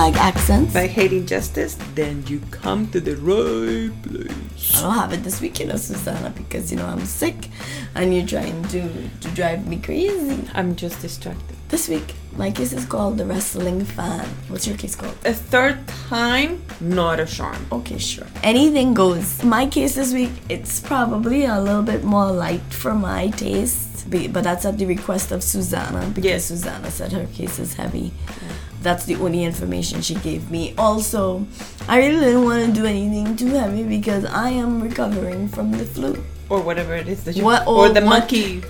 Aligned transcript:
like 0.00 0.16
accents. 0.16 0.74
Like 0.74 0.90
hating 0.90 1.26
justice, 1.26 1.76
then 1.94 2.24
you 2.26 2.40
come 2.50 2.88
to 2.90 3.00
the 3.00 3.16
right 3.16 3.92
place. 4.02 4.74
I 4.76 4.82
don't 4.82 4.94
have 4.94 5.12
it 5.12 5.22
this 5.22 5.40
week, 5.42 5.60
you 5.60 5.66
know, 5.66 5.76
Susanna, 5.76 6.30
because 6.30 6.70
you 6.72 6.78
know 6.78 6.86
I'm 6.86 7.04
sick, 7.04 7.36
and 7.94 8.14
you're 8.14 8.26
trying 8.26 8.62
to 8.68 8.80
to 9.22 9.28
drive 9.38 9.66
me 9.66 9.76
crazy. 9.78 10.48
I'm 10.54 10.74
just 10.74 11.00
distracted. 11.02 11.56
This 11.68 11.88
week, 11.88 12.14
my 12.36 12.50
case 12.50 12.72
is 12.72 12.84
called 12.86 13.18
the 13.18 13.26
wrestling 13.26 13.84
fan. 13.84 14.26
What's 14.48 14.66
your 14.66 14.76
case 14.76 14.96
called? 14.96 15.16
A 15.24 15.34
third 15.34 15.76
time, 16.08 16.62
not 16.80 17.20
a 17.20 17.26
charm. 17.26 17.60
Okay, 17.70 17.98
sure. 17.98 18.26
Anything 18.42 18.94
goes. 18.94 19.44
My 19.44 19.66
case 19.66 19.94
this 19.94 20.12
week, 20.12 20.32
it's 20.48 20.80
probably 20.80 21.44
a 21.44 21.60
little 21.60 21.82
bit 21.82 22.02
more 22.04 22.32
light 22.32 22.66
for 22.72 22.94
my 22.94 23.28
taste, 23.30 24.10
but 24.10 24.42
that's 24.42 24.64
at 24.64 24.78
the 24.78 24.86
request 24.86 25.30
of 25.30 25.42
Susanna 25.42 26.08
because 26.08 26.24
Yes. 26.24 26.44
Susanna 26.46 26.90
said 26.90 27.12
her 27.12 27.26
case 27.26 27.58
is 27.60 27.74
heavy. 27.74 28.12
That's 28.82 29.04
the 29.04 29.16
only 29.16 29.44
information 29.44 30.00
she 30.00 30.14
gave 30.14 30.50
me. 30.50 30.74
Also, 30.78 31.46
I 31.88 31.98
really 31.98 32.20
didn't 32.20 32.44
want 32.44 32.66
to 32.66 32.72
do 32.80 32.86
anything 32.86 33.36
too 33.36 33.48
heavy 33.52 33.82
because 33.84 34.24
I 34.24 34.50
am 34.50 34.80
recovering 34.82 35.48
from 35.48 35.70
the 35.72 35.84
flu. 35.84 36.16
Or 36.48 36.60
whatever 36.62 36.94
it 36.94 37.06
is 37.06 37.22
that 37.24 37.36
you 37.36 37.44
What- 37.44 37.66
or 37.66 37.86
or 37.86 37.88
the 37.90 38.00
what- 38.00 38.20
monkey. 38.24 38.62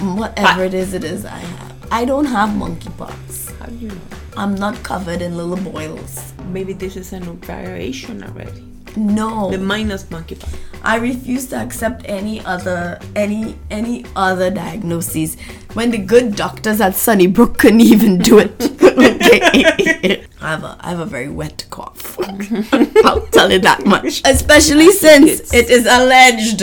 Whatever 0.00 0.64
it 0.64 0.74
is, 0.74 0.94
it 0.94 1.04
is 1.04 1.24
I 1.24 1.38
have. 1.38 1.72
I 1.92 2.04
don't 2.04 2.24
have 2.24 2.48
monkeypox. 2.50 3.52
How 3.60 3.66
do 3.66 3.76
you 3.76 3.88
know? 3.88 4.00
I'm 4.36 4.54
not 4.56 4.82
covered 4.82 5.20
in 5.22 5.36
little 5.36 5.56
boils. 5.70 6.32
Maybe 6.50 6.72
this 6.72 6.96
is 6.96 7.12
a 7.12 7.20
new 7.20 7.34
variation 7.44 8.24
already. 8.24 8.64
No. 8.96 9.50
The 9.50 9.58
minus 9.58 10.04
monkeypox. 10.04 10.54
I 10.82 10.96
refuse 10.96 11.46
to 11.46 11.56
accept 11.56 12.02
any 12.06 12.40
other 12.44 12.98
any 13.14 13.56
any 13.70 14.04
other 14.16 14.50
diagnoses 14.50 15.36
when 15.74 15.90
the 15.92 15.98
good 15.98 16.34
doctors 16.34 16.80
at 16.80 16.94
Sunnybrook 16.96 17.56
couldn't 17.58 17.80
even 17.82 18.18
do 18.18 18.38
it. 18.38 18.50
okay. 18.82 20.26
I 20.40 20.50
have 20.50 20.64
a 20.64 20.76
I 20.80 20.90
have 20.90 21.00
a 21.00 21.06
very 21.06 21.28
wet 21.28 21.64
cough. 21.70 22.18
I'll 23.04 23.26
tell 23.28 23.50
you 23.52 23.60
that 23.60 23.84
much. 23.86 24.22
Especially 24.24 24.90
since 24.90 25.52
it 25.54 25.70
is 25.70 25.86
alleged 25.86 26.60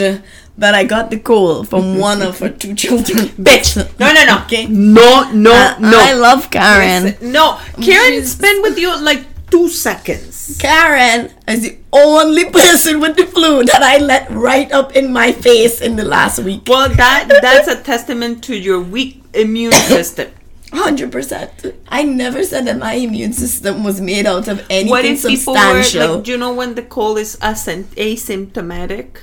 that 0.58 0.74
I 0.74 0.84
got 0.84 1.10
the 1.10 1.18
cold 1.18 1.68
from 1.68 1.96
one 1.98 2.20
of 2.20 2.38
her 2.40 2.50
two 2.50 2.74
children. 2.74 3.28
Bitch. 3.40 3.76
No, 3.98 4.12
no, 4.12 4.24
no. 4.26 4.42
Okay. 4.44 4.66
No, 4.66 5.30
no, 5.32 5.52
Uh, 5.52 5.76
no. 5.80 5.98
I 5.98 6.12
love 6.12 6.50
Karen. 6.50 7.16
No, 7.32 7.58
Karen 7.80 8.20
Jesus. 8.20 8.32
spent 8.32 8.60
with 8.62 8.78
you 8.78 8.92
like 9.02 9.24
two 9.50 9.68
seconds. 9.68 10.56
Karen 10.60 11.30
is 11.48 11.62
the 11.62 11.78
only 11.92 12.44
person 12.50 13.00
with 13.00 13.16
the 13.16 13.26
flu 13.26 13.64
that 13.64 13.82
I 13.82 13.98
let 13.98 14.30
right 14.30 14.70
up 14.72 14.94
in 14.96 15.12
my 15.12 15.32
face 15.32 15.80
in 15.80 15.96
the 15.96 16.04
last 16.04 16.38
week. 16.40 16.62
Well, 16.66 16.88
that 16.88 17.28
that's 17.42 17.68
a 17.68 17.82
testament 17.82 18.44
to 18.44 18.56
your 18.56 18.80
weak 18.80 19.22
immune 19.34 19.72
system. 19.94 20.30
Hundred 20.72 21.10
percent. 21.10 21.50
I 21.88 22.04
never 22.04 22.44
said 22.44 22.64
that 22.66 22.78
my 22.78 22.92
immune 22.94 23.32
system 23.32 23.82
was 23.82 24.00
made 24.00 24.24
out 24.24 24.46
of 24.46 24.64
anything 24.70 24.88
What 24.90 25.04
if 25.04 25.22
people 25.26 25.54
were 25.54 25.82
substantial. 25.82 26.14
like, 26.16 26.24
do 26.24 26.30
you 26.30 26.38
know 26.38 26.54
when 26.54 26.76
the 26.76 26.82
cold 26.82 27.18
is 27.18 27.36
asyn- 27.42 27.84
asymptomatic? 27.96 29.16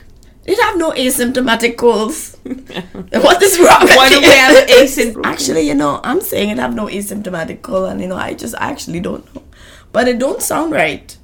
It 0.46 0.60
have 0.62 0.78
no 0.78 0.92
asymptomatic 0.92 1.76
colds. 1.78 2.36
what 2.44 3.42
is 3.44 3.60
wrong 3.60 3.82
with 3.82 3.96
Why 3.96 4.10
do 4.10 4.20
we 4.20 4.26
have 4.28 4.68
asymptomatic? 4.68 5.26
Actually, 5.26 5.62
you 5.68 5.74
know, 5.76 6.00
I'm 6.04 6.22
saying 6.22 6.50
it 6.50 6.58
have 6.58 6.74
no 6.76 6.88
asymptomatic 6.88 7.62
cold, 7.62 7.90
and 7.92 8.02
you 8.02 8.08
know, 8.08 8.16
I 8.16 8.34
just 8.34 8.56
actually 8.58 9.00
don't 9.02 9.24
know. 9.36 9.44
But 9.92 10.08
it 10.08 10.20
don't 10.20 10.42
sound 10.42 10.72
right. 10.72 11.16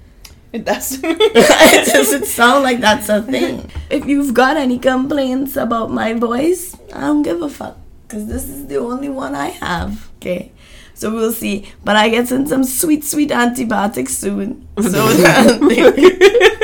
It 0.51 0.65
does. 0.65 0.99
it 1.03 1.93
doesn't 1.93 2.25
sound 2.25 2.63
like 2.63 2.79
that's 2.79 3.09
a 3.09 3.21
thing. 3.21 3.69
If 3.89 4.05
you've 4.05 4.33
got 4.33 4.57
any 4.57 4.79
complaints 4.79 5.55
about 5.55 5.91
my 5.91 6.13
voice, 6.13 6.77
I 6.93 7.01
don't 7.01 7.23
give 7.23 7.41
a 7.41 7.49
fuck. 7.49 7.77
Because 8.07 8.27
this 8.27 8.47
is 8.47 8.67
the 8.67 8.77
only 8.77 9.09
one 9.09 9.33
I 9.35 9.47
have. 9.49 10.09
Okay. 10.17 10.51
So 10.93 11.11
we'll 11.11 11.33
see. 11.33 11.71
But 11.83 11.95
I 11.95 12.09
get 12.09 12.31
in 12.31 12.45
some 12.45 12.63
sweet, 12.63 13.03
sweet 13.03 13.31
antibiotics 13.31 14.15
soon. 14.15 14.67
So 14.77 14.89
that- 14.91 16.59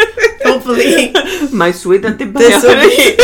hopefully 0.69 1.11
My 1.51 1.71
sweet 1.71 2.01
this 2.01 2.17
will, 2.19 2.89
be, 2.89 3.15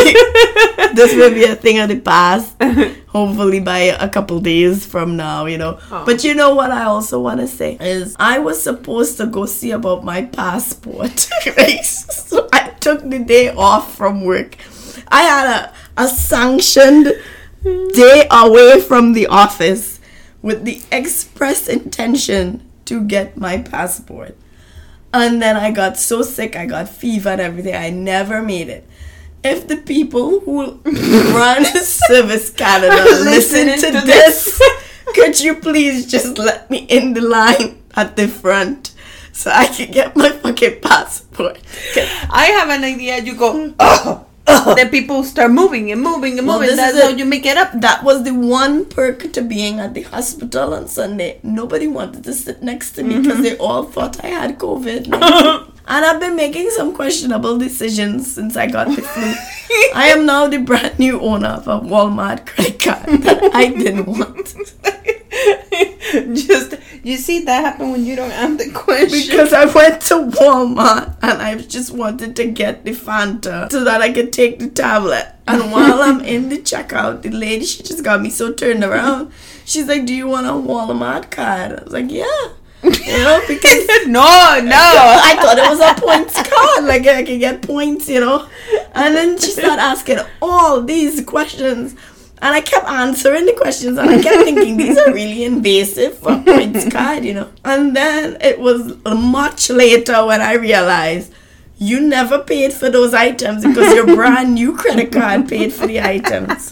this 0.93 1.15
will 1.15 1.33
be 1.33 1.43
a 1.43 1.55
thing 1.55 1.79
of 1.79 1.89
the 1.89 1.99
past. 1.99 2.55
Hopefully 3.07 3.59
by 3.59 3.79
a 3.79 4.09
couple 4.09 4.39
days 4.39 4.85
from 4.85 5.15
now, 5.15 5.45
you 5.45 5.57
know. 5.57 5.79
Oh. 5.91 6.03
But 6.05 6.23
you 6.23 6.33
know 6.33 6.55
what 6.55 6.71
I 6.71 6.85
also 6.85 7.21
want 7.21 7.39
to 7.39 7.47
say 7.47 7.77
is 7.79 8.15
I 8.19 8.39
was 8.39 8.61
supposed 8.61 9.17
to 9.17 9.25
go 9.25 9.45
see 9.45 9.71
about 9.71 10.03
my 10.03 10.25
passport. 10.25 11.29
right? 11.57 11.85
so 11.85 12.49
I 12.51 12.69
took 12.79 13.07
the 13.09 13.19
day 13.19 13.49
off 13.49 13.95
from 13.95 14.25
work. 14.25 14.57
I 15.07 15.23
had 15.23 15.47
a, 15.47 15.73
a 16.03 16.07
sanctioned 16.07 17.13
day 17.63 18.27
away 18.31 18.81
from 18.81 19.13
the 19.13 19.27
office 19.27 19.99
with 20.41 20.65
the 20.65 20.81
express 20.91 21.67
intention 21.67 22.69
to 22.85 23.01
get 23.01 23.37
my 23.37 23.61
passport. 23.61 24.35
And 25.15 25.41
then 25.41 25.55
I 25.55 25.71
got 25.71 25.97
so 25.97 26.23
sick, 26.23 26.57
I 26.57 26.65
got 26.65 26.89
fever 26.89 27.29
and 27.29 27.39
everything. 27.39 27.73
I 27.73 27.89
never 27.89 28.41
made 28.41 28.67
it. 28.67 28.85
If 29.43 29.67
the 29.67 29.77
people 29.77 30.41
who 30.41 30.79
run 31.33 31.63
Service 31.65 32.49
Canada 32.49 32.95
listen 33.23 33.67
to, 33.67 33.99
to 33.99 34.05
this, 34.05 34.61
could 35.13 35.39
you 35.39 35.55
please 35.55 36.11
just 36.11 36.37
let 36.37 36.69
me 36.69 36.79
in 36.79 37.13
the 37.13 37.21
line 37.21 37.81
at 37.95 38.17
the 38.17 38.27
front 38.27 38.93
so 39.31 39.51
I 39.51 39.67
can 39.67 39.91
get 39.91 40.17
my 40.17 40.31
fucking 40.31 40.81
passport? 40.81 41.59
I 42.29 42.47
have 42.57 42.69
an 42.69 42.83
idea. 42.83 43.23
You 43.23 43.35
go, 43.35 43.73
oh, 43.79 44.25
then 44.45 44.89
people 44.89 45.23
start 45.23 45.51
moving 45.51 45.91
and 45.91 46.01
moving 46.01 46.37
and 46.37 46.47
Well, 46.47 46.59
moving. 46.59 46.75
That's 46.75 47.01
how 47.01 47.09
you 47.09 47.25
make 47.25 47.45
it 47.45 47.57
up. 47.57 47.71
That 47.73 48.03
was 48.03 48.23
the 48.23 48.33
one 48.33 48.85
perk 48.85 49.31
to 49.33 49.41
being 49.41 49.79
at 49.79 49.93
the 49.93 50.03
hospital 50.03 50.73
on 50.73 50.87
Sunday. 50.87 51.39
Nobody 51.43 51.87
wanted 51.87 52.23
to 52.23 52.33
sit 52.33 52.61
next 52.61 52.91
to 52.93 53.03
me 53.03 53.19
because 53.19 53.33
mm-hmm. 53.33 53.43
they 53.43 53.57
all 53.57 53.83
thought 53.83 54.23
I 54.23 54.27
had 54.27 54.59
COVID. 54.59 55.71
and 55.87 56.05
I've 56.05 56.19
been 56.19 56.35
making 56.35 56.69
some 56.71 56.95
questionable 56.95 57.57
decisions 57.57 58.33
since 58.33 58.55
I 58.55 58.67
got 58.67 58.87
the 58.87 59.01
flu. 59.01 59.23
I 59.95 60.07
am 60.07 60.25
now 60.25 60.47
the 60.47 60.57
brand 60.57 60.97
new 60.99 61.19
owner 61.19 61.47
of 61.49 61.67
a 61.67 61.79
Walmart 61.79 62.45
credit 62.45 62.79
card 62.79 63.05
that 63.23 63.55
I 63.55 63.69
didn't 63.69 64.05
want. 64.05 64.55
Just 66.35 66.75
you 67.03 67.17
see 67.17 67.43
that 67.45 67.63
happen 67.63 67.91
when 67.91 68.05
you 68.05 68.15
don't 68.15 68.31
have 68.31 68.57
the 68.57 68.71
question. 68.71 69.29
Because 69.29 69.53
I 69.53 69.65
went 69.65 70.01
to 70.03 70.15
Walmart 70.15 71.17
and 71.21 71.41
I 71.41 71.55
just 71.55 71.91
wanted 71.91 72.35
to 72.37 72.45
get 72.45 72.83
the 72.83 72.91
Fanta 72.91 73.71
so 73.71 73.83
that 73.83 74.01
I 74.01 74.11
could 74.11 74.33
take 74.33 74.59
the 74.59 74.69
tablet. 74.69 75.27
And 75.47 75.71
while 75.71 76.01
I'm 76.01 76.21
in 76.21 76.49
the 76.49 76.57
checkout, 76.57 77.21
the 77.21 77.29
lady, 77.29 77.65
she 77.65 77.83
just 77.83 78.03
got 78.03 78.21
me 78.21 78.29
so 78.31 78.53
turned 78.53 78.83
around. 78.83 79.31
She's 79.65 79.87
like, 79.87 80.05
Do 80.07 80.15
you 80.15 80.27
want 80.27 80.47
a 80.47 80.51
Walmart 80.51 81.29
card? 81.29 81.73
I 81.73 81.83
was 81.83 81.93
like, 81.93 82.09
Yeah. 82.09 82.49
You 82.85 83.17
know, 83.23 83.41
because 83.47 83.87
no, 84.07 84.59
no. 84.63 84.85
I 85.23 85.35
thought 85.41 85.57
it 85.57 85.69
was 85.69 85.79
a 85.79 85.99
points 85.99 86.35
card. 86.35 86.85
Like 86.85 87.07
I 87.07 87.23
could 87.23 87.39
get 87.39 87.61
points, 87.61 88.07
you 88.09 88.19
know. 88.19 88.47
And 88.93 89.15
then 89.15 89.37
she 89.37 89.51
started 89.51 89.81
asking 89.81 90.19
all 90.41 90.81
these 90.81 91.23
questions. 91.23 91.95
And 92.41 92.53
I 92.53 92.61
kept 92.61 92.85
answering 92.85 93.45
the 93.45 93.53
questions 93.53 93.97
and 93.97 94.09
I 94.09 94.21
kept 94.21 94.43
thinking 94.43 94.77
these 94.77 94.97
are 94.97 95.11
really 95.11 95.45
invasive 95.45 96.17
for 96.17 96.33
a 96.33 96.41
points 96.41 96.89
card, 96.91 97.23
you 97.23 97.33
know. 97.33 97.49
And 97.63 97.95
then 97.95 98.37
it 98.41 98.59
was 98.59 98.95
much 99.05 99.69
later 99.69 100.25
when 100.25 100.41
I 100.41 100.53
realized 100.53 101.33
you 101.77 102.01
never 102.01 102.39
paid 102.39 102.73
for 102.73 102.89
those 102.89 103.13
items 103.13 103.65
because 103.65 103.93
your 103.95 104.05
brand 104.05 104.53
new 104.53 104.75
credit 104.75 105.11
card 105.11 105.47
paid 105.49 105.73
for 105.73 105.87
the 105.87 106.01
items. 106.01 106.71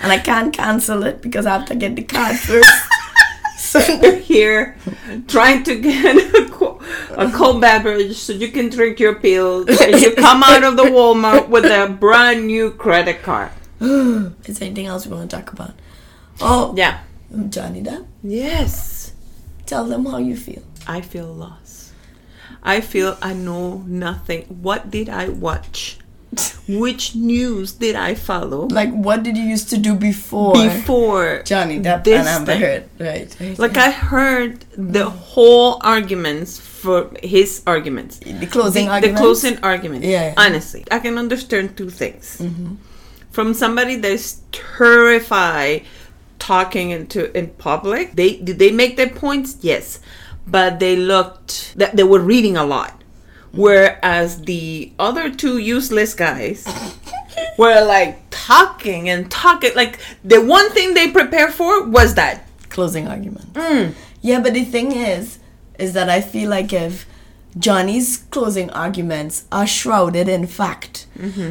And 0.00 0.12
I 0.12 0.18
can't 0.18 0.52
cancel 0.52 1.02
it 1.04 1.22
because 1.22 1.46
I 1.46 1.58
have 1.58 1.66
to 1.66 1.74
get 1.74 1.96
the 1.96 2.02
card 2.02 2.36
first. 2.36 2.70
So 3.80 4.16
here 4.20 4.76
trying 5.28 5.62
to 5.64 5.76
get 5.80 6.16
a, 6.16 6.46
a 7.16 7.30
cold 7.32 7.60
beverage 7.60 8.16
so 8.16 8.32
you 8.32 8.48
can 8.48 8.68
drink 8.68 8.98
your 9.00 9.14
pills 9.16 9.68
and 9.80 10.00
you 10.00 10.14
come 10.14 10.42
out 10.42 10.64
of 10.64 10.76
the 10.76 10.84
Walmart 10.84 11.48
with 11.48 11.64
a 11.64 11.88
brand 11.92 12.46
new 12.46 12.70
credit 12.72 13.22
card. 13.22 13.50
Is 13.80 14.58
there 14.58 14.66
anything 14.66 14.86
else 14.86 15.06
we 15.06 15.14
want 15.16 15.30
to 15.30 15.36
talk 15.36 15.52
about? 15.52 15.72
Oh, 16.40 16.74
Yeah. 16.76 17.00
Johnny 17.50 17.82
Depp, 17.82 18.06
Yes. 18.22 19.12
tell 19.66 19.84
them 19.84 20.06
how 20.06 20.18
you 20.18 20.36
feel. 20.36 20.62
I 20.86 21.00
feel 21.00 21.26
lost. 21.26 21.92
I 22.62 22.80
feel 22.80 23.18
I 23.20 23.34
know 23.34 23.82
nothing. 23.86 24.42
What 24.62 24.90
did 24.90 25.08
I 25.08 25.28
watch? 25.28 25.98
Which 26.68 27.14
news 27.14 27.72
did 27.72 27.94
I 27.94 28.14
follow 28.14 28.66
Like, 28.66 28.92
what 28.92 29.22
did 29.22 29.36
you 29.36 29.44
used 29.44 29.70
to 29.70 29.78
do 29.78 29.94
before? 29.94 30.54
before 30.54 31.42
Johnny 31.44 31.78
Depp 31.80 32.06
and 32.06 32.28
Amber? 32.28 32.56
Heard, 32.56 32.88
right? 32.98 33.36
right, 33.40 33.58
Like. 33.58 33.76
I 33.76 33.90
heard 33.90 34.64
the 34.76 35.08
whole 35.08 35.80
arguments 35.82 36.58
for 36.58 37.10
his 37.22 37.62
arguments. 37.66 38.18
the 38.18 38.46
closing 38.46 38.86
the, 38.86 38.92
argument. 38.92 39.16
the 39.16 39.22
closing 39.22 39.58
argument. 39.62 40.04
Yeah, 40.04 40.28
yeah. 40.28 40.34
Honestly, 40.36 40.84
I 40.90 40.98
can 40.98 41.18
understand 41.18 41.76
two 41.76 41.90
things. 41.90 42.38
Mm-hmm. 42.40 42.74
From 43.30 43.54
somebody 43.54 43.96
that's 43.96 44.40
terrified 44.50 45.84
talking 46.38 46.90
into 46.90 47.36
in 47.36 47.48
public. 47.58 48.12
They 48.14 48.36
did 48.36 48.58
they 48.58 48.70
make 48.70 48.96
their 48.96 49.08
points? 49.10 49.58
Yes, 49.60 50.00
but 50.46 50.78
they 50.80 50.96
looked 50.96 51.74
that 51.76 51.96
they 51.96 52.04
were 52.04 52.20
reading 52.20 52.56
a 52.56 52.64
lot. 52.64 52.95
Whereas 53.56 54.42
the 54.42 54.92
other 54.98 55.30
two 55.30 55.58
useless 55.58 56.14
guys 56.14 56.66
were 57.58 57.84
like 57.84 58.22
talking 58.30 59.08
and 59.08 59.30
talking. 59.30 59.72
Like 59.74 59.98
the 60.24 60.40
one 60.44 60.70
thing 60.70 60.94
they 60.94 61.10
prepared 61.10 61.52
for 61.52 61.84
was 61.88 62.14
that. 62.14 62.46
closing 62.68 63.08
argument. 63.08 63.52
Mm. 63.54 63.94
Yeah, 64.20 64.40
but 64.40 64.54
the 64.54 64.64
thing 64.64 64.92
is, 64.92 65.38
is 65.78 65.92
that 65.94 66.08
I 66.08 66.20
feel 66.20 66.50
like 66.50 66.72
if 66.72 67.06
Johnny's 67.58 68.18
closing 68.30 68.68
arguments 68.70 69.44
are 69.50 69.66
shrouded 69.66 70.28
in 70.28 70.46
fact, 70.46 71.06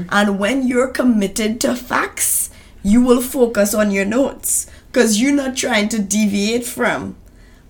and 0.10 0.38
when 0.40 0.68
you're 0.68 0.88
committed 0.90 1.60
to 1.62 1.76
facts, 1.76 2.50
you 2.84 3.02
will 3.02 3.22
focus 3.22 3.74
on 3.74 3.90
your 3.92 4.06
notes 4.06 4.68
because 4.88 5.20
you're 5.20 5.34
not 5.34 5.58
trying 5.58 5.90
to 5.90 6.00
deviate 6.00 6.66
from 6.66 7.16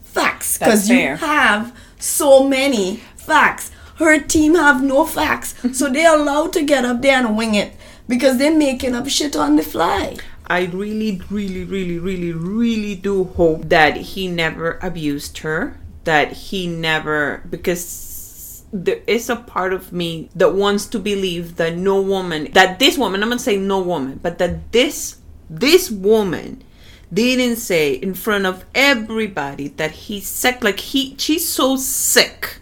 facts 0.02 0.58
because 0.58 0.90
you 0.90 1.16
have 1.16 1.74
so 2.00 2.48
many 2.48 2.98
facts. 3.16 3.72
Her 3.96 4.20
team 4.20 4.56
have 4.56 4.84
no 4.84 5.06
facts, 5.06 5.56
so 5.74 5.90
they're 5.92 6.16
allowed 6.16 6.54
to 6.54 6.64
get 6.64 6.86
up 6.86 7.02
there 7.02 7.26
and 7.26 7.38
wing 7.38 7.56
it 7.56 7.74
because 8.08 8.38
they're 8.38 8.56
making 8.56 8.94
up 8.94 9.08
shit 9.08 9.36
on 9.36 9.56
the 9.56 9.64
fly. 9.64 10.18
I 10.48 10.66
really, 10.66 11.22
really, 11.30 11.64
really, 11.64 11.98
really, 11.98 12.32
really 12.32 12.96
do 12.96 13.24
hope 13.24 13.70
that 13.70 13.98
he 13.98 14.28
never 14.28 14.78
abused 14.82 15.40
her. 15.40 15.78
That 16.04 16.34
he 16.34 16.68
never, 16.68 17.42
because 17.50 18.64
there 18.72 19.02
is 19.08 19.28
a 19.30 19.38
part 19.38 19.74
of 19.74 19.92
me 19.92 20.30
that 20.36 20.54
wants 20.54 20.86
to 20.88 21.00
believe 21.00 21.56
that 21.56 21.76
no 21.78 22.00
woman, 22.00 22.52
that 22.52 22.78
this 22.78 22.96
woman, 22.98 23.24
I'm 23.24 23.30
not 23.30 23.42
saying 23.42 23.66
no 23.66 23.80
woman, 23.80 24.20
but 24.22 24.38
that 24.38 24.72
this, 24.72 25.18
this 25.50 25.90
woman 25.90 26.64
didn't 27.12 27.56
say 27.56 27.94
in 27.94 28.14
front 28.14 28.46
of 28.46 28.66
everybody 28.76 29.70
that 29.70 29.92
he's 29.92 30.28
sick. 30.28 30.64
Like 30.64 30.80
he, 30.80 31.16
she's 31.18 31.48
so 31.50 31.76
sick 31.76 32.60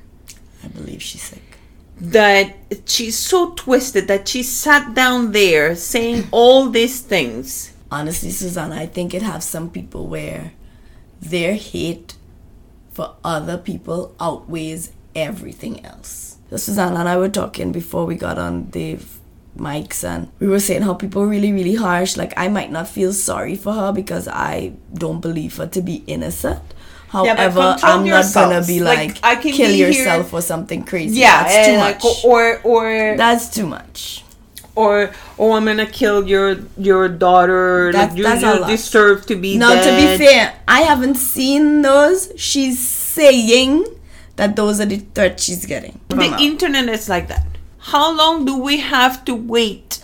I 0.64 0.68
believe 0.68 1.02
she's 1.02 1.22
sick. 1.22 1.42
that 2.00 2.56
she's 2.86 3.18
so 3.18 3.52
twisted 3.52 4.08
that 4.08 4.28
she 4.28 4.44
sat 4.44 4.94
down 4.96 5.32
there 5.32 5.76
saying 5.76 6.28
all 6.32 6.70
these 6.70 7.02
things. 7.02 7.74
honestly, 7.92 8.32
Susanna, 8.32 8.76
I 8.76 8.88
think 8.88 9.14
it 9.14 9.22
has 9.22 9.46
some 9.46 9.70
people 9.70 10.08
where 10.08 10.52
their 11.22 11.54
hate 11.54 12.16
for 12.92 13.16
other 13.24 13.58
people 13.58 14.16
outweighs 14.20 14.92
everything 15.16 15.86
else. 15.86 16.38
So 16.50 16.58
Susanna 16.58 17.00
and 17.00 17.10
I 17.10 17.18
were 17.18 17.30
talking 17.30 17.72
before 17.72 18.06
we 18.06 18.16
got 18.16 18.38
on 18.38 18.70
the 18.72 18.98
mics 19.58 20.04
and 20.04 20.32
we 20.40 20.48
were 20.48 20.60
saying 20.60 20.82
how 20.82 20.94
people 20.96 21.22
are 21.22 21.28
really, 21.28 21.52
really 21.54 21.76
harsh. 21.76 22.18
Like 22.18 22.34
I 22.36 22.48
might 22.48 22.72
not 22.72 22.88
feel 22.88 23.14
sorry 23.14 23.56
for 23.56 23.74
her 23.74 23.92
because 23.92 24.28
I 24.28 24.74
don't 24.94 25.22
believe 25.22 25.58
her 25.58 25.68
to 25.68 25.82
be 25.82 26.04
innocent. 26.08 26.62
Yeah, 27.14 27.36
However, 27.36 27.62
control 27.78 27.92
I'm 27.94 28.08
not 28.08 28.34
gonna 28.34 28.66
be 28.66 28.80
Like, 28.80 28.98
like, 28.98 29.18
I 29.24 29.36
can 29.36 29.52
kill 29.54 29.68
be 29.68 29.76
here- 29.76 29.90
yourself 29.90 30.34
or 30.34 30.42
something 30.42 30.84
crazy. 30.84 31.20
Yeah, 31.20 31.44
that's 31.44 31.68
too 31.68 31.74
and 31.74 31.80
much. 31.86 32.26
or 32.26 32.60
or 32.64 33.16
that's 33.18 33.50
too 33.50 33.68
much. 33.68 34.24
or 34.76 35.12
oh, 35.38 35.52
I'm 35.54 35.66
gonna 35.66 35.86
kill 35.86 36.28
your 36.28 36.58
your 36.78 37.08
daughter. 37.08 37.94
Like 37.94 38.18
you, 38.18 38.24
that's 38.24 38.42
you 38.42 38.66
deserve 38.66 39.28
to 39.28 39.36
be 39.36 39.58
Now, 39.58 39.76
dead. 39.76 39.86
to 39.86 39.92
be 40.18 40.26
fair, 40.26 40.54
I 40.68 40.82
haven't 40.82 41.16
seen 41.16 41.84
those. 41.84 42.32
She's 42.36 42.80
saying 42.80 43.86
that 44.38 44.56
those 44.56 44.80
are 44.82 44.86
the 44.90 44.98
threats 45.14 45.44
she's 45.44 45.66
getting. 45.68 46.00
the 46.10 46.36
internet 46.42 46.90
is 46.90 47.08
like 47.08 47.28
that. 47.28 47.46
How 47.94 48.12
long 48.16 48.46
do 48.46 48.58
we 48.58 48.78
have 48.80 49.24
to 49.26 49.36
wait 49.36 50.00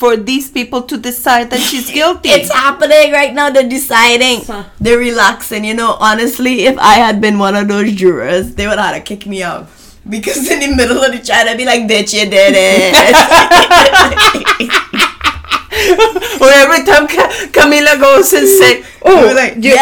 for 0.00 0.16
these 0.16 0.50
people 0.50 0.82
to 0.90 0.96
decide 0.96 1.50
that 1.50 1.60
she's 1.60 1.90
guilty? 1.98 2.30
It's 2.30 2.50
happening 2.52 3.12
right 3.12 3.32
now. 3.34 3.50
They're 3.50 3.68
deciding. 3.68 4.40
They're 4.80 4.98
relaxing. 4.98 5.64
You 5.64 5.74
know, 5.74 5.94
honestly, 6.00 6.64
if 6.64 6.76
I 6.78 6.94
had 6.94 7.20
been 7.20 7.38
one 7.38 7.54
of 7.54 7.68
those 7.68 7.92
jurors, 7.94 8.54
they 8.56 8.66
would 8.66 8.78
have 8.78 8.94
had 8.94 8.98
to 8.98 9.04
kick 9.04 9.26
me 9.26 9.42
out. 9.42 9.68
Because 10.08 10.48
in 10.50 10.60
the 10.64 10.74
middle 10.74 11.04
of 11.04 11.12
the 11.12 11.18
trial, 11.20 11.46
I'd 11.48 11.58
be 11.58 11.66
like, 11.66 11.82
bitch, 11.82 12.14
you 12.16 12.24
did 12.30 12.54
it. 12.56 12.94
or 16.40 16.48
every 16.50 16.82
time 16.88 17.06
Camila 17.52 18.00
goes 18.00 18.32
and 18.32 18.48
say, 18.48 18.82
"Oh, 19.04 19.32
like, 19.36 19.56
you- 19.60 19.76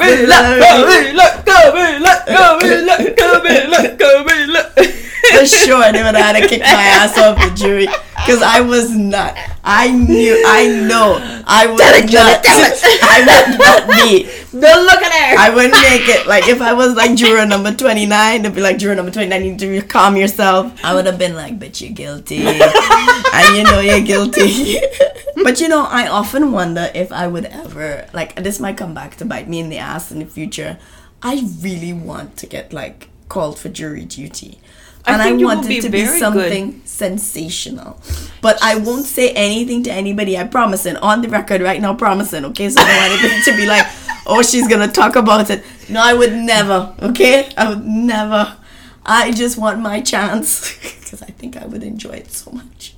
yes, 0.00 0.28
Camila, 0.64 1.26
Camila, 1.44 2.14
Camila, 2.26 2.94
Camila, 3.16 3.96
Camila." 3.96 5.02
For 5.26 5.46
sure, 5.46 5.78
would 5.78 5.94
have 5.94 6.14
had 6.14 6.40
to 6.40 6.46
kick 6.48 6.60
my 6.60 6.66
ass 6.68 7.18
off 7.18 7.36
the 7.38 7.54
jury. 7.54 7.86
Because 7.86 8.42
I 8.42 8.60
was 8.60 8.90
not. 8.90 9.34
I 9.64 9.90
knew, 9.90 10.42
I 10.46 10.68
know. 10.86 11.18
I 11.46 11.66
would 11.66 11.78
Tell 11.78 11.94
it, 11.94 12.12
not. 12.12 12.40
It. 12.44 13.02
I 13.02 13.18
would 13.26 13.58
not 13.58 13.88
be. 13.88 14.24
Don't 14.50 14.84
look 14.86 15.02
at 15.02 15.12
her. 15.12 15.36
I 15.38 15.50
wouldn't 15.54 15.74
make 15.74 16.08
it. 16.08 16.26
Like 16.26 16.48
if 16.48 16.60
I 16.60 16.72
was 16.72 16.94
like 16.94 17.16
juror 17.16 17.44
number 17.44 17.72
twenty 17.74 18.06
nine, 18.06 18.42
they'd 18.42 18.54
be 18.54 18.60
like 18.60 18.78
juror 18.78 18.94
number 18.94 19.10
twenty 19.10 19.28
nine. 19.28 19.44
You 19.44 19.52
need 19.52 19.58
to 19.58 19.82
calm 19.82 20.16
yourself. 20.16 20.72
I 20.84 20.94
would 20.94 21.06
have 21.06 21.18
been 21.18 21.34
like, 21.34 21.58
"Bitch, 21.58 21.80
you're 21.80 21.92
guilty," 21.92 22.46
and 22.46 23.56
you 23.56 23.64
know 23.64 23.80
you're 23.80 24.00
guilty. 24.00 24.78
but 25.46 25.60
you 25.60 25.68
know, 25.68 25.84
I 25.84 26.08
often 26.08 26.50
wonder 26.50 26.90
if 26.92 27.12
I 27.12 27.28
would 27.28 27.44
ever 27.44 28.08
like 28.12 28.34
this 28.34 28.58
might 28.58 28.76
come 28.76 28.94
back 28.94 29.14
to 29.18 29.24
bite 29.24 29.48
me 29.48 29.60
in 29.60 29.68
the 29.68 29.78
ass 29.78 30.10
in 30.10 30.18
the 30.18 30.26
future. 30.26 30.76
I 31.22 31.48
really 31.60 31.92
want 31.92 32.36
to 32.38 32.46
get 32.46 32.72
like 32.72 33.10
called 33.28 33.56
for 33.56 33.68
jury 33.68 34.04
duty. 34.04 34.58
And 35.06 35.22
I, 35.22 35.30
will 35.30 35.44
want 35.44 35.70
it 35.70 35.82
to 35.82 35.88
be 35.88 36.02
very 36.02 36.18
good. 36.18 36.18
something 36.18 36.82
sensational. 36.84 38.00
But 38.42 38.60
I 38.60 38.74
won't 38.78 39.04
say 39.04 39.30
anything 39.34 39.84
to 39.84 39.92
anybody. 39.92 40.36
I 40.36 40.42
promise 40.48 40.84
it. 40.84 40.96
on 41.00 41.22
the 41.22 41.28
record 41.28 41.60
right 41.60 41.80
now, 41.80 41.94
promising. 41.94 42.44
Okay, 42.46 42.68
so 42.68 42.80
I 42.80 42.84
don't 42.84 42.96
want 42.96 43.22
anybody 43.22 43.42
to 43.44 43.56
be 43.56 43.66
like, 43.66 43.86
oh, 44.26 44.42
she's 44.42 44.66
gonna 44.66 44.90
talk 44.90 45.14
about 45.14 45.48
it. 45.48 45.62
No, 45.88 46.00
I 46.02 46.12
would 46.12 46.32
never. 46.32 46.92
Okay, 47.00 47.48
I 47.56 47.68
would 47.68 47.86
never. 47.86 48.56
I 49.04 49.30
just 49.30 49.58
want 49.58 49.78
my 49.78 50.00
chance 50.00 50.76
because 50.82 51.22
I 51.22 51.26
think 51.26 51.56
I 51.56 51.66
would 51.66 51.84
enjoy 51.84 52.14
it 52.14 52.32
so 52.32 52.50
much. 52.50 52.95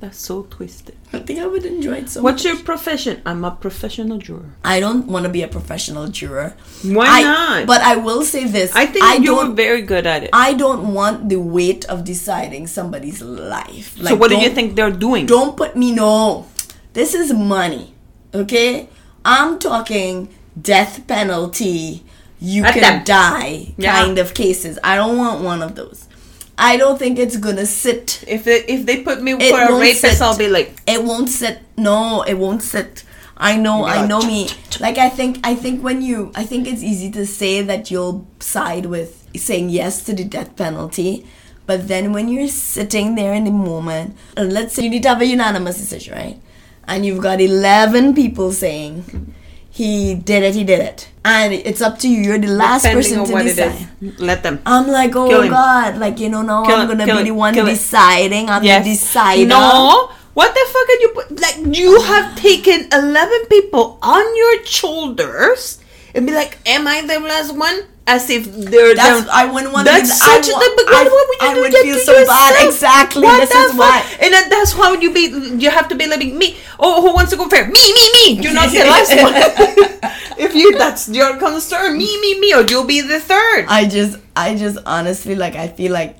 That's 0.00 0.18
so 0.18 0.42
twisted. 0.50 0.96
I 1.14 1.20
think 1.20 1.38
I 1.38 1.46
would 1.46 1.64
enjoy 1.64 1.94
it 1.94 2.10
so 2.10 2.20
What's 2.20 2.44
much. 2.44 2.52
your 2.52 2.62
profession? 2.62 3.22
I'm 3.24 3.42
a 3.44 3.52
professional 3.52 4.18
juror. 4.18 4.50
I 4.62 4.78
don't 4.78 5.06
want 5.06 5.24
to 5.24 5.30
be 5.30 5.40
a 5.42 5.48
professional 5.48 6.08
juror. 6.08 6.54
Why 6.82 7.06
I- 7.08 7.22
not? 7.22 7.66
But 7.66 7.80
I 7.80 7.96
will 7.96 8.22
say 8.22 8.44
this. 8.46 8.74
I 8.76 8.84
think 8.86 9.02
I 9.04 9.14
you 9.16 9.34
were 9.34 9.44
don't. 9.44 9.56
very 9.56 9.80
good 9.82 10.06
at 10.06 10.24
it. 10.24 10.30
I 10.34 10.52
don't 10.54 10.92
want 10.92 11.30
the 11.30 11.36
weight 11.40 11.86
of 11.86 12.04
deciding 12.04 12.66
somebody's 12.66 13.22
life. 13.22 13.96
so 13.96 14.14
what 14.14 14.28
do 14.30 14.36
you 14.36 14.50
think 14.50 14.76
they're 14.76 14.90
doing? 14.90 15.24
Don't 15.26 15.56
put 15.56 15.74
me 15.76 15.92
no. 15.92 16.46
This 16.92 17.14
is 17.14 17.32
money. 17.32 17.94
Okay? 18.34 18.88
I'm 19.24 19.58
talking 19.58 20.28
death 20.60 21.06
penalty. 21.06 22.04
You 22.40 22.62
can 22.64 22.78
Attempt. 22.78 23.06
die 23.06 23.74
Yeah. 23.78 23.92
kind 24.02 24.18
of 24.18 24.34
cases. 24.34 24.78
I 24.84 24.96
don't 24.96 25.16
want 25.16 25.42
one 25.42 25.62
of 25.62 25.76
those. 25.76 26.08
I 26.56 26.76
don't 26.76 26.98
think 26.98 27.18
it's 27.18 27.36
gonna 27.36 27.66
sit. 27.66 28.24
If 28.28 28.44
they 28.44 28.64
if 28.66 28.86
they 28.86 29.02
put 29.02 29.22
me 29.22 29.32
It 29.32 29.50
for 29.50 29.60
a 29.60 29.78
rapist, 29.78 30.00
sit. 30.00 30.22
I'll 30.22 30.38
be 30.38 30.48
like, 30.48 30.74
It 30.86 31.02
won't 31.02 31.28
sit. 31.28 31.60
No, 31.76 32.22
it 32.22 32.34
won't 32.34 32.62
sit. 32.62 33.04
I 33.36 33.56
know, 33.56 33.84
I 33.84 34.06
know 34.06 34.20
me. 34.20 34.48
Like 34.80 34.96
I 34.96 35.08
think 35.08 35.40
I 35.42 35.54
think 35.56 35.82
when 35.82 36.02
you 36.02 36.30
I 36.34 36.44
think 36.44 36.68
it's 36.68 36.82
easy 36.82 37.10
to 37.12 37.26
say 37.26 37.62
that 37.62 37.90
you'll 37.90 38.26
side 38.38 38.86
with 38.86 39.26
saying 39.36 39.70
yes 39.70 40.04
to 40.04 40.14
the 40.14 40.24
death 40.24 40.54
penalty. 40.56 41.26
But 41.66 41.88
then 41.88 42.12
when 42.12 42.28
you're 42.28 42.48
sitting 42.48 43.14
there 43.14 43.32
in 43.34 43.44
the 43.44 43.50
moment, 43.50 44.16
let's 44.36 44.74
say 44.74 44.84
you 44.84 44.90
need 44.90 45.02
to 45.04 45.08
have 45.08 45.22
a 45.22 45.26
unanimous 45.26 45.78
decision, 45.78 46.14
right? 46.14 46.40
And 46.86 47.04
you've 47.04 47.22
got 47.22 47.40
eleven 47.40 48.14
people 48.14 48.52
saying 48.52 49.34
he 49.74 50.14
did 50.14 50.44
it, 50.44 50.54
he 50.54 50.62
did 50.62 50.78
it. 50.78 51.08
And 51.24 51.52
it's 51.52 51.82
up 51.82 51.98
to 52.00 52.08
you. 52.08 52.20
You're 52.22 52.38
the 52.38 52.46
last 52.46 52.82
depending 52.82 53.26
person 53.26 53.36
to 53.36 53.42
decide. 53.42 54.20
let 54.20 54.44
them. 54.44 54.60
I'm 54.64 54.86
like, 54.86 55.16
oh. 55.16 55.48
God, 55.50 55.98
like 55.98 56.20
you 56.20 56.28
know, 56.28 56.42
now 56.42 56.64
Kill 56.64 56.76
I'm 56.76 56.86
gonna 56.86 57.04
be 57.04 57.24
the 57.24 57.32
one 57.34 57.54
kill 57.54 57.66
deciding. 57.66 58.48
I'm 58.48 58.62
Yes. 58.62 58.84
the 58.84 58.90
decider. 58.94 59.46
No. 59.46 60.10
What 60.34 60.54
the 60.54 60.64
fuck 60.70 60.88
are 60.94 61.00
you 61.02 61.08
put? 61.14 61.40
Like 61.40 61.58
you 61.76 62.00
have 62.02 62.36
taken 62.36 62.86
eleven 62.92 63.46
people 63.50 63.98
on 64.00 64.24
your 64.36 64.64
shoulders 64.64 65.80
and 66.14 66.24
be 66.26 66.32
like, 66.32 66.58
"Am 66.66 66.86
I 66.86 67.02
the 67.02 67.18
last 67.18 67.50
one?" 67.56 67.82
As 68.06 68.28
if 68.28 68.44
they're 68.52 68.94
That's. 68.94 69.26
I 69.30 69.46
wouldn't 69.46 69.72
want 69.72 69.86
to. 69.88 69.92
That's 69.94 70.10
be, 70.10 70.14
such 70.14 70.48
I, 70.48 70.52
a. 70.52 70.54
wa- 70.54 70.76
But 70.76 70.86
why, 70.92 71.00
I, 71.00 71.04
would 71.04 71.28
you 71.32 71.36
I 71.40 71.54
do 71.54 71.60
would 71.62 71.72
that 71.72 71.82
feel 71.84 71.96
to 71.96 72.04
so 72.04 72.26
bad. 72.26 72.66
Exactly. 72.68 73.22
What 73.22 73.40
this 73.40 73.50
is 73.50 73.70
fuck? 73.72 73.78
why. 73.80 74.04
And 74.20 74.32
then 74.34 74.48
that's 74.50 74.72
how 74.72 74.92
you 74.92 75.08
be. 75.14 75.56
You 75.56 75.70
have 75.70 75.88
to 75.88 75.94
be 75.94 76.06
living 76.06 76.36
me. 76.36 76.56
Oh, 76.78 77.00
who 77.00 77.14
wants 77.14 77.30
to 77.32 77.38
go 77.38 77.48
fair? 77.48 77.64
Me, 77.66 77.72
me, 77.72 78.04
me. 78.12 78.42
You're 78.42 78.52
not 78.52 78.68
the 78.70 78.84
last 78.84 79.08
one. 79.24 79.32
if 80.38 80.54
you, 80.54 80.76
that's 80.76 81.08
your 81.08 81.38
concern. 81.38 81.96
Me, 81.96 82.20
me, 82.20 82.40
me, 82.40 82.52
or 82.52 82.62
you'll 82.68 82.84
be 82.84 83.00
the 83.00 83.20
third. 83.20 83.64
I 83.68 83.88
just, 83.88 84.18
I 84.36 84.54
just 84.54 84.76
honestly 84.84 85.34
like. 85.34 85.54
I 85.56 85.68
feel 85.68 85.92
like 85.92 86.16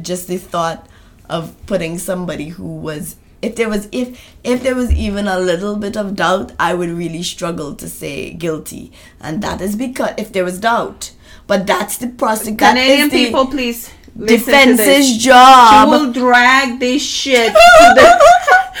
just 0.00 0.26
the 0.26 0.38
thought 0.38 0.86
of 1.28 1.52
putting 1.66 1.98
somebody 1.98 2.48
who 2.48 2.76
was. 2.80 3.16
If 3.42 3.56
there 3.56 3.68
was 3.68 3.88
if 3.90 4.20
if 4.44 4.62
there 4.62 4.74
was 4.74 4.92
even 4.92 5.26
a 5.26 5.38
little 5.38 5.76
bit 5.76 5.96
of 5.96 6.14
doubt, 6.16 6.52
I 6.60 6.74
would 6.74 6.90
really 6.90 7.22
struggle 7.22 7.74
to 7.76 7.88
say 7.88 8.30
guilty, 8.34 8.92
and 9.20 9.42
that 9.42 9.60
is 9.62 9.76
because 9.76 10.12
if 10.18 10.32
there 10.32 10.44
was 10.44 10.58
doubt, 10.58 11.12
but 11.46 11.66
that's 11.66 11.96
the 11.98 12.08
prosecution. 12.08 12.56
Canadian 12.58 13.10
people, 13.10 13.46
please. 13.46 13.90
listen 14.16 14.68
to 14.68 14.76
this. 14.76 15.06
She 15.06 15.18
job. 15.18 15.88
will 15.88 16.12
drag 16.12 16.80
this 16.80 17.02
shit 17.02 17.52
the. 17.96 18.20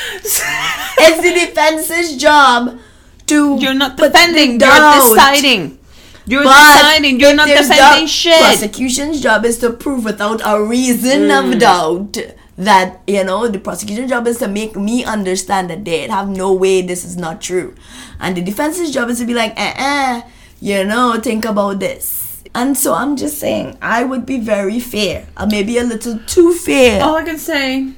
it's 0.24 1.22
the 1.22 1.32
defense's 1.46 2.16
job 2.16 2.78
to. 3.26 3.56
You're 3.60 3.74
not 3.74 3.96
defending. 3.96 4.60
You're 4.60 4.92
deciding. 5.00 5.78
You're 6.26 6.44
But 6.44 6.74
deciding. 6.74 7.18
You're 7.20 7.34
not 7.34 7.48
defending 7.48 7.76
doubt, 8.04 8.08
shit. 8.08 8.40
Prosecution's 8.40 9.20
job 9.20 9.44
is 9.44 9.58
to 9.58 9.70
prove 9.70 10.04
without 10.04 10.40
a 10.44 10.62
reason 10.62 11.22
Mm. 11.28 11.52
of 11.54 11.58
doubt 11.58 12.18
that 12.60 13.00
you 13.06 13.24
know 13.24 13.48
the 13.48 13.58
prosecution's 13.58 14.10
job 14.10 14.26
is 14.26 14.38
to 14.38 14.48
make 14.48 14.76
me 14.76 15.02
understand 15.04 15.70
that 15.70 15.84
they 15.84 16.06
have 16.08 16.28
no 16.28 16.52
way 16.52 16.82
this 16.82 17.04
is 17.04 17.16
not 17.16 17.40
true, 17.40 17.74
and 18.20 18.36
the 18.36 18.42
defense's 18.42 18.90
job 18.92 19.08
is 19.10 19.18
to 19.18 19.26
be 19.26 19.34
like, 19.34 19.52
eh, 19.58 19.74
eh, 19.76 20.22
you 20.60 20.84
know, 20.84 21.18
think 21.20 21.44
about 21.44 21.80
this. 21.80 22.42
And 22.54 22.76
so 22.76 22.94
I'm 22.94 23.16
just 23.16 23.38
saying, 23.38 23.78
I 23.80 24.02
would 24.02 24.26
be 24.26 24.40
very 24.40 24.80
fair, 24.80 25.26
or 25.38 25.46
maybe 25.46 25.78
a 25.78 25.84
little 25.84 26.18
too 26.26 26.52
fair. 26.52 27.02
All 27.02 27.14
I 27.16 27.22
can 27.24 27.38
say. 27.38 27.92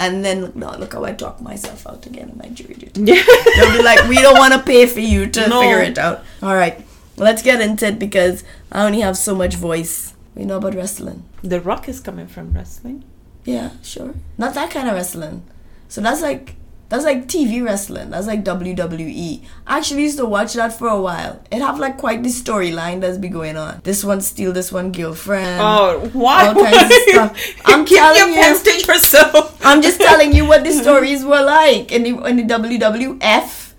And 0.00 0.24
then, 0.24 0.52
no, 0.54 0.70
look 0.78 0.92
how 0.92 1.04
I 1.04 1.12
talk 1.12 1.40
myself 1.40 1.84
out 1.86 2.06
again 2.06 2.28
in 2.30 2.38
my 2.38 2.48
jury 2.50 2.74
duty. 2.74 3.00
Yeah. 3.12 3.22
They'll 3.56 3.72
be 3.78 3.82
like, 3.82 4.06
we 4.08 4.16
don't 4.16 4.38
want 4.38 4.52
to 4.54 4.60
pay 4.62 4.86
for 4.86 5.00
you 5.00 5.26
to 5.30 5.48
No. 5.48 5.60
figure 5.62 5.80
it 5.82 5.98
out. 5.98 6.22
All 6.42 6.54
right, 6.54 6.86
let's 7.16 7.42
get 7.42 7.60
into 7.60 7.86
it 7.86 7.98
because 7.98 8.44
I 8.70 8.86
only 8.86 9.00
have 9.00 9.16
so 9.16 9.34
much 9.34 9.54
voice. 9.56 10.14
We 10.36 10.44
know 10.44 10.58
about 10.58 10.74
wrestling. 10.76 11.24
the 11.42 11.60
Rock 11.60 11.88
is 11.88 11.98
coming 12.00 12.28
from 12.28 12.52
wrestling. 12.52 13.02
Yeah, 13.48 13.70
sure. 13.82 14.14
Not 14.36 14.52
that 14.54 14.70
kind 14.70 14.88
of 14.88 14.94
wrestling. 14.94 15.42
So 15.88 16.02
that's 16.02 16.20
like 16.20 16.56
that's 16.90 17.04
like 17.04 17.28
TV 17.28 17.64
wrestling. 17.64 18.10
That's 18.10 18.26
like 18.26 18.44
WWE. 18.44 19.42
I 19.66 19.78
actually 19.78 20.02
used 20.02 20.18
to 20.18 20.26
watch 20.26 20.52
that 20.52 20.74
for 20.74 20.86
a 20.86 21.00
while. 21.00 21.42
It 21.50 21.62
have 21.62 21.78
like 21.78 21.96
quite 21.96 22.22
the 22.22 22.28
storyline 22.28 23.00
that's 23.00 23.16
be 23.16 23.30
going 23.30 23.56
on. 23.56 23.80
This 23.84 24.04
one 24.04 24.20
steal 24.20 24.52
this 24.52 24.70
one 24.70 24.92
girlfriend. 24.92 25.62
Oh, 25.62 26.10
why? 26.12 26.48
all 26.48 26.62
kinds 26.62 26.82
of 26.82 26.92
stuff. 27.08 27.54
I'm 27.64 27.86
telling 27.86 28.34
you. 28.34 28.38
yourself. 28.38 29.58
I'm 29.64 29.80
just 29.80 29.98
telling 29.98 30.34
you 30.34 30.44
what 30.44 30.62
the 30.62 30.72
stories 30.82 31.24
were 31.24 31.42
like 31.42 31.90
in 31.90 32.02
the 32.02 32.22
in 32.24 32.36
the 32.36 32.42
WWF, 32.42 33.72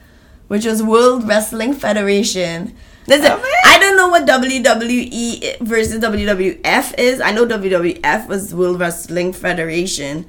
which 0.48 0.66
was 0.66 0.82
World 0.82 1.28
Wrestling 1.28 1.76
Federation. 1.76 2.76
Listen, 3.10 3.32
Oh. 3.32 3.62
I 3.66 3.80
don't 3.80 3.98
know 3.98 4.10
what 4.10 4.28
WWE 4.28 5.62
versus 5.62 6.00
WWF 6.00 6.94
is. 7.00 7.20
I 7.20 7.32
know 7.32 7.46
WWF 7.46 8.28
was 8.28 8.54
World 8.54 8.80
Wrestling 8.80 9.34
Federation, 9.34 10.28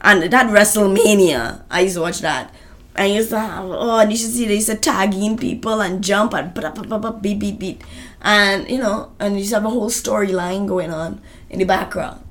and 0.00 0.22
that 0.32 0.46
WrestleMania. 0.46 1.62
I 1.70 1.80
used 1.80 1.96
to 1.96 2.02
watch 2.02 2.20
that. 2.20 2.54
I 2.94 3.06
used 3.06 3.30
to 3.30 3.38
have 3.40 3.64
oh, 3.64 3.98
and 3.98 4.12
you 4.12 4.16
should 4.16 4.30
see 4.30 4.46
they 4.46 4.54
used 4.62 4.68
to 4.68 4.76
tag 4.76 5.14
in 5.14 5.36
people 5.36 5.80
and 5.80 6.04
jump 6.04 6.34
and 6.34 6.54
blah, 6.54 6.70
blah, 6.70 6.84
blah, 6.84 6.98
blah, 6.98 7.10
beat 7.12 7.38
beat 7.40 7.58
beat, 7.58 7.82
and 8.22 8.68
you 8.70 8.78
know, 8.78 9.10
and 9.18 9.38
you 9.38 9.46
to 9.46 9.54
have 9.54 9.64
a 9.64 9.70
whole 9.70 9.90
storyline 9.90 10.68
going 10.68 10.90
on 10.92 11.20
in 11.48 11.58
the 11.58 11.64
background. 11.64 12.22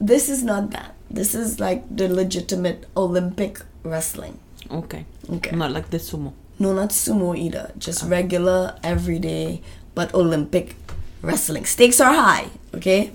This 0.00 0.28
is 0.28 0.42
not 0.42 0.70
that. 0.70 0.94
This 1.10 1.34
is 1.34 1.60
like 1.60 1.84
the 1.94 2.08
legitimate 2.08 2.86
Olympic 2.96 3.60
wrestling. 3.84 4.38
Okay. 4.70 5.06
Okay. 5.30 5.54
Not 5.54 5.70
like 5.70 5.90
the 5.90 5.98
sumo. 5.98 6.32
No, 6.58 6.72
not 6.72 6.90
sumo 6.90 7.36
either. 7.36 7.72
Just 7.78 8.04
regular, 8.04 8.76
everyday, 8.82 9.60
but 9.94 10.14
Olympic 10.14 10.76
wrestling. 11.22 11.64
Stakes 11.66 12.00
are 12.00 12.14
high, 12.14 12.48
okay? 12.74 13.10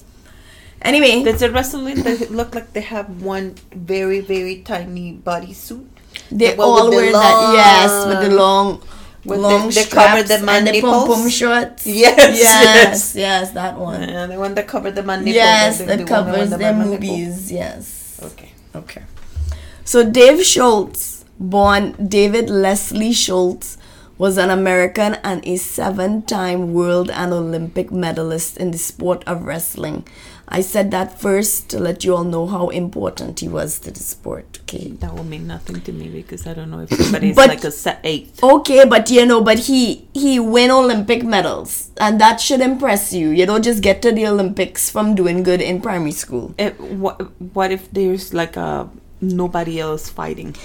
Anyway, 0.82 1.24
Does 1.24 1.40
the 1.42 1.52
wrestling 1.52 2.04
they 2.04 2.18
look 2.28 2.56
like 2.56 2.72
they 2.74 2.82
have 2.82 3.22
one 3.22 3.56
very 3.76 4.22
very 4.22 4.62
tiny 4.64 5.12
bodysuit? 5.14 5.86
they 6.32 6.56
the 6.56 6.62
all 6.62 6.90
wear 6.90 7.12
that, 7.12 7.52
yes, 7.54 7.92
with 8.08 8.22
the 8.30 8.36
long, 8.36 8.82
With 9.26 9.40
long 9.40 9.68
the- 9.68 9.76
they 9.76 9.86
cover 9.86 10.24
the 10.24 10.40
and 10.40 10.68
the 10.68 10.80
pom 10.82 11.08
pom 11.08 11.30
shorts. 11.30 11.86
Yes, 12.04 12.40
yes, 12.40 13.16
yes. 13.16 13.52
that 13.52 13.78
one. 13.78 14.04
Uh, 14.04 14.28
the 14.28 14.40
one 14.40 14.56
that 14.56 14.68
covered 14.68 14.96
the 14.96 15.04
mandible. 15.04 15.34
yes, 15.34 15.80
the, 15.80 15.86
that 15.86 15.98
the 16.00 16.06
covers 16.06 16.50
the 16.50 16.58
their 16.58 16.74
movies. 16.74 17.52
Yes. 17.52 18.20
Okay. 18.24 18.52
Okay. 18.76 19.04
So 19.84 20.08
Dave 20.10 20.46
Schultz, 20.46 21.09
born 21.40 21.94
David 22.08 22.50
Leslie 22.50 23.14
Schultz, 23.14 23.78
was 24.18 24.38
an 24.38 24.50
American 24.50 25.16
and 25.24 25.46
a 25.48 25.56
seven-time 25.56 26.74
world 26.74 27.10
and 27.10 27.32
Olympic 27.32 27.90
medalist 27.90 28.58
in 28.58 28.72
the 28.72 28.78
sport 28.78 29.24
of 29.26 29.44
wrestling. 29.44 30.06
I 30.52 30.60
said 30.62 30.92
that 30.92 31.18
first 31.22 31.70
to 31.70 31.80
let 31.80 32.04
you 32.04 32.16
all 32.16 32.24
know 32.26 32.46
how 32.48 32.68
important 32.70 33.40
he 33.40 33.48
was 33.48 33.80
to 33.80 33.92
the 33.92 34.00
sport. 34.02 34.60
Okay. 34.64 34.90
That 35.00 35.14
will 35.16 35.24
mean 35.24 35.48
nothing 35.48 35.80
to 35.82 35.94
me 35.94 36.10
because 36.10 36.46
I 36.48 36.54
don't 36.54 36.70
know 36.72 36.82
if 36.82 36.90
somebody's 36.90 37.36
But- 37.36 37.48
like 37.48 37.64
a 37.64 37.72
set 37.72 38.00
eight. 38.04 38.34
Okay, 38.44 38.84
but 38.84 39.10
you 39.10 39.26
know, 39.26 39.42
but 39.42 39.60
he 39.60 40.10
he 40.14 40.38
win 40.40 40.70
Olympic 40.72 41.24
medals, 41.24 41.92
and 42.02 42.20
that 42.20 42.42
should 42.42 42.62
impress 42.62 43.14
you. 43.14 43.30
You 43.30 43.46
don't 43.46 43.64
just 43.64 43.82
get 43.82 44.02
to 44.02 44.12
the 44.12 44.28
Olympics 44.28 44.90
from 44.90 45.14
doing 45.16 45.44
good 45.44 45.62
in 45.62 45.80
primary 45.82 46.12
school. 46.12 46.54
Eh, 46.60 46.72
what, 46.72 47.22
what 47.54 47.72
if 47.72 47.90
there's 47.92 48.34
like 48.34 48.58
a 48.58 48.90
nobody 49.22 49.80
else 49.80 50.10
fighting 50.10 50.56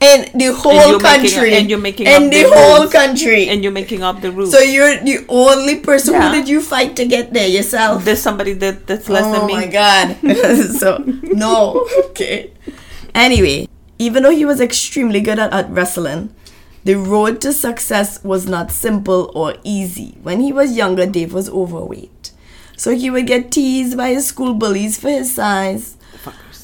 In 0.00 0.26
the 0.38 0.54
whole 0.54 0.98
making- 0.98 1.00
country, 1.00 1.54
and 1.54 1.68
you're 1.68 1.78
making 1.78 2.06
in 2.06 2.24
up 2.24 2.30
the 2.32 2.42
the 2.44 2.50
whole 2.50 2.78
rules. 2.80 2.92
country, 2.92 3.48
and 3.50 3.62
you're 3.62 3.72
making 3.72 4.02
up 4.02 4.22
the 4.22 4.32
rules? 4.32 4.50
So 4.50 4.58
you're 4.58 4.96
the 4.96 5.26
only 5.28 5.80
person. 5.80 6.14
Yeah. 6.14 6.30
Who 6.30 6.36
did 6.40 6.48
you 6.48 6.62
fight 6.62 6.96
to 6.96 7.04
get 7.04 7.34
there 7.34 7.46
yourself? 7.48 8.04
there's 8.04 8.22
somebody 8.22 8.54
that 8.54 8.86
that's 8.86 9.08
less 9.10 9.24
oh 9.26 9.32
than 9.32 9.46
me. 9.46 9.52
Oh 9.52 9.56
my 9.60 9.66
god. 9.66 10.16
so 10.80 11.04
no. 11.22 11.86
Okay. 12.10 12.50
Anyway, 13.14 13.68
even 13.98 14.22
though 14.22 14.30
he 14.30 14.46
was 14.46 14.60
extremely 14.60 15.20
good 15.20 15.38
at, 15.38 15.52
at 15.52 15.68
wrestling, 15.68 16.34
the 16.84 16.94
road 16.94 17.42
to 17.42 17.52
success 17.52 18.24
was 18.24 18.46
not 18.46 18.70
simple 18.72 19.30
or 19.34 19.56
easy. 19.64 20.16
When 20.22 20.40
he 20.40 20.50
was 20.50 20.76
younger, 20.78 21.04
Dave 21.04 21.34
was 21.34 21.50
overweight. 21.50 22.32
So 22.74 22.94
he 22.96 23.10
would 23.10 23.26
get 23.26 23.52
teased 23.52 23.98
by 23.98 24.08
his 24.16 24.26
school 24.26 24.54
bullies 24.54 24.98
for 24.98 25.10
his 25.10 25.34
size. 25.34 25.98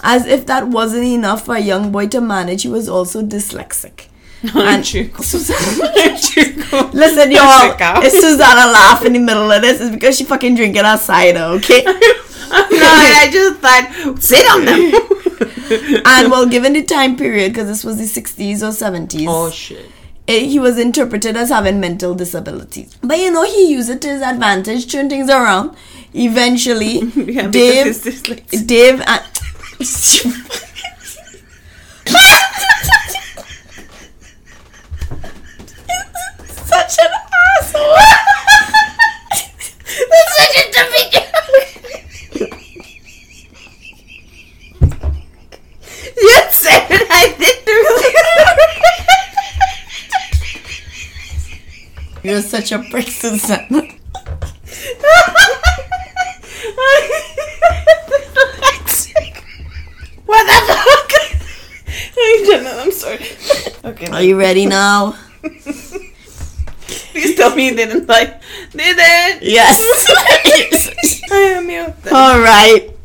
As 0.02 0.26
if 0.26 0.46
that 0.46 0.68
wasn't 0.68 1.04
enough 1.04 1.44
for 1.46 1.56
a 1.56 1.60
young 1.60 1.90
boy 1.90 2.06
to 2.08 2.20
manage, 2.20 2.62
he 2.62 2.68
was 2.68 2.88
also 2.88 3.22
dyslexic. 3.22 4.06
And 4.54 4.84
Susanna- 5.24 5.92
Listen, 6.92 7.32
y'all, 7.32 8.02
it's 8.04 8.20
Susanna 8.20 8.70
laugh 8.70 9.04
in 9.04 9.12
the 9.14 9.18
middle 9.18 9.50
of 9.50 9.62
this. 9.62 9.80
It's 9.80 9.90
because 9.94 10.16
she 10.18 10.24
fucking 10.24 10.54
drinking 10.54 10.84
her 10.84 10.98
cider, 10.98 11.40
okay? 11.56 11.82
no, 11.84 11.92
I 12.52 13.28
just 13.32 13.60
thought 13.60 14.22
sit 14.22 14.46
on 14.50 14.64
them. 14.66 16.02
and 16.04 16.30
well, 16.30 16.46
given 16.46 16.74
the 16.74 16.82
time 16.84 17.16
period, 17.16 17.52
because 17.52 17.66
this 17.68 17.82
was 17.84 17.96
the 17.96 18.04
60s 18.20 18.62
or 18.62 18.72
70s, 18.72 19.26
oh 19.28 19.50
shit. 19.50 19.86
eh, 20.28 20.40
he 20.40 20.58
was 20.58 20.78
interpreted 20.78 21.36
as 21.36 21.48
having 21.48 21.80
mental 21.80 22.14
disabilities. 22.14 22.96
But 23.02 23.18
you 23.18 23.30
know, 23.32 23.44
he 23.44 23.70
used 23.72 23.90
it 23.90 24.00
to 24.02 24.08
his 24.08 24.22
advantage, 24.22 24.90
turn 24.92 25.08
things 25.08 25.28
around. 25.30 25.76
Eventually, 26.14 27.00
Yeah, 27.16 27.48
Dave, 27.48 28.02
Dave, 28.66 29.00
and 29.06 29.22
such 29.84 30.22
an 36.98 37.10
asshole. 37.60 37.96
That's 40.10 40.32
such 40.36 40.56
a 40.56 40.64
typical. 40.72 41.26
You 46.16 46.40
said. 46.50 46.86
I 47.10 47.34
did 47.38 47.58
do 47.66 47.76
You're 52.28 52.42
such 52.42 52.72
a 52.72 52.78
prick, 52.90 53.08
Susanna. 53.08 53.82
what 60.26 60.44
the 60.46 60.58
fuck? 60.66 61.12
I 62.18 62.44
don't 62.46 62.64
know. 62.64 62.78
I'm 62.80 62.90
sorry. 62.92 63.20
Okay. 63.84 64.05
Are 64.16 64.22
you 64.22 64.38
ready 64.38 64.64
now? 64.64 65.12
Please 65.42 67.36
tell 67.36 67.54
me 67.54 67.66
you 67.66 67.76
didn't 67.76 68.08
like. 68.08 68.40
Didn't. 68.70 69.42
Yes. 69.42 69.78
I 71.30 71.36
am 71.36 71.66
mute. 71.66 71.92
All 72.10 72.40
right. 72.40 72.96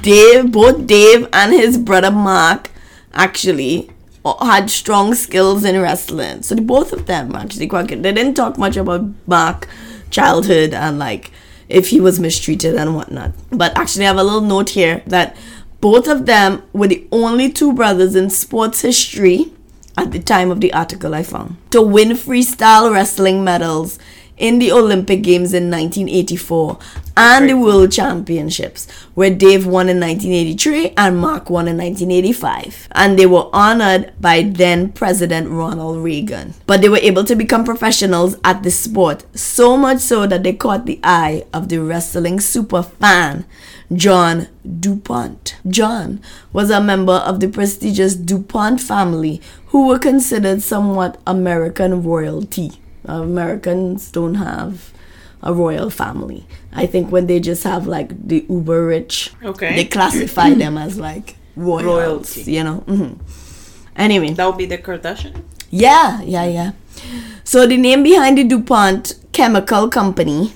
Dave, 0.00 0.52
both 0.52 0.86
Dave 0.86 1.28
and 1.34 1.52
his 1.52 1.76
brother 1.76 2.10
Mark, 2.10 2.70
actually 3.12 3.90
uh, 4.24 4.42
had 4.42 4.70
strong 4.70 5.14
skills 5.14 5.66
in 5.66 5.78
wrestling. 5.78 6.40
So 6.40 6.54
the 6.54 6.62
both 6.62 6.94
of 6.94 7.04
them 7.04 7.36
actually 7.36 7.66
quite 7.66 7.88
good. 7.88 8.02
They 8.02 8.12
didn't 8.12 8.36
talk 8.36 8.56
much 8.56 8.78
about 8.78 9.04
Mark 9.26 9.68
childhood 10.08 10.72
and 10.72 10.98
like 10.98 11.30
if 11.68 11.90
he 11.90 12.00
was 12.00 12.18
mistreated 12.18 12.74
and 12.76 12.96
whatnot. 12.96 13.32
But 13.50 13.76
actually, 13.76 14.06
I 14.06 14.08
have 14.08 14.16
a 14.16 14.24
little 14.24 14.40
note 14.40 14.70
here 14.70 15.02
that 15.08 15.36
both 15.82 16.08
of 16.08 16.24
them 16.24 16.62
were 16.72 16.88
the 16.88 17.06
only 17.12 17.52
two 17.52 17.74
brothers 17.74 18.16
in 18.16 18.30
sports 18.30 18.80
history 18.80 19.52
at 19.98 20.12
the 20.12 20.20
time 20.20 20.50
of 20.50 20.60
the 20.60 20.72
article 20.72 21.14
I 21.14 21.22
found 21.22 21.56
to 21.72 21.82
win 21.82 22.10
freestyle 22.10 22.92
wrestling 22.92 23.42
medals 23.42 23.98
in 24.36 24.60
the 24.60 24.70
Olympic 24.70 25.22
Games 25.22 25.52
in 25.52 25.70
1984 25.70 26.78
and 27.16 27.48
the 27.48 27.54
World 27.54 27.90
Championships, 27.90 28.88
where 29.14 29.34
Dave 29.34 29.66
won 29.66 29.88
in 29.88 29.98
1983 29.98 30.94
and 30.96 31.18
Mark 31.18 31.50
won 31.50 31.66
in 31.66 31.76
1985. 31.76 32.88
And 32.92 33.18
they 33.18 33.26
were 33.26 33.50
honored 33.52 34.12
by 34.20 34.42
then 34.42 34.92
President 34.92 35.50
Ronald 35.50 35.98
Reagan. 35.98 36.54
But 36.66 36.80
they 36.80 36.88
were 36.88 36.98
able 36.98 37.24
to 37.24 37.34
become 37.34 37.64
professionals 37.64 38.36
at 38.44 38.62
the 38.62 38.70
sport, 38.70 39.24
so 39.36 39.76
much 39.76 39.98
so 39.98 40.28
that 40.28 40.44
they 40.44 40.52
caught 40.52 40.86
the 40.86 41.00
eye 41.02 41.44
of 41.52 41.68
the 41.68 41.78
wrestling 41.78 42.38
super 42.38 42.84
fan. 42.84 43.44
John 43.92 44.48
DuPont. 44.80 45.56
John 45.68 46.20
was 46.52 46.70
a 46.70 46.80
member 46.80 47.14
of 47.14 47.40
the 47.40 47.48
prestigious 47.48 48.14
DuPont 48.14 48.80
family 48.80 49.40
who 49.68 49.86
were 49.88 49.98
considered 49.98 50.62
somewhat 50.62 51.20
American 51.26 52.02
royalty. 52.02 52.72
Americans 53.04 54.10
don't 54.10 54.34
have 54.34 54.92
a 55.42 55.54
royal 55.54 55.88
family. 55.88 56.46
I 56.72 56.84
think 56.86 57.10
when 57.10 57.26
they 57.26 57.40
just 57.40 57.64
have 57.64 57.86
like 57.86 58.10
the 58.28 58.44
uber 58.48 58.84
rich, 58.86 59.32
Okay. 59.42 59.74
they 59.76 59.84
classify 59.84 60.50
them 60.50 60.76
as 60.76 60.98
like 60.98 61.36
royals, 61.56 62.36
Royalty. 62.36 62.52
you 62.52 62.64
know. 62.64 62.76
hmm 62.86 63.12
Anyway, 63.96 64.32
That 64.34 64.46
would 64.46 64.58
be 64.58 64.66
the 64.66 64.78
Kardashian. 64.78 65.42
yeah, 65.70 66.20
yeah, 66.22 66.44
yeah. 66.44 66.72
So 67.44 67.66
the 67.66 67.76
name 67.76 68.02
behind 68.02 68.36
the 68.38 68.44
DuPont 68.44 69.14
Chemical 69.32 69.88
Company 69.88 70.52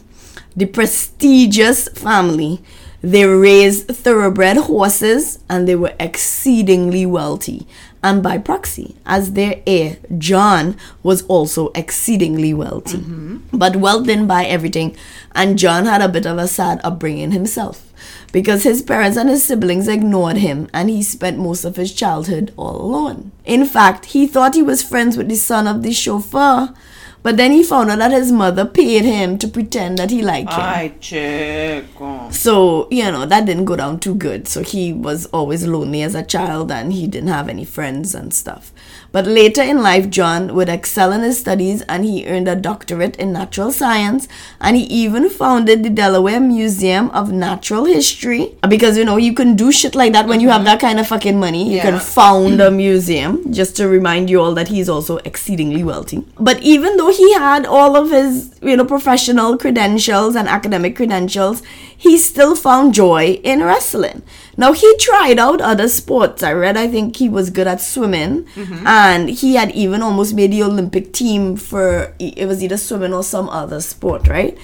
the 0.54 0.66
prestigious 0.66 1.88
family. 1.88 2.60
They 3.02 3.26
raised 3.26 3.88
thoroughbred 3.88 4.56
horses 4.56 5.40
and 5.50 5.66
they 5.66 5.74
were 5.74 5.94
exceedingly 5.98 7.04
wealthy. 7.04 7.66
And 8.02 8.22
by 8.22 8.38
proxy, 8.38 8.96
as 9.06 9.32
their 9.32 9.62
heir, 9.66 9.98
John 10.18 10.76
was 11.02 11.22
also 11.26 11.70
exceedingly 11.74 12.52
wealthy. 12.52 12.98
Mm-hmm. 12.98 13.56
But 13.56 13.76
wealth 13.76 14.06
didn't 14.06 14.26
buy 14.26 14.44
everything, 14.44 14.96
and 15.36 15.56
John 15.56 15.86
had 15.86 16.02
a 16.02 16.08
bit 16.08 16.26
of 16.26 16.36
a 16.36 16.48
sad 16.48 16.80
upbringing 16.82 17.30
himself 17.30 17.92
because 18.32 18.64
his 18.64 18.82
parents 18.82 19.16
and 19.16 19.28
his 19.28 19.44
siblings 19.44 19.86
ignored 19.86 20.38
him 20.38 20.68
and 20.72 20.90
he 20.90 21.02
spent 21.02 21.38
most 21.38 21.64
of 21.64 21.76
his 21.76 21.92
childhood 21.92 22.52
all 22.56 22.80
alone. 22.80 23.30
In 23.44 23.64
fact, 23.64 24.06
he 24.06 24.26
thought 24.26 24.54
he 24.54 24.62
was 24.62 24.82
friends 24.82 25.16
with 25.16 25.28
the 25.28 25.36
son 25.36 25.68
of 25.68 25.82
the 25.82 25.92
chauffeur, 25.92 26.74
but 27.22 27.36
then 27.36 27.52
he 27.52 27.62
found 27.62 27.90
out 27.90 27.98
that 27.98 28.10
his 28.10 28.32
mother 28.32 28.64
paid 28.64 29.04
him 29.04 29.38
to 29.38 29.48
pretend 29.48 29.98
that 29.98 30.10
he 30.10 30.22
liked 30.22 30.52
him. 30.52 30.60
Ay, 30.60 30.94
chico. 31.00 32.30
So, 32.30 32.88
you 32.90 33.04
know, 33.10 33.26
that 33.26 33.46
didn't 33.46 33.66
go 33.66 33.76
down 33.76 34.00
too 34.00 34.14
good. 34.14 34.48
So 34.48 34.62
he 34.62 34.92
was 34.92 35.26
always 35.26 35.66
lonely 35.66 36.02
as 36.02 36.14
a 36.14 36.22
child 36.24 36.72
and 36.72 36.92
he 36.92 37.06
didn't 37.06 37.28
have 37.28 37.48
any 37.48 37.64
friends 37.64 38.14
and 38.14 38.34
stuff. 38.34 38.72
But 39.12 39.26
later 39.26 39.62
in 39.62 39.82
life, 39.82 40.08
John 40.08 40.54
would 40.54 40.70
excel 40.70 41.12
in 41.12 41.20
his 41.20 41.38
studies 41.38 41.82
and 41.82 42.04
he 42.04 42.26
earned 42.26 42.48
a 42.48 42.56
doctorate 42.56 43.16
in 43.16 43.32
natural 43.32 43.70
science 43.70 44.26
and 44.60 44.76
he 44.76 44.84
even 44.84 45.28
founded 45.28 45.84
the 45.84 45.90
Delaware 45.90 46.40
Museum 46.40 47.10
of 47.10 47.30
Natural 47.30 47.84
History. 47.84 48.56
Because, 48.68 48.96
you 48.96 49.04
know, 49.04 49.18
you 49.18 49.34
can 49.34 49.54
do 49.54 49.70
shit 49.70 49.94
like 49.94 50.12
that 50.14 50.26
when 50.26 50.40
you 50.40 50.48
have 50.48 50.60
mm-hmm. 50.60 50.64
that 50.64 50.80
kind 50.80 50.98
of 50.98 51.06
fucking 51.06 51.38
money. 51.38 51.68
You 51.68 51.76
Yeah. 51.76 51.90
can 51.90 52.00
found 52.00 52.60
a 52.60 52.70
museum 52.70 53.52
just 53.52 53.76
to 53.76 53.86
remind 53.86 54.30
you 54.30 54.40
all 54.40 54.54
that 54.54 54.68
he's 54.68 54.88
also 54.88 55.18
exceedingly 55.18 55.84
wealthy. 55.84 56.24
But 56.40 56.62
even 56.62 56.96
though 56.96 57.11
he 57.12 57.34
had 57.34 57.66
all 57.66 57.96
of 57.96 58.10
his, 58.10 58.58
you 58.62 58.76
know, 58.76 58.84
professional 58.84 59.56
credentials 59.56 60.34
and 60.34 60.48
academic 60.48 60.96
credentials, 60.96 61.62
he 61.96 62.18
still 62.18 62.56
found 62.56 62.94
joy 62.94 63.40
in 63.44 63.62
wrestling. 63.62 64.22
Now 64.56 64.72
he 64.72 64.96
tried 64.98 65.38
out 65.38 65.60
other 65.60 65.88
sports. 65.88 66.42
I 66.42 66.52
read 66.52 66.76
I 66.76 66.88
think 66.88 67.16
he 67.16 67.28
was 67.28 67.50
good 67.50 67.66
at 67.66 67.80
swimming 67.80 68.44
mm-hmm. 68.44 68.86
and 68.86 69.30
he 69.30 69.54
had 69.54 69.70
even 69.72 70.02
almost 70.02 70.34
made 70.34 70.52
the 70.52 70.62
Olympic 70.62 71.12
team 71.12 71.56
for 71.56 72.14
it 72.18 72.46
was 72.46 72.62
either 72.62 72.76
swimming 72.76 73.14
or 73.14 73.22
some 73.22 73.48
other 73.48 73.80
sport, 73.80 74.28
right? 74.28 74.58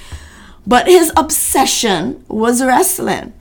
But 0.67 0.87
his 0.87 1.13
obsession 1.17 2.25
was 2.29 2.63
wrestling. 2.63 3.33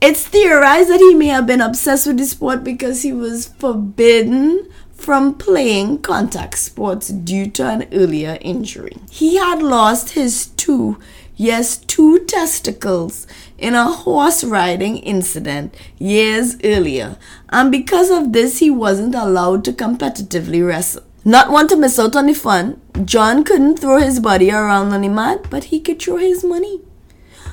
It's 0.00 0.26
theorized 0.26 0.88
that 0.90 0.98
he 0.98 1.14
may 1.14 1.28
have 1.28 1.46
been 1.46 1.60
obsessed 1.60 2.06
with 2.06 2.18
the 2.18 2.24
sport 2.24 2.64
because 2.64 3.02
he 3.02 3.12
was 3.12 3.48
forbidden 3.48 4.68
from 5.02 5.34
playing 5.34 5.98
contact 5.98 6.56
sports 6.58 7.08
due 7.08 7.50
to 7.50 7.66
an 7.66 7.88
earlier 7.92 8.38
injury. 8.40 8.96
He 9.10 9.36
had 9.36 9.60
lost 9.60 10.10
his 10.10 10.46
two, 10.46 10.98
yes, 11.34 11.76
two 11.76 12.24
testicles 12.26 13.26
in 13.58 13.74
a 13.74 13.90
horse 13.90 14.44
riding 14.44 14.98
incident 14.98 15.74
years 15.98 16.56
earlier, 16.62 17.16
and 17.48 17.72
because 17.72 18.10
of 18.10 18.32
this, 18.32 18.60
he 18.60 18.70
wasn't 18.70 19.16
allowed 19.16 19.64
to 19.64 19.72
competitively 19.72 20.64
wrestle. 20.64 21.02
Not 21.24 21.50
want 21.50 21.68
to 21.70 21.76
miss 21.76 21.98
out 21.98 22.16
on 22.16 22.26
the 22.26 22.34
fun, 22.34 22.80
John 23.04 23.42
couldn't 23.42 23.78
throw 23.78 23.98
his 23.98 24.20
body 24.20 24.50
around 24.50 24.92
on 24.92 25.02
the 25.02 25.08
mat, 25.08 25.46
but 25.50 25.64
he 25.64 25.80
could 25.80 26.00
throw 26.00 26.16
his 26.18 26.44
money. 26.44 26.80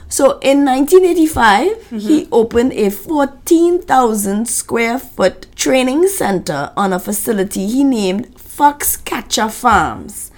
So 0.10 0.40
in 0.40 0.66
1985, 0.66 1.90
he 1.92 1.96
mm-hmm. 1.96 2.34
opened 2.34 2.74
a 2.74 2.90
14,000 2.90 4.48
square 4.48 4.98
foot 4.98 5.46
training 5.56 6.08
center 6.08 6.74
on 6.76 6.92
a 6.92 7.00
facility 7.00 7.68
he 7.68 7.84
named 7.84 8.36
Foxcatcher 8.36 9.52
Farms. 9.52 10.29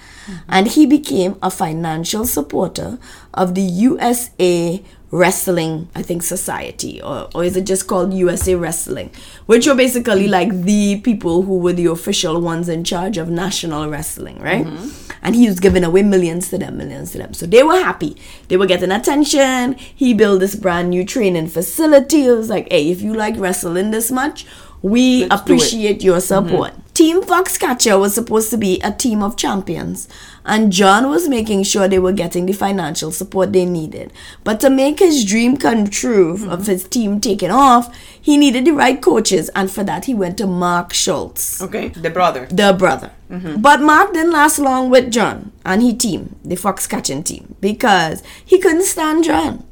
And 0.48 0.67
he 0.67 0.86
became 0.86 1.38
a 1.41 1.50
financial 1.50 2.26
supporter 2.26 3.00
of 3.34 3.56
the 3.56 3.62
USA 3.62 4.84
Wrestling, 5.13 5.89
I 5.93 6.04
think, 6.04 6.24
Society, 6.24 7.02
or, 7.02 7.30
or 7.36 7.43
is 7.43 7.58
it 7.58 7.65
just 7.65 7.86
called 7.86 8.13
USA 8.13 8.56
Wrestling? 8.56 9.12
Which 9.45 9.67
were 9.67 9.76
basically 9.76 10.30
like 10.30 10.62
the 10.62 11.02
people 11.02 11.41
who 11.41 11.58
were 11.60 11.74
the 11.74 11.88
official 11.88 12.39
ones 12.39 12.69
in 12.69 12.86
charge 12.86 13.17
of 13.17 13.30
national 13.30 13.89
wrestling, 13.89 14.39
right? 14.39 14.65
Mm-hmm. 14.65 15.12
And 15.22 15.36
he 15.36 15.48
was 15.48 15.60
giving 15.60 15.84
away 15.84 16.02
millions 16.02 16.50
to 16.52 16.58
them, 16.58 16.78
millions 16.78 17.12
to 17.12 17.17
them. 17.17 17.34
So 17.34 17.45
they 17.45 17.62
were 17.62 17.76
happy. 17.76 18.15
They 18.48 18.56
were 18.56 18.65
getting 18.65 18.89
attention. 18.89 19.74
He 19.74 20.13
built 20.13 20.39
this 20.39 20.56
brand 20.56 20.91
new 20.91 21.04
training 21.04 21.48
facility. 21.48 22.28
It 22.28 22.32
was 22.32 22.50
like, 22.50 22.72
hey, 22.72 22.89
if 22.89 23.02
you 23.02 23.13
like 23.13 23.36
wrestling 23.38 23.91
this 23.91 24.12
much, 24.12 24.45
we 24.82 25.26
Let's 25.26 25.41
appreciate 25.41 26.04
your 26.04 26.22
support. 26.22 26.72
Mm-hmm. 26.72 26.81
Team 26.93 27.23
Foxcatcher 27.23 27.97
was 27.97 28.13
supposed 28.13 28.49
to 28.51 28.58
be 28.58 28.82
a 28.82 28.91
team 28.91 29.23
of 29.23 29.38
champions, 29.38 30.10
and 30.45 30.73
John 30.73 31.10
was 31.10 31.30
making 31.30 31.63
sure 31.63 31.88
they 31.88 31.99
were 31.99 32.12
getting 32.12 32.45
the 32.45 32.54
financial 32.54 33.12
support 33.12 33.54
they 33.54 33.65
needed. 33.65 34.12
But 34.43 34.60
to 34.60 34.69
make 34.69 34.99
his 34.99 35.23
dream 35.23 35.56
come 35.56 35.88
true 35.88 36.34
of 36.34 36.39
mm-hmm. 36.39 36.63
his 36.63 36.84
team 36.84 37.21
taking 37.21 37.49
off, 37.49 37.95
he 38.19 38.36
needed 38.36 38.65
the 38.65 38.71
right 38.71 39.01
coaches, 39.01 39.49
and 39.56 39.71
for 39.71 39.86
that, 39.86 40.06
he 40.06 40.13
went 40.13 40.38
to 40.39 40.47
Mark 40.47 40.93
Schultz 40.93 41.62
Okay, 41.62 41.89
the 41.89 42.10
brother. 42.10 42.47
the 42.47 42.73
brother. 42.77 43.12
Mm-hmm. 43.32 43.62
But 43.62 43.82
Mark 43.82 44.13
didn't 44.13 44.34
last 44.34 44.60
long 44.60 44.89
with 44.89 45.12
John 45.12 45.54
and 45.63 45.82
his 45.82 45.95
team, 45.95 46.36
the 46.43 46.56
fox 46.56 46.88
catching 46.88 47.23
team, 47.23 47.56
because 47.62 48.21
he 48.43 48.60
couldn't 48.60 48.84
stand 48.84 49.23
John. 49.23 49.65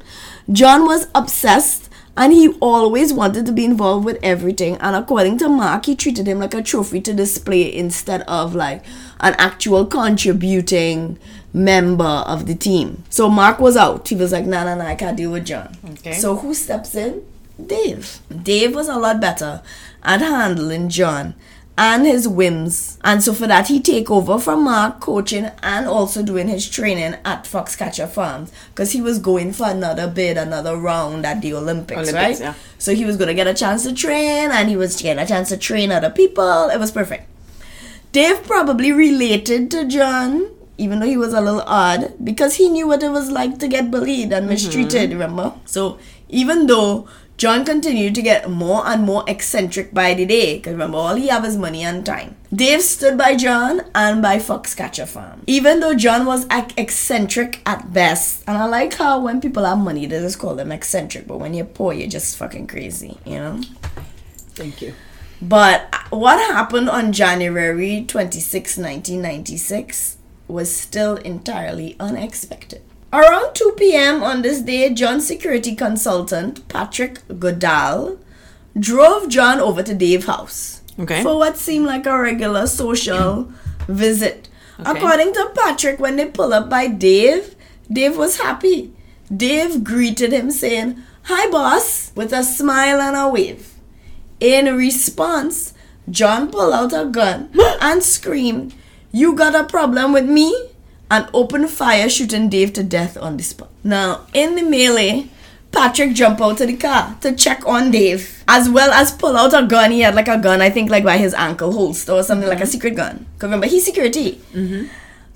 John 0.50 0.86
was 0.86 1.08
obsessed 1.14 1.89
and 2.16 2.32
he 2.32 2.48
always 2.60 3.12
wanted 3.12 3.46
to 3.46 3.52
be 3.52 3.64
involved 3.64 4.04
with 4.04 4.18
everything. 4.22 4.76
And 4.76 4.96
according 4.96 5.38
to 5.38 5.48
Mark, 5.48 5.86
he 5.86 5.94
treated 5.94 6.26
him 6.26 6.38
like 6.38 6.54
a 6.54 6.62
trophy 6.62 7.00
to 7.02 7.14
display 7.14 7.72
instead 7.74 8.22
of 8.22 8.54
like 8.54 8.84
an 9.20 9.34
actual 9.38 9.86
contributing 9.86 11.18
member 11.52 12.04
of 12.04 12.46
the 12.46 12.54
team. 12.54 13.04
So 13.10 13.28
Mark 13.28 13.58
was 13.58 13.76
out. 13.76 14.08
He 14.08 14.14
was 14.14 14.32
like, 14.32 14.46
nah, 14.46 14.64
nah, 14.64 14.74
nah, 14.74 14.86
I 14.86 14.94
can't 14.94 15.16
deal 15.16 15.32
with 15.32 15.46
John. 15.46 15.76
Okay. 15.92 16.12
So 16.12 16.36
who 16.36 16.54
steps 16.54 16.94
in? 16.94 17.24
Dave. 17.64 18.20
Dave 18.42 18.74
was 18.74 18.88
a 18.88 18.96
lot 18.96 19.20
better 19.20 19.62
at 20.02 20.20
handling 20.20 20.88
John 20.88 21.34
and 21.78 22.06
his 22.06 22.28
whims. 22.28 22.98
And 23.02 23.22
so 23.22 23.32
for 23.32 23.46
that 23.46 23.68
he 23.68 23.80
take 23.80 24.10
over 24.10 24.38
from 24.38 24.64
Mark 24.64 25.00
coaching 25.00 25.50
and 25.62 25.86
also 25.86 26.22
doing 26.22 26.48
his 26.48 26.68
training 26.68 27.16
at 27.24 27.44
Foxcatcher 27.44 28.08
Farms 28.08 28.52
because 28.70 28.92
he 28.92 29.00
was 29.00 29.18
going 29.18 29.52
for 29.52 29.68
another 29.68 30.06
bid, 30.08 30.36
another 30.36 30.76
round 30.76 31.24
at 31.24 31.40
the 31.40 31.54
Olympics, 31.54 32.00
Olympics, 32.00 32.14
right? 32.14 32.40
yeah. 32.40 32.54
So 32.78 32.94
he 32.94 33.04
was 33.04 33.16
gonna 33.16 33.34
get 33.34 33.46
a 33.46 33.54
chance 33.54 33.84
to 33.84 33.94
train 33.94 34.50
and 34.50 34.68
he 34.68 34.76
was 34.76 35.00
getting 35.00 35.22
a 35.22 35.26
chance 35.26 35.48
to 35.48 35.56
train 35.56 35.90
other 35.90 36.10
people. 36.10 36.68
It 36.68 36.78
was 36.78 36.90
perfect. 36.90 37.26
Dave 38.12 38.42
probably 38.42 38.90
related 38.92 39.70
to 39.70 39.86
John, 39.86 40.50
even 40.76 40.98
though 40.98 41.06
he 41.06 41.16
was 41.16 41.32
a 41.32 41.40
little 41.40 41.62
odd, 41.62 42.12
because 42.22 42.56
he 42.56 42.68
knew 42.68 42.88
what 42.88 43.02
it 43.02 43.10
was 43.10 43.30
like 43.30 43.58
to 43.58 43.68
get 43.68 43.90
bullied 43.90 44.32
and 44.32 44.44
mm-hmm. 44.44 44.48
mistreated, 44.48 45.10
remember? 45.10 45.54
So 45.64 45.98
even 46.28 46.66
though 46.66 47.08
John 47.40 47.64
continued 47.64 48.14
to 48.16 48.20
get 48.20 48.50
more 48.50 48.86
and 48.86 49.02
more 49.02 49.24
eccentric 49.26 49.94
by 49.94 50.12
the 50.12 50.26
day, 50.26 50.58
because 50.58 50.72
remember, 50.72 50.98
all 50.98 51.14
he 51.14 51.28
have 51.28 51.42
is 51.46 51.56
money 51.56 51.82
and 51.82 52.04
time. 52.04 52.36
Dave 52.54 52.82
stood 52.82 53.16
by 53.16 53.34
John 53.34 53.80
and 53.94 54.20
by 54.20 54.36
Foxcatcher 54.36 55.08
Farm. 55.08 55.42
Even 55.46 55.80
though 55.80 55.94
John 55.94 56.26
was 56.26 56.44
ac- 56.52 56.74
eccentric 56.76 57.62
at 57.64 57.94
best, 57.94 58.44
and 58.46 58.58
I 58.58 58.66
like 58.66 58.92
how 58.92 59.20
when 59.20 59.40
people 59.40 59.64
have 59.64 59.78
money, 59.78 60.04
they 60.04 60.18
just 60.20 60.38
call 60.38 60.54
them 60.54 60.70
eccentric, 60.70 61.26
but 61.26 61.38
when 61.38 61.54
you're 61.54 61.64
poor, 61.64 61.94
you're 61.94 62.10
just 62.10 62.36
fucking 62.36 62.66
crazy, 62.66 63.16
you 63.24 63.36
know? 63.36 63.62
Thank 64.52 64.82
you. 64.82 64.92
But 65.40 65.88
uh, 65.94 66.14
what 66.14 66.38
happened 66.38 66.90
on 66.90 67.10
January 67.10 68.04
26, 68.06 68.76
1996 68.76 70.18
was 70.46 70.76
still 70.76 71.16
entirely 71.16 71.96
unexpected. 71.98 72.82
Around 73.12 73.54
2 73.54 73.74
p.m. 73.76 74.22
on 74.22 74.42
this 74.42 74.60
day, 74.60 74.92
John's 74.94 75.26
security 75.26 75.74
consultant, 75.74 76.66
Patrick 76.68 77.20
Goodale, 77.40 78.18
drove 78.78 79.28
John 79.28 79.58
over 79.60 79.82
to 79.82 79.94
Dave's 79.94 80.26
house 80.26 80.82
Okay. 80.98 81.22
for 81.22 81.36
what 81.36 81.56
seemed 81.56 81.86
like 81.86 82.06
a 82.06 82.16
regular 82.20 82.66
social 82.68 83.50
visit. 83.88 84.48
Okay. 84.78 84.90
According 84.92 85.32
to 85.34 85.50
Patrick, 85.56 85.98
when 85.98 86.16
they 86.16 86.26
pull 86.26 86.52
up 86.52 86.70
by 86.70 86.86
Dave, 86.86 87.56
Dave 87.92 88.16
was 88.16 88.38
happy. 88.38 88.92
Dave 89.34 89.82
greeted 89.82 90.32
him 90.32 90.50
saying, 90.50 91.02
Hi, 91.24 91.50
boss, 91.50 92.12
with 92.14 92.32
a 92.32 92.42
smile 92.44 93.00
and 93.00 93.16
a 93.16 93.28
wave. 93.28 93.74
In 94.38 94.74
response, 94.76 95.74
John 96.08 96.50
pulled 96.50 96.72
out 96.72 96.92
a 96.92 97.04
gun 97.06 97.50
and 97.80 98.02
screamed, 98.02 98.74
You 99.10 99.34
got 99.34 99.54
a 99.56 99.64
problem 99.64 100.12
with 100.12 100.28
me? 100.28 100.68
And 101.10 101.28
opened 101.34 101.68
fire, 101.70 102.08
shooting 102.08 102.48
Dave 102.48 102.72
to 102.74 102.84
death 102.84 103.18
on 103.18 103.36
the 103.36 103.42
spot. 103.42 103.68
Now, 103.82 104.26
in 104.32 104.54
the 104.54 104.62
melee, 104.62 105.28
Patrick 105.72 106.14
jumped 106.14 106.40
out 106.40 106.60
of 106.60 106.66
the 106.66 106.76
car 106.76 107.16
to 107.20 107.34
check 107.34 107.66
on 107.66 107.90
Dave, 107.90 108.42
as 108.48 108.68
well 108.68 108.90
as 108.90 109.12
pull 109.12 109.36
out 109.36 109.54
a 109.54 109.66
gun. 109.66 109.90
He 109.90 110.00
had 110.00 110.14
like 110.14 110.28
a 110.28 110.38
gun, 110.38 110.60
I 110.60 110.70
think, 110.70 110.90
like 110.90 111.04
by 111.04 111.18
his 111.18 111.34
ankle 111.34 111.72
holster 111.72 112.12
or 112.12 112.22
something 112.22 112.48
like 112.48 112.60
a 112.60 112.66
secret 112.66 112.94
gun. 112.94 113.26
remember, 113.40 113.66
he's 113.66 113.84
security. 113.84 114.40
Mm-hmm. 114.52 114.86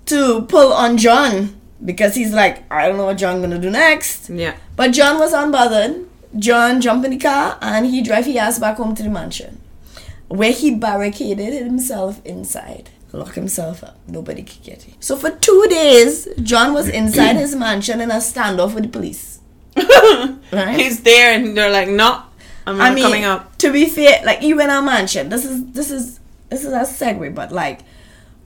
To 0.06 0.42
pull 0.42 0.72
on 0.72 0.96
John 0.98 1.58
because 1.84 2.14
he's 2.14 2.32
like, 2.32 2.70
I 2.70 2.88
don't 2.88 2.96
know 2.96 3.06
what 3.06 3.18
John 3.18 3.40
gonna 3.40 3.58
do 3.58 3.70
next. 3.70 4.28
Yeah. 4.28 4.56
But 4.76 4.92
John 4.92 5.18
was 5.18 5.32
unbothered. 5.32 6.06
John 6.36 6.80
jumped 6.80 7.04
in 7.04 7.12
the 7.12 7.18
car 7.18 7.58
and 7.62 7.86
he 7.86 8.02
drive 8.02 8.26
his 8.26 8.36
ass 8.36 8.58
back 8.58 8.76
home 8.76 8.94
to 8.96 9.02
the 9.02 9.08
mansion, 9.08 9.60
where 10.28 10.52
he 10.52 10.74
barricaded 10.74 11.54
himself 11.54 12.24
inside. 12.24 12.90
Lock 13.14 13.34
himself 13.34 13.82
up. 13.84 13.96
Nobody 14.06 14.42
could 14.42 14.62
get 14.62 14.82
him. 14.82 14.94
So 15.00 15.16
for 15.16 15.30
two 15.30 15.66
days, 15.68 16.28
John 16.42 16.74
was 16.74 16.88
inside 17.00 17.36
his 17.36 17.54
mansion 17.54 18.00
in 18.00 18.10
a 18.10 18.16
standoff 18.16 18.74
with 18.74 18.84
the 18.84 18.90
police. 18.90 19.40
Right? 20.52 20.78
He's 20.78 21.02
there, 21.02 21.34
and 21.34 21.56
they're 21.56 21.70
like, 21.70 21.88
"No, 21.88 22.22
I'm 22.66 22.78
not 22.78 22.92
I 22.92 22.94
mean, 22.94 23.04
coming 23.04 23.24
up." 23.24 23.56
to 23.58 23.72
be 23.72 23.86
fair, 23.86 24.20
like 24.24 24.42
you 24.42 24.60
in 24.60 24.70
a 24.70 24.80
mansion. 24.80 25.28
This 25.30 25.44
is 25.44 25.64
this 25.72 25.90
is 25.90 26.20
this 26.48 26.64
is 26.64 26.72
a 26.72 26.80
segue, 26.82 27.34
but 27.34 27.50
like 27.50 27.80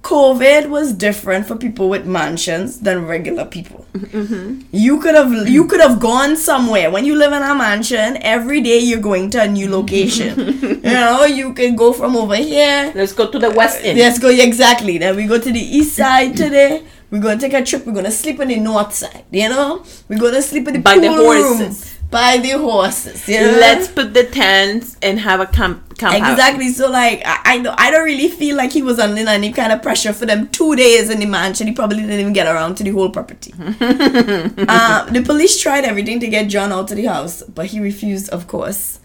COVID 0.03 0.69
was 0.69 0.93
different 0.93 1.47
for 1.47 1.57
people 1.57 1.89
with 1.89 2.07
mansions 2.07 2.81
than 2.81 3.07
regular 3.07 3.45
people. 3.45 3.85
Mm-hmm. 3.93 4.63
You 4.71 5.01
could 5.01 5.15
have 5.15 5.49
you 5.49 5.67
could 5.67 5.81
have 5.81 5.99
gone 5.99 6.37
somewhere. 6.37 6.91
When 6.91 7.05
you 7.05 7.17
live 7.17 7.33
in 7.33 7.43
a 7.43 7.55
mansion, 7.55 8.17
every 8.23 8.61
day 8.61 8.79
you're 8.79 9.01
going 9.01 9.31
to 9.31 9.43
a 9.43 9.49
new 9.49 9.69
location. 9.69 10.39
you 10.63 10.81
know, 10.83 11.25
you 11.25 11.53
can 11.53 11.75
go 11.75 11.93
from 11.93 12.17
over 12.17 12.37
here. 12.37 12.93
Let's 12.95 13.13
go 13.13 13.31
to 13.31 13.39
the 13.39 13.51
West 13.51 13.85
End. 13.85 13.99
Let's 13.99 14.19
go 14.19 14.29
exactly. 14.29 14.99
Then 14.99 15.17
we 15.17 15.27
go 15.27 15.39
to 15.39 15.53
the 15.53 15.61
east 15.61 15.97
side 15.97 16.37
today. 16.37 16.85
We're 17.11 17.23
gonna 17.23 17.41
take 17.41 17.55
a 17.55 17.65
trip. 17.65 17.85
We're 17.85 17.95
gonna 17.95 18.11
sleep 18.11 18.39
on 18.39 18.49
the 18.49 18.61
north 18.61 18.95
side. 18.95 19.25
You 19.31 19.49
know, 19.49 19.85
we're 20.09 20.19
gonna 20.21 20.43
sleep 20.43 20.69
in 20.69 20.75
the 20.75 20.81
By 20.81 20.99
the 20.99 21.09
pool 21.09 21.33
room. 21.33 21.75
By 22.11 22.38
the 22.38 22.53
horses. 22.53 23.29
You 23.29 23.40
know? 23.40 23.59
Let's 23.59 23.88
put 23.88 24.14
the 24.14 24.25
tents 24.25 24.97
and 25.03 25.21
have 25.21 25.40
a 25.40 25.47
camp. 25.47 25.99
camp 25.99 26.14
out. 26.14 26.33
Exactly. 26.33 26.73
So 26.73 26.90
like 26.90 27.23
I, 27.25 27.40
I 27.44 27.59
don't 27.59 27.79
I 27.79 27.90
don't 27.90 28.05
really 28.05 28.29
feel 28.29 28.57
like 28.57 28.73
he 28.73 28.83
was 28.83 28.99
under 28.99 29.29
any 29.29 29.53
kind 29.53 29.73
of 29.73 29.83
pressure 29.83 30.14
for 30.14 30.25
them 30.25 30.49
two 30.49 30.75
days 30.75 31.11
in 31.11 31.21
the 31.21 31.27
mansion. 31.27 31.66
He 31.66 31.75
probably 31.75 32.01
didn't 32.01 32.18
even 32.18 32.33
get 32.33 32.47
around 32.47 32.77
to 32.77 32.85
the 32.85 32.90
whole 32.90 33.11
property. 33.11 33.53
uh, 33.59 35.05
the 35.11 35.23
police 35.25 35.61
tried 35.61 35.85
everything 35.85 36.18
to 36.21 36.29
get 36.29 36.49
John 36.49 36.73
out 36.73 36.90
of 36.90 36.97
the 36.97 37.05
house, 37.05 37.42
but 37.42 37.66
he 37.66 37.81
refused, 37.81 38.31
of 38.31 38.47
course. 38.47 39.01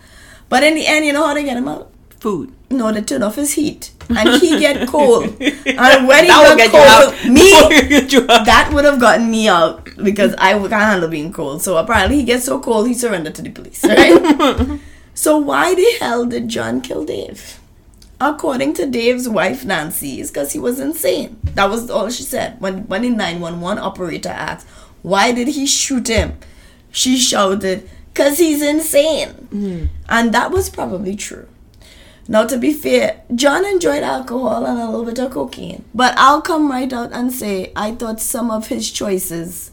But 0.48 0.64
in 0.64 0.76
the 0.76 0.88
end, 0.88 1.06
you 1.06 1.14
know 1.14 1.26
how 1.26 1.34
they 1.34 1.44
get 1.44 1.58
him 1.58 1.68
out? 1.68 1.93
Food. 2.24 2.54
No, 2.70 2.90
they 2.94 3.02
turn 3.02 3.22
off 3.22 3.36
his 3.36 3.52
heat, 3.54 3.92
and 4.10 4.42
he 4.42 4.58
get 4.58 4.88
cold. 4.96 5.24
And 5.26 6.08
when 6.08 6.24
he 6.24 6.30
That 6.32 6.70
got 6.72 6.72
cold, 6.72 7.34
me 7.34 7.52
That 7.52 7.68
will 7.70 7.90
get 7.90 8.14
you 8.14 8.22
out. 8.30 8.46
that 8.46 8.72
would 8.74 8.86
have 8.86 9.00
gotten 9.02 9.30
me 9.30 9.50
out 9.50 9.90
because 10.02 10.34
I 10.38 10.54
can't 10.58 10.72
handle 10.72 11.10
being 11.10 11.34
cold. 11.34 11.62
So 11.62 11.76
apparently 11.76 12.16
he 12.16 12.24
gets 12.24 12.46
so 12.46 12.62
cold 12.62 12.88
he 12.88 12.94
surrendered 12.94 13.36
to 13.36 13.42
the 13.42 13.50
police. 13.50 13.84
Right? 13.84 14.80
so 15.14 15.38
why 15.38 15.76
the 15.76 15.98
hell 16.00 16.26
did 16.26 16.48
John 16.48 16.80
kill 16.80 17.04
Dave? 17.04 17.60
According 18.22 18.74
to 18.76 18.86
Dave's 18.86 19.28
wife 19.28 19.66
Nancy, 19.66 20.22
it's 20.22 20.32
because 20.32 20.54
he 20.54 20.60
was 20.60 20.80
insane. 20.80 21.36
That 21.56 21.70
was 21.70 21.90
all 21.90 22.10
she 22.10 22.24
said. 22.24 22.56
When 22.62 22.88
when 22.88 23.02
the 23.02 23.10
911 23.10 23.84
operator 23.84 24.30
asked, 24.30 24.66
why 25.02 25.34
did 25.34 25.50
he 25.50 25.66
shoot 25.68 26.08
him? 26.08 26.38
She 26.90 27.18
shouted, 27.18 27.90
because 28.14 28.38
he's 28.38 28.62
insane. 28.62 29.32
Hmm. 29.52 29.86
And 30.08 30.34
that 30.34 30.52
was 30.52 30.70
probably 30.70 31.18
true. 31.18 31.48
Now, 32.28 32.46
to 32.46 32.58
be 32.58 32.74
fair, 32.74 33.22
John 33.36 33.66
enjoyed 33.66 34.04
alcohol 34.04 34.66
and 34.66 34.80
a 34.80 34.86
little 34.86 35.06
bit 35.06 35.20
of 35.20 35.32
cocaine. 35.32 35.84
But 35.94 36.14
I'll 36.18 36.42
come 36.42 36.72
right 36.72 36.92
out 36.92 37.12
and 37.12 37.32
say 37.32 37.72
I 37.76 37.92
thought 37.92 38.22
some 38.22 38.50
of 38.50 38.68
his 38.68 38.90
choices 38.92 39.72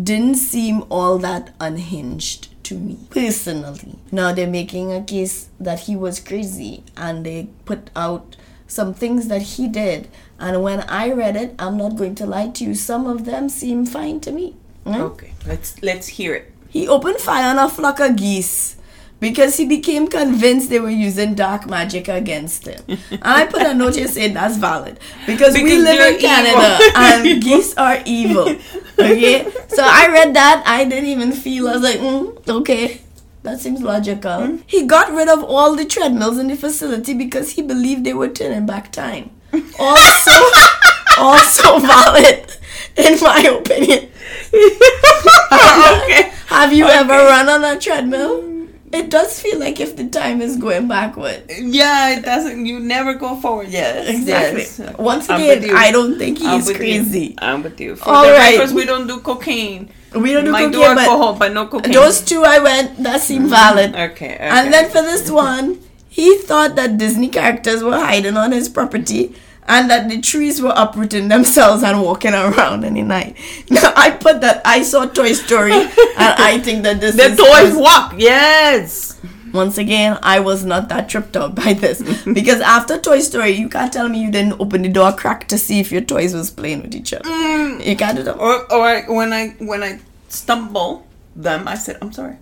didn't 0.00 0.36
seem 0.36 0.84
all 0.88 1.18
that 1.18 1.54
unhinged 1.60 2.48
to 2.64 2.74
me, 2.74 2.98
personally. 3.10 3.98
Now, 4.10 4.32
they're 4.32 4.46
making 4.46 4.92
a 4.92 5.02
case 5.02 5.48
that 5.58 5.80
he 5.80 5.96
was 5.96 6.20
crazy 6.20 6.84
and 6.96 7.26
they 7.26 7.48
put 7.64 7.90
out 7.94 8.36
some 8.66 8.94
things 8.94 9.28
that 9.28 9.42
he 9.42 9.68
did. 9.68 10.08
And 10.38 10.62
when 10.62 10.80
I 10.82 11.10
read 11.12 11.36
it, 11.36 11.54
I'm 11.58 11.76
not 11.76 11.96
going 11.96 12.14
to 12.16 12.26
lie 12.26 12.48
to 12.48 12.64
you, 12.64 12.74
some 12.74 13.06
of 13.06 13.24
them 13.24 13.48
seem 13.48 13.84
fine 13.84 14.20
to 14.20 14.32
me. 14.32 14.56
Hmm? 14.84 14.94
Okay, 14.94 15.32
let's 15.46 15.82
let's 15.82 16.06
hear 16.06 16.34
it. 16.34 16.52
He 16.68 16.88
opened 16.88 17.18
fire 17.18 17.50
on 17.50 17.58
a 17.58 17.68
flock 17.68 18.00
of 18.00 18.16
geese 18.16 18.76
because 19.20 19.56
he 19.56 19.66
became 19.66 20.08
convinced 20.08 20.70
they 20.70 20.80
were 20.80 20.90
using 20.90 21.34
dark 21.34 21.66
magic 21.66 22.08
against 22.08 22.66
him. 22.66 22.82
and 22.88 23.20
I 23.22 23.46
put 23.46 23.62
a 23.62 23.74
note 23.74 23.96
here 23.96 24.08
saying 24.08 24.34
that's 24.34 24.56
valid 24.56 24.98
because, 25.26 25.54
we 25.54 25.78
live 25.78 26.14
in 26.14 26.20
Canada 26.20 26.78
and 26.96 27.42
geese 27.42 27.74
are 27.76 28.02
evil. 28.06 28.56
Okay, 28.98 29.50
so 29.68 29.82
I 29.84 30.08
read 30.10 30.34
that 30.34 30.62
I 30.66 30.84
didn't 30.84 31.08
even 31.08 31.32
feel 31.32 31.68
I 31.68 31.72
was 31.74 31.82
like, 31.82 32.00
mm, 32.00 32.48
okay. 32.48 33.02
That 33.42 33.58
seems 33.58 33.80
logical. 33.80 34.58
He 34.66 34.84
got 34.84 35.12
rid 35.12 35.28
of 35.28 35.42
all 35.42 35.74
the 35.74 35.86
treadmills 35.86 36.36
in 36.36 36.48
the 36.48 36.56
facility 36.56 37.14
because 37.14 37.52
he 37.52 37.62
believed 37.62 38.04
they 38.04 38.12
were 38.12 38.28
turning 38.28 38.66
back 38.66 38.92
time. 38.92 39.30
Also, 39.78 40.30
also 41.18 41.78
valid, 41.78 42.52
in 42.96 43.18
my 43.20 43.40
opinion. 43.40 44.10
okay. 44.52 46.32
Have 46.48 46.72
you 46.74 46.84
ever 46.84 47.12
run 47.12 47.48
on 47.48 47.64
a 47.64 47.80
treadmill? 47.80 48.59
It 48.92 49.08
does 49.08 49.40
feel 49.40 49.60
like 49.60 49.78
if 49.78 49.96
the 49.96 50.08
time 50.08 50.40
is 50.40 50.56
going 50.56 50.88
backward. 50.88 51.44
Yeah, 51.48 52.18
it 52.18 52.24
doesn't. 52.24 52.66
You 52.66 52.80
never 52.80 53.14
go 53.14 53.36
forward. 53.36 53.68
Yes. 53.68 54.08
Exactly. 54.08 54.62
Yes. 54.62 54.98
Once 54.98 55.26
again. 55.26 55.76
I 55.76 55.92
don't 55.92 56.18
think 56.18 56.40
I'm 56.42 56.60
he's 56.60 56.76
crazy. 56.76 57.26
You. 57.26 57.34
I'm 57.38 57.62
with 57.62 57.80
you. 57.80 57.94
For 57.94 58.08
All 58.08 58.24
right. 58.24 58.54
records, 58.54 58.72
we 58.72 58.84
don't 58.84 59.06
do 59.06 59.20
cocaine. 59.20 59.90
We 60.12 60.32
don't 60.32 60.44
do 60.44 60.50
Might 60.50 60.72
cocaine, 60.72 60.96
but 60.96 60.98
alcohol, 60.98 61.36
but 61.36 61.52
no 61.52 61.68
cocaine. 61.68 61.92
those 61.92 62.20
two 62.20 62.42
I 62.42 62.58
went 62.58 63.00
that 63.04 63.20
seem 63.20 63.42
mm-hmm. 63.42 63.50
valid. 63.50 63.90
Okay. 63.94 64.34
okay. 64.34 64.36
And 64.40 64.72
then 64.72 64.90
for 64.90 65.02
this 65.02 65.30
one, 65.30 65.78
he 66.08 66.38
thought 66.38 66.74
that 66.74 66.98
Disney 66.98 67.28
characters 67.28 67.84
were 67.84 67.96
hiding 67.96 68.36
on 68.36 68.50
his 68.50 68.68
property 68.68 69.36
and 69.70 69.88
that 69.88 70.08
the 70.08 70.20
trees 70.20 70.60
were 70.60 70.74
uprooting 70.76 71.28
themselves 71.28 71.84
and 71.84 72.02
walking 72.02 72.34
around 72.34 72.84
in 72.84 72.94
the 72.94 73.02
night. 73.02 73.36
Now 73.70 73.92
I 73.94 74.10
put 74.10 74.40
that 74.40 74.62
I 74.64 74.82
saw 74.82 75.06
Toy 75.06 75.32
Story 75.32 75.72
and 75.72 75.90
I 76.18 76.58
think 76.58 76.82
that 76.82 77.00
this 77.00 77.14
the 77.14 77.36
toys 77.36 77.76
walk. 77.76 78.14
Yes. 78.18 79.16
Once 79.52 79.78
again, 79.78 80.18
I 80.22 80.40
was 80.40 80.64
not 80.64 80.88
that 80.88 81.08
tripped 81.08 81.36
out 81.36 81.54
by 81.54 81.72
this 81.72 82.02
because 82.34 82.60
after 82.60 82.98
Toy 82.98 83.20
Story, 83.20 83.50
you 83.52 83.68
can't 83.68 83.92
tell 83.92 84.08
me 84.08 84.20
you 84.20 84.30
didn't 84.30 84.60
open 84.60 84.82
the 84.82 84.88
door 84.88 85.12
crack 85.12 85.46
to 85.48 85.58
see 85.58 85.78
if 85.78 85.92
your 85.92 86.02
toys 86.02 86.34
was 86.34 86.50
playing 86.50 86.82
with 86.82 86.94
each 86.94 87.12
other. 87.14 87.28
Mm. 87.28 87.86
You 87.86 87.96
can't 87.96 88.16
do 88.16 88.24
that. 88.24 88.36
Or 88.36 88.72
or 88.72 89.02
when 89.14 89.32
I 89.32 89.50
when 89.58 89.82
I 89.84 90.00
stumble 90.28 91.06
them, 91.36 91.68
I 91.68 91.76
said, 91.76 91.98
I'm 92.02 92.12
sorry. 92.12 92.36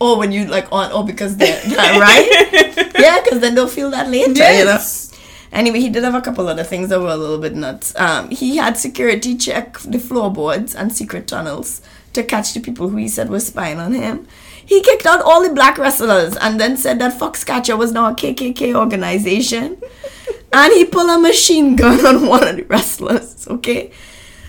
Oh, 0.00 0.18
when 0.18 0.32
you 0.32 0.46
like 0.46 0.66
on 0.72 0.90
oh 0.92 1.02
because 1.02 1.36
they're 1.36 1.60
right. 1.76 2.28
yeah, 2.98 3.20
because 3.22 3.40
then 3.40 3.54
they'll 3.54 3.68
feel 3.68 3.90
that 3.90 4.08
later. 4.08 4.32
You 4.32 4.64
know. 4.64 4.80
Anyway, 5.52 5.80
he 5.80 5.88
did 5.88 6.04
have 6.04 6.14
a 6.14 6.20
couple 6.20 6.46
other 6.48 6.62
things 6.62 6.88
that 6.88 7.00
were 7.00 7.08
a 7.08 7.16
little 7.16 7.38
bit 7.38 7.54
nuts. 7.54 7.94
Um, 7.96 8.30
he 8.30 8.56
had 8.56 8.76
security 8.76 9.36
check 9.36 9.78
the 9.80 9.98
floorboards 9.98 10.74
and 10.74 10.92
secret 10.92 11.26
tunnels 11.26 11.82
to 12.12 12.22
catch 12.22 12.54
the 12.54 12.60
people 12.60 12.88
who 12.88 12.96
he 12.96 13.08
said 13.08 13.30
were 13.30 13.40
spying 13.40 13.78
on 13.78 13.92
him. 13.92 14.26
He 14.64 14.80
kicked 14.82 15.06
out 15.06 15.22
all 15.22 15.42
the 15.42 15.52
black 15.52 15.78
wrestlers 15.78 16.36
and 16.36 16.60
then 16.60 16.76
said 16.76 17.00
that 17.00 17.18
Foxcatcher 17.18 17.76
was 17.76 17.92
now 17.92 18.10
a 18.10 18.14
KKK 18.14 18.74
organization. 18.74 19.82
and 20.52 20.72
he 20.72 20.84
pulled 20.84 21.10
a 21.10 21.18
machine 21.18 21.74
gun 21.76 22.04
on 22.06 22.26
one 22.26 22.46
of 22.46 22.56
the 22.56 22.62
wrestlers, 22.64 23.48
okay? 23.48 23.90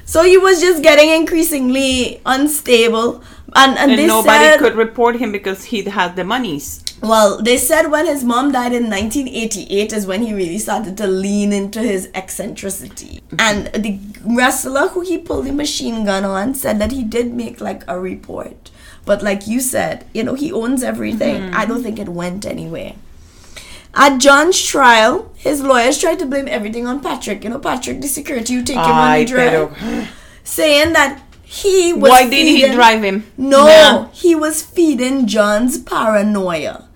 So 0.06 0.24
he 0.24 0.38
was 0.38 0.60
just 0.60 0.84
getting 0.84 1.10
increasingly 1.10 2.22
unstable. 2.26 3.24
And, 3.56 3.78
and, 3.78 3.92
And 3.92 4.08
nobody 4.08 4.46
said, 4.46 4.60
could 4.60 4.76
report 4.76 5.16
him 5.18 5.32
because 5.32 5.66
he 5.66 5.84
had 5.84 6.16
the 6.16 6.24
monies. 6.24 6.81
Well, 7.02 7.42
they 7.42 7.58
said 7.58 7.88
when 7.88 8.06
his 8.06 8.24
mom 8.24 8.52
died 8.52 8.74
in 8.74 8.90
1988 8.90 9.92
is 9.92 10.06
when 10.06 10.22
he 10.22 10.34
really 10.34 10.60
started 10.60 10.96
to 10.98 11.08
lean 11.08 11.52
into 11.52 11.82
his 11.82 12.10
eccentricity. 12.14 13.22
And 13.40 13.68
the 13.68 14.00
wrestler 14.24 14.90
who 14.90 15.02
he 15.02 15.18
pulled 15.18 15.46
the 15.46 15.52
machine 15.52 16.06
gun 16.06 16.26
on 16.26 16.54
said 16.54 16.80
that 16.80 16.92
he 16.92 17.04
did 17.04 17.34
make 17.34 17.60
like 17.60 17.84
a 17.88 18.00
report. 18.00 18.70
But 19.04 19.24
like 19.24 19.48
you 19.48 19.62
said, 19.62 20.06
you 20.14 20.24
know, 20.24 20.36
he 20.36 20.52
owns 20.52 20.84
everything. 20.84 21.42
Mm-hmm. 21.42 21.58
I 21.58 21.66
don't 21.66 21.82
think 21.82 21.98
it 21.98 22.10
went 22.10 22.46
anywhere. 22.46 22.94
At 23.96 24.20
John's 24.20 24.62
trial, 24.62 25.32
his 25.36 25.62
lawyers 25.62 26.00
tried 26.00 26.20
to 26.20 26.26
blame 26.26 26.48
everything 26.48 26.86
on 26.86 27.02
Patrick. 27.02 27.44
You 27.44 27.50
know, 27.50 27.60
Patrick, 27.60 28.02
the 28.02 28.08
security 28.08 28.54
who 28.54 28.64
take 28.64 28.78
him 28.78 28.84
on 28.84 29.18
the 29.18 29.26
drive, 29.26 30.10
saying 30.44 30.94
that 30.94 31.22
he 31.44 31.94
was. 31.94 32.10
Why 32.10 32.30
did 32.30 32.48
he 32.48 32.72
drive 32.72 33.04
him? 33.04 33.26
no, 33.38 34.10
he 34.14 34.36
was 34.36 34.62
feeding 34.62 35.28
John's 35.28 35.80
paranoia. 35.80 36.88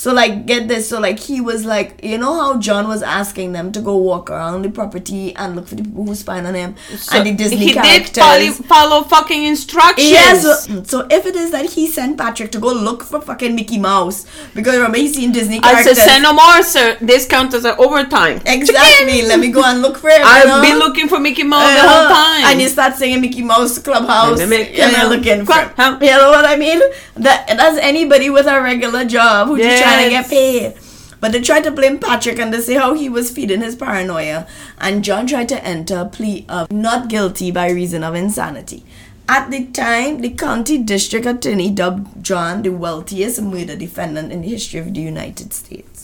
So 0.00 0.14
like 0.14 0.46
get 0.46 0.66
this, 0.66 0.88
so 0.88 0.98
like 0.98 1.18
he 1.18 1.42
was 1.42 1.66
like 1.66 2.02
you 2.02 2.16
know 2.16 2.32
how 2.40 2.58
John 2.58 2.88
was 2.88 3.02
asking 3.02 3.52
them 3.52 3.70
to 3.72 3.80
go 3.82 3.96
walk 3.98 4.30
around 4.30 4.62
the 4.62 4.70
property 4.70 5.36
and 5.36 5.54
look 5.56 5.66
for 5.68 5.74
the 5.74 5.82
people 5.82 6.06
who 6.06 6.14
spying 6.14 6.46
on 6.46 6.54
him 6.54 6.74
So 6.96 7.18
and 7.18 7.26
the 7.26 7.34
Disney 7.34 7.58
he 7.58 7.72
characters. 7.74 8.06
did 8.14 8.16
follow, 8.16 8.50
follow 8.72 9.02
fucking 9.04 9.44
instructions. 9.44 10.08
Yes. 10.10 10.42
So, 10.66 10.82
so 10.84 11.06
if 11.10 11.26
it 11.26 11.36
is 11.36 11.50
that 11.50 11.66
he 11.74 11.86
sent 11.86 12.16
Patrick 12.16 12.50
to 12.52 12.58
go 12.58 12.72
look 12.72 13.02
for 13.02 13.20
fucking 13.20 13.54
Mickey 13.54 13.78
Mouse 13.78 14.24
because 14.54 14.74
remember 14.76 14.96
he's 14.96 15.14
seen 15.16 15.32
Disney 15.32 15.60
characters. 15.60 15.98
I 15.98 16.02
said, 16.02 16.08
send 16.12 16.22
no 16.22 16.32
more, 16.32 16.62
sir. 16.62 16.96
This 17.02 17.26
counts 17.26 17.54
as 17.54 17.66
an 17.66 17.74
overtime. 17.78 18.40
exactly. 18.46 19.20
Let 19.32 19.38
me 19.38 19.50
go 19.52 19.62
and 19.64 19.82
look 19.82 19.98
for 19.98 20.08
him. 20.08 20.22
I've 20.24 20.48
know? 20.48 20.62
been 20.62 20.78
looking 20.78 21.08
for 21.08 21.20
Mickey 21.20 21.42
Mouse 21.42 21.74
the 21.74 21.80
Uh-huh. 21.86 22.06
whole 22.06 22.08
time. 22.16 22.44
And 22.52 22.62
you 22.62 22.70
start 22.70 22.94
singing 22.94 23.20
Mickey 23.20 23.42
Mouse 23.42 23.78
Clubhouse. 23.78 24.40
And 24.40 24.50
the 24.50 24.56
Mickey 24.56 24.80
and 24.80 24.92
you're 24.92 25.00
Mouse 25.02 25.14
looking 25.14 25.40
for 25.44 25.52
Clubhouse. 25.52 26.00
You 26.00 26.16
know 26.16 26.30
what 26.30 26.46
I 26.46 26.56
mean? 26.56 26.80
That 27.16 27.48
that's 27.48 27.76
anybody 27.92 28.30
with 28.30 28.46
a 28.46 28.62
regular 28.62 29.04
job 29.04 29.48
who's 29.48 29.60
just 29.60 29.89
trying 29.90 30.04
to 30.04 30.10
get 30.10 30.28
paid. 30.28 30.74
But 31.20 31.32
they 31.32 31.40
tried 31.40 31.64
to 31.64 31.70
blame 31.70 31.98
Patrick 31.98 32.38
and 32.38 32.52
they 32.52 32.60
say 32.60 32.74
how 32.74 32.94
he 32.94 33.08
was 33.08 33.30
feeding 33.30 33.60
his 33.60 33.76
paranoia. 33.76 34.46
And 34.78 35.04
John 35.04 35.26
tried 35.26 35.48
to 35.50 35.62
enter 35.64 35.98
a 35.98 36.06
plea 36.06 36.46
of 36.48 36.72
not 36.72 37.08
guilty 37.08 37.50
by 37.50 37.70
reason 37.70 38.02
of 38.02 38.14
insanity. 38.14 38.84
At 39.28 39.50
the 39.50 39.66
time, 39.66 40.22
the 40.22 40.30
county 40.30 40.78
district 40.78 41.26
attorney 41.26 41.70
dubbed 41.70 42.24
John 42.24 42.62
the 42.62 42.70
wealthiest 42.70 43.42
murder 43.42 43.76
defendant 43.76 44.32
in 44.32 44.40
the 44.42 44.48
history 44.48 44.80
of 44.80 44.92
the 44.92 45.00
United 45.00 45.52
States. 45.52 45.99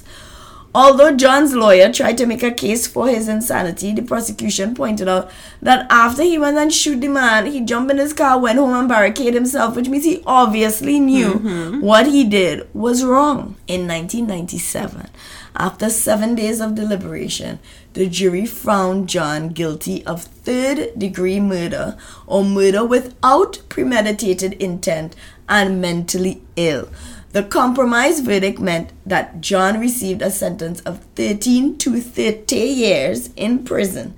Although 0.77 1.17
John's 1.17 1.55
lawyer 1.55 1.91
tried 1.91 2.19
to 2.19 2.27
make 2.27 2.43
a 2.43 2.51
case 2.51 2.87
for 2.87 3.09
his 3.09 3.29
insanity, 3.29 3.95
the 3.95 4.03
prosecution 4.03 4.75
pointed 4.75 5.09
out 5.09 5.31
that 5.63 5.87
after 5.89 6.23
he 6.23 6.37
went 6.37 6.59
and 6.59 6.71
shoot 6.71 7.01
the 7.01 7.09
man, 7.09 7.47
he 7.47 7.63
jumped 7.63 7.91
in 7.91 7.97
his 7.97 8.13
car, 8.13 8.39
went 8.39 8.59
home 8.59 8.75
and 8.75 8.87
barricaded 8.87 9.33
himself, 9.33 9.75
which 9.75 9.89
means 9.89 10.05
he 10.05 10.23
obviously 10.27 11.01
knew 11.01 11.37
mm-hmm. 11.37 11.81
what 11.81 12.07
he 12.07 12.25
did 12.25 12.69
was 12.75 13.03
wrong. 13.03 13.57
In 13.67 13.89
1997, 13.89 15.09
after 15.57 15.89
seven 15.89 16.35
days 16.35 16.61
of 16.61 16.75
deliberation, 16.75 17.59
the 17.95 18.07
jury 18.07 18.45
found 18.45 19.09
John 19.09 19.49
guilty 19.49 20.05
of 20.05 20.25
third 20.25 20.91
degree 20.99 21.41
murder 21.41 21.97
or 22.27 22.45
murder 22.45 22.85
without 22.85 23.61
premeditated 23.71 24.53
intent 24.61 25.17
and 25.49 25.81
mentally 25.81 26.43
ill. 26.57 26.91
The 27.37 27.43
compromise 27.43 28.21
verdict 28.21 28.61
meant 28.61 28.95
that 29.05 29.43
John 29.43 29.79
received 29.79 30.23
a 30.23 30.31
sentence 30.31 30.81
of 30.81 31.01
13 31.17 31.77
to 31.77 32.01
30 32.01 32.57
years 32.57 33.29
in 33.37 33.63
prison. 33.63 34.15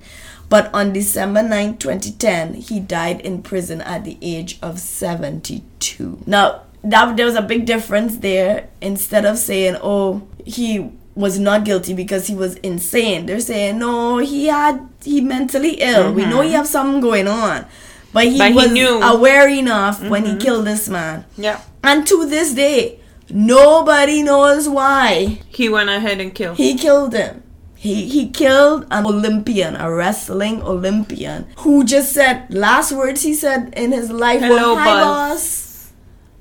But 0.47 0.73
on 0.73 0.93
December 0.93 1.43
9, 1.43 1.79
2010, 1.79 2.53
he 2.53 2.79
died 2.79 3.19
in 3.19 3.41
prison 3.41 3.81
at 3.81 4.05
the 4.05 4.17
age 4.21 4.57
of 4.61 4.79
72. 4.79 6.23
Now, 6.25 6.61
that, 6.81 7.17
there 7.17 7.25
was 7.25 7.35
a 7.35 7.41
big 7.41 7.65
difference 7.65 8.15
there. 8.19 8.69
Instead 8.79 9.25
of 9.25 9.37
saying, 9.37 9.75
oh, 9.83 10.25
he 10.45 10.89
was 11.13 11.37
not 11.39 11.65
guilty 11.65 11.93
because 11.93 12.27
he 12.27 12.35
was 12.35 12.55
insane, 12.63 13.25
they're 13.25 13.41
saying, 13.41 13.79
no, 13.79 14.19
he 14.19 14.45
had, 14.45 14.87
he 15.03 15.19
mentally 15.19 15.71
ill. 15.81 16.13
We 16.13 16.25
know 16.25 16.37
mm-hmm. 16.37 16.47
he 16.47 16.53
have 16.53 16.67
something 16.67 17.01
going 17.01 17.27
on. 17.27 17.65
But 18.13 18.27
he 18.27 18.37
But 18.37 18.53
was 18.53 18.71
knew. 18.71 19.01
aware 19.01 19.49
enough 19.49 20.01
when 20.01 20.23
he 20.23 20.31
mm-hmm. 20.31 20.39
killed 20.39 20.65
this 20.65 20.87
man. 20.87 21.25
Yeah. 21.35 21.59
And 21.83 22.07
to 22.07 22.25
this 22.25 22.53
day, 22.53 22.98
nobody 23.31 24.23
knows 24.23 24.67
why 24.69 25.39
He 25.49 25.69
went 25.69 25.89
ahead 25.89 26.19
and 26.21 26.33
killed. 26.33 26.57
he 26.57 26.75
killed 26.77 27.13
him. 27.13 27.43
He 27.75 28.09
he 28.09 28.29
killed 28.29 28.85
an 28.91 29.05
Olympian, 29.05 29.75
a 29.77 29.89
wrestling 29.89 30.61
Olympian, 30.63 31.47
who 31.59 31.85
just 31.85 32.11
said 32.11 32.53
last 32.53 32.91
words 32.91 33.23
he 33.23 33.33
said 33.33 33.73
in 33.77 33.93
his 33.93 34.11
life 34.11 34.41
Hello, 34.41 34.73
were 34.75 34.79
"Hi, 34.81 34.85
bud." 34.85 35.01
boss," 35.05 35.91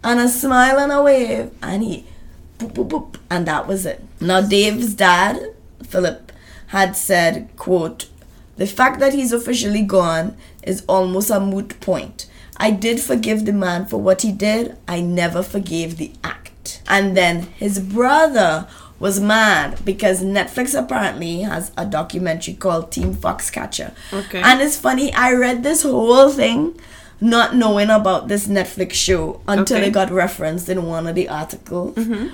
and 0.03 0.18
a 0.18 0.29
smile 0.29 0.79
and 0.81 0.90
a 0.90 1.01
wave, 1.01 1.51
and 1.62 1.85
he 1.85 2.05
boop 2.59 2.72
boop 2.72 2.88
boop, 2.88 3.16
and 3.31 3.46
that 3.46 3.68
was 3.68 3.87
it. 3.87 4.03
Now 4.20 4.40
Dave's 4.40 4.94
dad, 4.94 5.55
Philip, 5.85 6.33
had 6.68 6.96
said, 6.96 7.48
"quote 7.57 8.07
The 8.57 8.66
fact 8.66 8.98
that 8.98 9.14
he's 9.14 9.33
officially 9.33 9.83
gone 9.83 10.37
is 10.64 10.83
almost 10.88 11.31
a 11.31 11.38
moot 11.38 11.79
point. 11.81 12.27
I 12.57 12.72
did 12.72 12.98
forgive 13.01 13.44
the 13.46 13.53
man 13.53 13.87
for 13.87 13.98
what 13.98 14.22
he 14.22 14.33
did. 14.33 14.77
I 14.88 15.01
never 15.01 15.44
forgave 15.44 15.98
the 15.98 16.11
act." 16.24 16.47
And 16.88 17.16
then 17.16 17.42
his 17.57 17.78
brother 17.78 18.66
was 18.98 19.20
mad 19.20 19.78
because 19.85 20.22
Netflix 20.22 20.76
apparently 20.78 21.42
has 21.42 21.70
a 21.76 21.87
documentary 21.87 22.54
called 22.54 22.90
Team 22.90 23.14
Foxcatcher. 23.14 23.92
Okay. 24.12 24.42
And 24.42 24.61
it's 24.61 24.76
funny, 24.76 25.12
I 25.12 25.33
read 25.33 25.62
this 25.62 25.83
whole 25.83 26.31
thing 26.31 26.78
not 27.20 27.54
knowing 27.54 27.90
about 27.90 28.28
this 28.28 28.46
Netflix 28.46 28.92
show 28.92 29.40
until 29.48 29.78
Okay. 29.78 29.88
it 29.88 29.92
got 29.92 30.11
referenced 30.11 30.68
in 30.68 30.87
one 30.87 31.07
of 31.07 31.14
the 31.14 31.28
articles. 31.28 31.94
Mm-hmm. 31.96 32.28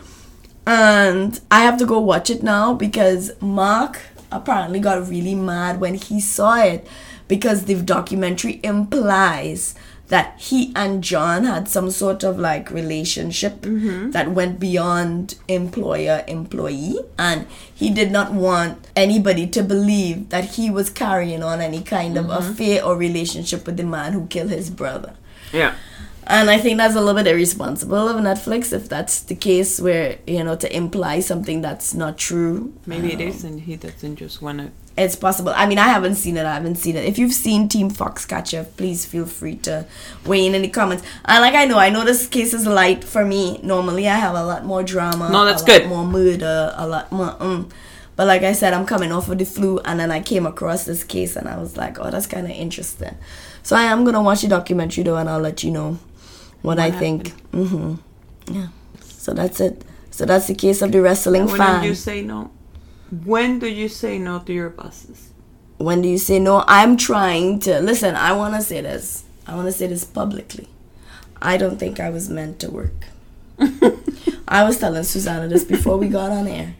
And 0.66 1.40
I 1.50 1.60
have 1.64 1.78
to 1.78 1.86
go 1.86 1.98
watch 2.00 2.30
it 2.30 2.42
now 2.42 2.72
because 2.74 3.30
Mark 3.40 4.00
apparently 4.32 4.80
got 4.80 5.06
really 5.08 5.34
mad 5.34 5.80
when 5.80 5.94
he 5.94 6.20
saw 6.20 6.56
it 6.62 6.86
because 7.28 7.64
the 7.64 7.74
documentary 7.82 8.60
implies 8.62 9.74
that 10.08 10.38
he 10.38 10.70
and 10.76 11.02
John 11.02 11.44
had 11.44 11.68
some 11.68 11.90
sort 11.90 12.22
of 12.24 12.38
like 12.38 12.70
relationship 12.70 13.62
that 13.62 14.30
went 14.30 14.60
beyond 14.60 15.36
employer 15.48 16.22
employee 16.28 16.98
and 17.18 17.46
he 17.74 17.88
did 17.90 18.10
not 18.12 18.32
want 18.32 18.86
anybody 18.94 19.46
to 19.46 19.62
believe 19.62 20.28
that 20.28 20.44
he 20.56 20.70
was 20.70 20.90
carrying 20.90 21.42
on 21.42 21.60
any 21.60 21.82
kind 21.82 22.18
of 22.18 22.28
affair 22.30 22.84
or 22.84 22.96
relationship 22.96 23.66
with 23.66 23.76
the 23.78 23.84
man 23.84 24.12
who 24.12 24.26
killed 24.26 24.50
his 24.50 24.68
brother. 24.70 25.14
yeah. 25.52 25.74
And 26.26 26.48
I 26.48 26.56
think 26.56 26.78
that's 26.78 26.94
a 26.94 27.00
little 27.02 27.22
bit 27.22 27.26
irresponsible 27.30 28.08
of 28.08 28.16
Netflix 28.16 28.72
if 28.72 28.88
that's 28.88 29.20
the 29.20 29.34
case 29.34 29.78
where, 29.78 30.16
you 30.26 30.42
know, 30.42 30.56
to 30.56 30.74
imply 30.74 31.20
something 31.20 31.60
that's 31.60 31.92
not 31.92 32.16
true. 32.16 32.72
Maybe 32.86 33.12
it 33.12 33.20
Um, 33.20 33.28
is, 33.28 33.44
and 33.44 33.60
he 33.60 33.76
doesn't 33.76 34.16
just 34.16 34.40
want 34.40 34.58
to. 34.60 34.70
It's 34.96 35.16
possible. 35.16 35.52
I 35.56 35.66
mean, 35.66 35.78
I 35.78 35.88
haven't 35.88 36.14
seen 36.14 36.36
it. 36.36 36.46
I 36.46 36.54
haven't 36.54 36.76
seen 36.76 36.94
it. 36.96 37.04
If 37.04 37.18
you've 37.18 37.32
seen 37.32 37.68
Team 37.68 37.90
Foxcatcher, 37.90 38.76
please 38.76 39.04
feel 39.04 39.26
free 39.26 39.56
to 39.56 39.86
weigh 40.24 40.46
in 40.46 40.54
in 40.54 40.62
the 40.62 40.68
comments. 40.68 41.02
And 41.24 41.42
like 41.42 41.54
I 41.54 41.64
know, 41.64 41.78
I 41.78 41.90
know 41.90 42.04
this 42.04 42.28
case 42.28 42.54
is 42.54 42.64
light 42.64 43.02
for 43.02 43.24
me. 43.24 43.58
Normally, 43.62 44.08
I 44.08 44.14
have 44.14 44.36
a 44.36 44.44
lot 44.44 44.64
more 44.64 44.84
drama. 44.84 45.30
No, 45.30 45.44
that's 45.44 45.62
a 45.62 45.66
good. 45.66 45.82
Lot 45.82 45.88
more 45.88 46.06
murder, 46.06 46.72
a 46.76 46.86
lot 46.86 47.10
more. 47.10 47.32
Mm. 47.32 47.70
But 48.14 48.28
like 48.28 48.42
I 48.42 48.52
said, 48.52 48.72
I'm 48.72 48.86
coming 48.86 49.10
off 49.10 49.28
of 49.28 49.38
the 49.38 49.44
flu, 49.44 49.80
and 49.80 49.98
then 49.98 50.12
I 50.12 50.20
came 50.20 50.46
across 50.46 50.84
this 50.84 51.02
case, 51.02 51.34
and 51.34 51.48
I 51.48 51.58
was 51.58 51.76
like, 51.76 51.98
oh, 51.98 52.10
that's 52.10 52.28
kind 52.28 52.46
of 52.46 52.52
interesting. 52.52 53.16
So 53.64 53.74
I 53.74 53.84
am 53.84 54.04
gonna 54.04 54.22
watch 54.22 54.42
the 54.42 54.48
documentary 54.48 55.02
though, 55.02 55.16
and 55.16 55.28
I'll 55.28 55.40
let 55.40 55.64
you 55.64 55.72
know 55.72 55.98
what, 56.62 56.78
I 56.78 56.92
think. 56.92 57.34
Mm-hmm. 57.50 57.94
Yeah. 58.54 58.68
So 59.02 59.34
that's 59.34 59.58
it. 59.60 59.84
So 60.12 60.24
that's 60.24 60.46
the 60.46 60.54
case 60.54 60.82
of 60.82 60.92
the 60.92 61.02
wrestling 61.02 61.46
When 61.46 61.56
fan. 61.56 61.82
did 61.82 61.88
you 61.88 61.94
say 61.96 62.22
no? 62.22 62.52
When 63.10 63.58
do 63.58 63.66
you 63.68 63.88
say 63.88 64.18
no 64.18 64.38
to 64.40 64.52
your 64.52 64.70
bosses? 64.70 65.30
when 65.76 66.00
do 66.02 66.08
you 66.08 66.16
say 66.18 66.38
no 66.38 66.62
i'm 66.68 66.96
trying 66.96 67.58
to 67.58 67.80
listen 67.80 68.14
i 68.14 68.30
want 68.32 68.54
to 68.54 68.62
say 68.62 68.80
this 68.80 69.24
i 69.48 69.54
want 69.56 69.66
to 69.66 69.72
say 69.72 69.88
this 69.88 70.04
publicly 70.04 70.68
i 71.42 71.56
don't 71.56 71.78
think 71.78 71.98
i 71.98 72.08
was 72.08 72.30
meant 72.30 72.60
to 72.60 72.70
work 72.70 73.08
i 74.48 74.62
was 74.62 74.78
telling 74.78 75.02
susanna 75.02 75.48
this 75.48 75.64
before 75.64 75.96
we 75.96 76.06
got 76.08 76.30
on 76.30 76.46
air 76.46 76.76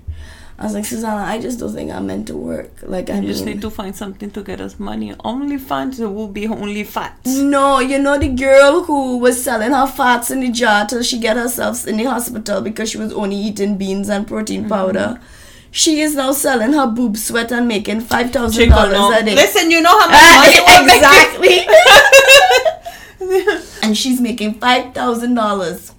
i 0.60 0.64
was 0.64 0.74
like 0.74 0.84
susanna 0.84 1.22
i 1.24 1.40
just 1.40 1.58
don't 1.58 1.74
think 1.74 1.90
i'm 1.90 2.06
meant 2.06 2.28
to 2.28 2.36
work 2.36 2.70
like 2.84 3.10
i 3.10 3.18
You 3.18 3.26
just 3.26 3.44
need 3.44 3.60
to 3.62 3.68
find 3.68 3.94
something 3.96 4.30
to 4.30 4.42
get 4.44 4.60
us 4.60 4.78
money. 4.78 5.12
Only 5.24 5.58
fans 5.58 5.98
will 5.98 6.28
be 6.28 6.46
only 6.46 6.84
fat. 6.84 7.18
no 7.26 7.80
you 7.80 7.98
know 7.98 8.16
the 8.16 8.28
girl 8.28 8.84
who 8.84 9.18
was 9.18 9.42
selling 9.42 9.72
her 9.72 9.88
fats 9.88 10.30
in 10.30 10.38
the 10.40 10.50
jar 10.50 10.86
till 10.86 11.02
she 11.02 11.18
get 11.18 11.36
herself 11.36 11.86
in 11.88 11.96
the 11.96 12.04
hospital 12.04 12.60
because 12.60 12.90
she 12.90 12.98
was 12.98 13.12
only 13.12 13.36
eating 13.36 13.76
beans 13.76 14.08
and 14.08 14.26
protein 14.28 14.60
Mm-hmm. 14.68 14.68
She 15.76 16.00
is 16.00 16.14
now 16.14 16.30
selling 16.30 16.72
her 16.72 16.86
boob 16.86 17.16
sweat 17.16 17.50
and 17.50 17.66
making 17.66 18.00
five 18.00 18.30
thousand 18.30 18.68
dollars 18.68 19.18
a 19.18 19.24
day 19.24 19.34
Listen, 19.34 19.70
you 19.72 19.80
know 19.82 19.90
how 20.00 20.08
much 20.08 20.30
money 20.38 20.94
exactly. 20.94 21.66
and 23.82 23.96
she's 23.96 24.20
making 24.20 24.54
five 24.54 24.94
thousand 24.94 25.34
dollars 25.34 25.90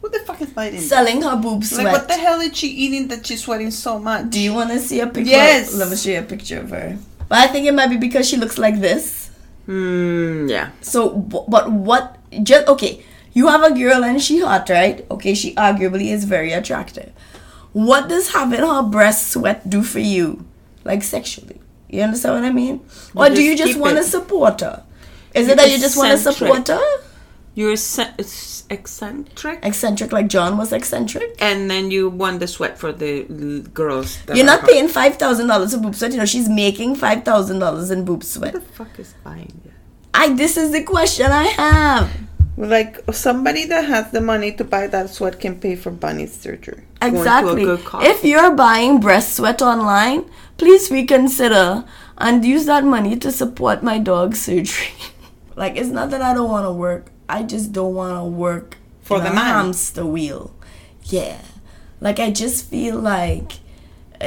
What 0.00 0.12
the 0.12 0.20
fuck 0.20 0.40
is 0.40 0.50
biting? 0.50 0.80
selling 0.80 1.22
her 1.22 1.36
boob 1.36 1.64
sweat. 1.64 1.84
Like, 1.86 1.92
what 1.94 2.08
the 2.08 2.14
hell 2.14 2.40
is 2.40 2.56
she 2.56 2.68
eating 2.68 3.08
that 3.08 3.26
she's 3.26 3.42
sweating 3.42 3.72
so 3.72 3.98
much? 3.98 4.30
Do 4.30 4.38
you 4.40 4.52
want 4.54 4.70
to 4.70 4.78
see 4.78 5.00
a 5.00 5.06
picture? 5.08 5.30
Yes. 5.30 5.74
Let 5.74 5.88
me 5.90 5.96
show 5.96 6.10
you 6.10 6.20
a 6.20 6.22
picture 6.22 6.60
of 6.60 6.70
her. 6.70 6.96
But 7.28 7.38
I 7.38 7.46
think 7.48 7.66
it 7.66 7.74
might 7.74 7.88
be 7.88 7.96
because 7.96 8.28
she 8.28 8.36
looks 8.36 8.56
like 8.58 8.80
this. 8.80 9.30
Hmm, 9.66 10.46
yeah. 10.46 10.70
So, 10.82 11.10
but 11.10 11.72
what? 11.72 12.18
Just 12.42 12.68
okay. 12.68 13.02
You 13.32 13.48
have 13.48 13.64
a 13.64 13.74
girl 13.74 14.04
and 14.04 14.22
she 14.22 14.40
hot, 14.40 14.68
right? 14.70 15.04
Okay, 15.10 15.34
she 15.34 15.54
arguably 15.56 16.12
is 16.12 16.22
very 16.24 16.52
attractive. 16.52 17.10
What 17.74 18.08
does 18.08 18.32
having 18.32 18.60
her 18.60 18.82
breast 18.82 19.30
sweat 19.32 19.68
do 19.68 19.82
for 19.82 19.98
you, 20.00 20.46
like 20.84 21.02
sexually? 21.02 21.60
You 21.90 22.02
understand 22.02 22.34
what 22.36 22.44
I 22.44 22.52
mean? 22.52 22.80
Or 23.14 23.28
do 23.28 23.42
you 23.42 23.56
just 23.56 23.76
want 23.78 23.96
to 23.98 24.02
support 24.04 24.60
her? 24.62 24.82
Is 25.34 25.48
it 25.48 25.56
that 25.58 25.70
you 25.70 25.78
just 25.78 25.96
want 25.98 26.10
to 26.12 26.18
support 26.18 26.66
her? 26.68 26.80
You're 27.56 27.76
ce- 27.76 28.64
eccentric, 28.70 29.60
Eccentric, 29.64 30.10
like 30.12 30.26
John 30.28 30.56
was 30.56 30.72
eccentric. 30.72 31.36
and 31.40 31.70
then 31.70 31.90
you 31.92 32.08
want 32.08 32.40
the 32.40 32.48
sweat 32.48 32.78
for 32.78 32.90
the 32.92 33.26
l- 33.30 33.60
girls. 33.72 34.18
You're 34.32 34.44
not 34.46 34.64
paying 34.64 34.88
five 34.88 35.16
thousand 35.16 35.46
dollars 35.46 35.72
for 35.74 35.80
boob 35.80 35.94
sweat. 35.94 36.10
You 36.12 36.18
know 36.18 36.26
she's 36.26 36.48
making 36.48 36.96
five 36.96 37.24
thousand 37.24 37.58
dollars 37.60 37.90
in 37.92 38.04
boob 38.04 38.22
Who 38.22 38.28
sweat. 38.28 38.52
the 38.54 38.60
fuck 38.60 38.98
is 38.98 39.14
buying 39.22 39.52
that? 39.64 39.72
I. 40.14 40.34
This 40.34 40.56
is 40.56 40.72
the 40.72 40.82
question 40.82 41.26
I 41.30 41.44
have. 41.44 42.10
Like 42.56 43.02
somebody 43.12 43.66
that 43.66 43.84
has 43.86 44.12
the 44.12 44.20
money 44.20 44.52
to 44.52 44.64
buy 44.64 44.86
that 44.86 45.10
sweat 45.10 45.40
can 45.40 45.58
pay 45.58 45.74
for 45.74 45.90
bunny 45.90 46.26
surgery. 46.26 46.84
Going 47.00 47.12
to 47.14 47.18
a 47.18 47.20
Exactly. 47.20 47.64
good. 47.64 47.80
If 48.02 48.24
you're 48.24 48.52
buying 48.54 49.00
breast 49.00 49.34
sweat 49.34 49.60
online, 49.60 50.30
please 50.56 50.90
reconsider 50.90 51.84
and 52.18 52.44
use 52.44 52.66
that 52.66 52.84
money 52.84 53.16
to 53.16 53.32
support 53.32 53.82
my 53.82 53.98
dog's 53.98 54.40
surgery. 54.42 54.94
like 55.56 55.76
it's 55.76 55.88
not 55.90 56.10
that 56.10 56.22
I 56.22 56.32
don't 56.32 56.50
want 56.50 56.64
to 56.66 56.72
work. 56.72 57.10
I 57.28 57.42
just 57.42 57.72
don't 57.72 57.94
want 57.94 58.16
to 58.16 58.24
work 58.24 58.76
For 59.02 59.16
in 59.18 59.24
the 59.24 59.30
a 59.30 59.34
man. 59.34 59.44
hamster 59.54 60.06
wheel. 60.06 60.54
Yeah. 61.04 61.40
Like 62.00 62.20
I 62.20 62.30
just 62.30 62.66
feel 62.70 62.98
like 63.00 63.54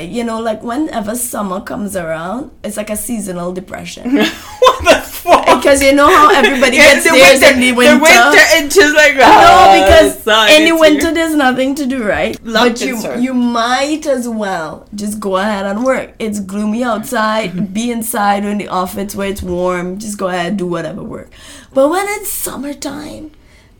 you 0.05 0.23
know, 0.23 0.39
like 0.39 0.63
whenever 0.63 1.15
summer 1.15 1.61
comes 1.61 1.95
around, 1.95 2.51
it's 2.63 2.77
like 2.77 2.89
a 2.89 2.95
seasonal 2.97 3.53
depression. 3.53 4.15
what 4.59 4.83
the 4.83 5.01
fuck? 5.01 5.45
because 5.45 5.81
you 5.81 5.93
know 5.93 6.07
how 6.07 6.29
everybody 6.33 6.77
Yeah, 6.77 6.93
gets 6.95 7.03
theirs 7.11 7.41
in 7.53 7.59
the 7.59 7.71
winter. 7.73 7.95
The 7.97 8.01
winter, 8.01 8.43
it's 8.57 8.75
just 8.75 8.95
like 8.95 9.15
No, 9.15 9.23
"Ah, 9.25 9.73
because 9.79 10.27
in 10.55 10.65
the 10.65 10.75
winter 10.79 11.07
here." 11.07 11.13
there's 11.13 11.35
nothing 11.35 11.75
to 11.75 11.85
do, 11.85 12.03
right? 12.03 12.37
Love 12.45 12.69
but 12.73 12.81
you 12.81 12.95
you 13.19 13.33
might 13.33 14.05
as 14.05 14.27
well 14.27 14.87
just 14.95 15.19
go 15.19 15.37
ahead 15.37 15.65
and 15.65 15.83
work. 15.83 16.13
It's 16.19 16.39
gloomy 16.39 16.83
outside. 16.83 17.73
be 17.73 17.91
inside 17.91 18.45
or 18.45 18.49
in 18.49 18.57
the 18.59 18.67
office 18.67 19.15
where 19.15 19.29
it's 19.29 19.41
warm. 19.41 19.97
Just 19.99 20.17
go 20.17 20.27
ahead 20.27 20.47
and 20.47 20.57
do 20.57 20.67
whatever 20.67 21.03
work. 21.03 21.31
But 21.73 21.89
when 21.89 22.05
it's 22.09 22.31
summertime, 22.31 23.31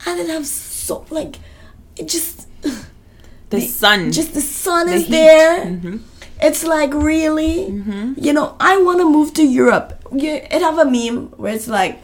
and 0.06 0.20
it 0.20 0.28
have 0.28 0.46
so 0.46 1.04
like 1.10 1.36
it 1.96 2.08
just 2.08 2.46
the 3.50 3.60
sun. 3.60 4.12
just 4.12 4.34
the 4.34 4.40
sun 4.40 4.86
The 4.86 4.94
is 4.94 5.02
heat. 5.06 5.10
there. 5.12 5.64
Mhm. 5.64 6.00
It's 6.40 6.62
like 6.64 6.92
really, 6.94 7.66
Mm-hmm. 7.70 8.12
you 8.16 8.32
know, 8.32 8.54
I 8.60 8.76
want 8.82 9.00
to 9.00 9.04
move 9.10 9.32
to 9.34 9.42
Europe. 9.42 9.94
It 10.12 10.62
have 10.62 10.78
a 10.78 10.84
meme 10.84 11.28
where 11.36 11.52
it's 11.54 11.66
like, 11.68 11.98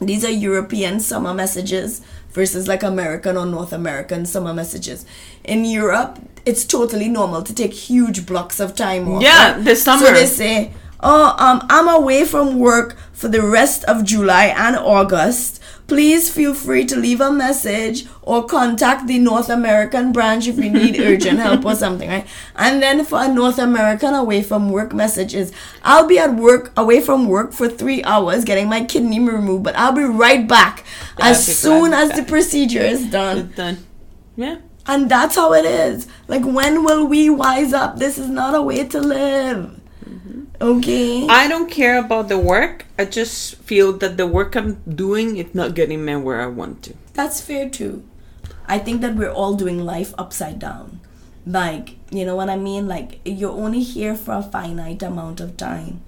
these 0.00 0.24
are 0.24 0.30
European 0.30 0.98
summer 1.00 1.32
messages 1.32 2.00
versus 2.32 2.66
like 2.66 2.82
American 2.82 3.36
or 3.36 3.46
North 3.46 3.72
American 3.72 4.26
summer 4.26 4.52
messages. 4.52 5.06
In 5.44 5.64
Europe, 5.64 6.18
it's 6.44 6.64
totally 6.64 7.08
normal 7.08 7.42
to 7.42 7.54
take 7.54 7.72
huge 7.72 8.26
blocks 8.26 8.58
of 8.58 8.74
time 8.74 9.08
off. 9.08 9.22
Yeah, 9.22 9.52
right? 9.54 9.64
the 9.64 9.76
summer. 9.76 10.06
So 10.06 10.12
they 10.12 10.26
say, 10.26 10.72
"Oh, 11.00 11.34
um, 11.38 11.64
I'm 11.70 11.86
away 11.88 12.24
from 12.24 12.58
work 12.58 12.96
for 13.12 13.28
the 13.28 13.40
rest 13.40 13.84
of 13.84 14.04
July 14.04 14.46
and 14.46 14.74
August. 14.76 15.60
Please 15.86 16.30
feel 16.30 16.54
free 16.54 16.86
to 16.86 16.96
leave 16.96 17.20
a 17.20 17.30
message 17.30 18.06
or 18.22 18.46
contact 18.46 19.06
the 19.06 19.18
North 19.18 19.50
American 19.50 20.12
branch 20.12 20.48
if 20.48 20.56
you 20.56 20.70
need 20.70 20.98
urgent 21.00 21.38
help 21.38 21.64
or 21.64 21.74
something, 21.74 22.08
right? 22.08 22.26
And 22.56 22.82
then 22.82 23.04
for 23.04 23.22
a 23.22 23.28
North 23.28 23.58
American 23.58 24.14
away 24.14 24.42
from 24.42 24.70
work 24.70 24.94
messages, 24.94 25.52
I'll 25.82 26.06
be 26.06 26.18
at 26.18 26.36
work 26.36 26.72
away 26.76 27.02
from 27.02 27.28
work 27.28 27.52
for 27.52 27.68
three 27.68 28.02
hours 28.04 28.44
getting 28.44 28.68
my 28.68 28.84
kidney 28.84 29.20
removed, 29.20 29.64
but 29.64 29.76
I'll 29.76 29.92
be 29.92 30.04
right 30.04 30.48
back 30.48 30.84
as 31.20 31.44
soon 31.44 31.92
as 31.92 32.12
the 32.12 32.22
procedure 32.24 32.80
is 32.80 33.10
done. 33.10 33.38
It's 33.38 33.56
done. 33.56 33.86
Yeah. 34.36 34.58
And 34.86 35.10
that's 35.10 35.36
how 35.36 35.52
it 35.54 35.64
is. 35.64 36.08
Like, 36.28 36.44
when 36.44 36.84
will 36.84 37.06
we 37.06 37.30
wise 37.30 37.72
up? 37.72 37.98
This 37.98 38.18
is 38.18 38.28
not 38.28 38.54
a 38.54 38.60
way 38.60 38.86
to 38.88 39.00
live. 39.00 39.80
Okay. 40.60 41.26
I 41.28 41.48
don't 41.48 41.70
care 41.70 41.98
about 41.98 42.28
the 42.28 42.38
work. 42.38 42.86
I 42.98 43.04
just 43.04 43.56
feel 43.56 43.92
that 43.98 44.16
the 44.16 44.26
work 44.26 44.54
I'm 44.54 44.74
doing 44.88 45.36
is 45.36 45.54
not 45.54 45.74
getting 45.74 46.04
me 46.04 46.16
where 46.16 46.40
I 46.40 46.46
want 46.46 46.82
to. 46.84 46.94
That's 47.12 47.40
fair 47.40 47.68
too. 47.68 48.04
I 48.66 48.78
think 48.78 49.00
that 49.02 49.16
we're 49.16 49.32
all 49.32 49.54
doing 49.54 49.84
life 49.84 50.14
upside 50.16 50.58
down. 50.58 51.00
Like, 51.46 51.96
you 52.10 52.24
know 52.24 52.36
what 52.36 52.48
I 52.48 52.56
mean? 52.56 52.88
Like, 52.88 53.20
you're 53.24 53.52
only 53.52 53.82
here 53.82 54.14
for 54.14 54.34
a 54.34 54.42
finite 54.42 55.02
amount 55.02 55.40
of 55.40 55.56
time. 55.56 56.02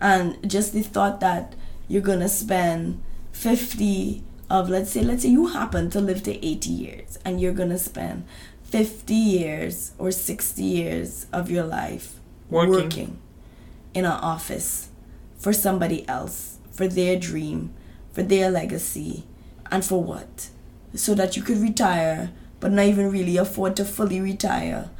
And 0.00 0.36
just 0.48 0.74
the 0.74 0.82
thought 0.82 1.20
that 1.20 1.54
you're 1.88 2.02
gonna 2.02 2.28
spend 2.28 3.00
50 3.32 4.22
of, 4.50 4.68
let's 4.68 4.90
say, 4.90 5.02
let's 5.02 5.22
say 5.22 5.30
you 5.30 5.46
happen 5.46 5.88
to 5.90 6.00
live 6.00 6.22
to 6.24 6.44
80 6.44 6.68
years 6.70 7.18
and 7.24 7.40
you're 7.40 7.54
gonna 7.54 7.78
spend 7.78 8.24
50 8.64 9.14
years 9.14 9.92
or 9.98 10.10
60 10.10 10.62
years 10.62 11.26
of 11.32 11.50
your 11.50 11.64
life 11.64 12.18
Working. 12.50 12.72
working 12.72 13.18
in 13.94 14.04
an 14.04 14.12
office 14.12 14.88
for 15.38 15.52
somebody 15.52 16.08
else, 16.08 16.58
for 16.70 16.86
their 16.86 17.18
dream, 17.18 17.72
for 18.12 18.22
their 18.22 18.50
legacy, 18.50 19.24
and 19.70 19.84
for 19.84 20.02
what? 20.02 20.48
So 20.94 21.14
that 21.14 21.36
you 21.36 21.42
could 21.42 21.58
retire, 21.58 22.30
but 22.60 22.72
not 22.72 22.86
even 22.86 23.10
really 23.10 23.36
afford 23.36 23.76
to 23.76 23.84
fully 23.84 24.20
retire, 24.20 24.90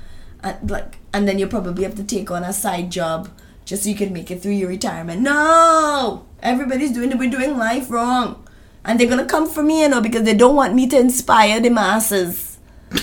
and 0.42 0.70
like, 0.70 0.98
and 1.12 1.28
then 1.28 1.38
you 1.38 1.46
probably 1.46 1.84
have 1.84 1.94
to 1.96 2.04
take 2.04 2.30
on 2.30 2.42
a 2.42 2.52
side 2.52 2.90
job 2.90 3.28
just 3.64 3.84
so 3.84 3.88
you 3.88 3.94
can 3.94 4.12
make 4.12 4.30
it 4.30 4.42
through 4.42 4.52
your 4.52 4.68
retirement. 4.68 5.20
No, 5.20 6.26
everybody's 6.42 6.92
doing 6.92 7.16
we're 7.16 7.30
doing 7.30 7.56
life 7.56 7.90
wrong, 7.90 8.46
and 8.84 8.98
they're 8.98 9.08
gonna 9.08 9.26
come 9.26 9.48
for 9.48 9.62
me, 9.62 9.82
you 9.82 9.88
know, 9.88 10.00
because 10.00 10.24
they 10.24 10.34
don't 10.34 10.56
want 10.56 10.74
me 10.74 10.86
to 10.88 10.98
inspire 10.98 11.60
the 11.60 11.70
masses. 11.70 12.58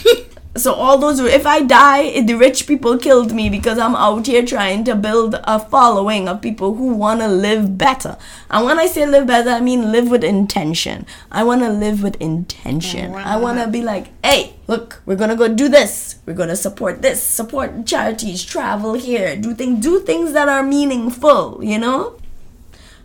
So 0.56 0.74
all 0.74 0.98
those, 0.98 1.20
if 1.20 1.46
I 1.46 1.62
die, 1.62 2.22
the 2.22 2.34
rich 2.34 2.66
people 2.66 2.98
killed 2.98 3.32
me 3.34 3.50
because 3.50 3.78
I'm 3.78 3.96
out 3.96 4.26
here 4.26 4.44
trying 4.44 4.84
to 4.86 4.96
build 4.96 5.40
a 5.44 5.60
following 5.60 6.28
of 6.28 6.42
people 6.42 6.74
who 6.74 6.88
want 6.94 7.20
to 7.22 7.28
live 7.28 7.78
better. 7.78 8.18
And 8.50 8.66
when 8.66 8.80
I 8.80 8.88
say 8.88 9.06
live 9.06 9.28
better, 9.28 9.52
I 9.52 9.62
mean 9.62 9.92
live 9.92 10.10
with 10.10 10.24
intention. 10.24 11.06
I 11.32 11.44
want 11.44 11.62
to 11.62 11.70
live 11.70 12.02
with 12.02 12.20
intention. 12.20 13.12
Mm, 13.12 13.24
I 13.24 13.38
want 13.38 13.60
to 13.60 13.68
be 13.68 13.84
like, 13.84 14.08
hey, 14.26 14.56
look, 14.68 15.04
we're 15.06 15.16
gonna 15.16 15.36
go 15.36 15.54
do 15.54 15.70
this. 15.70 16.18
We're 16.26 16.34
gonna 16.34 16.56
support 16.56 17.04
this, 17.04 17.22
support 17.22 17.86
charities, 17.86 18.44
travel 18.44 18.96
here, 18.96 19.36
do 19.36 19.54
things, 19.54 19.84
do 19.84 20.00
things 20.00 20.34
that 20.34 20.50
are 20.50 20.64
meaningful. 20.64 21.64
You 21.64 21.78
know. 21.78 22.16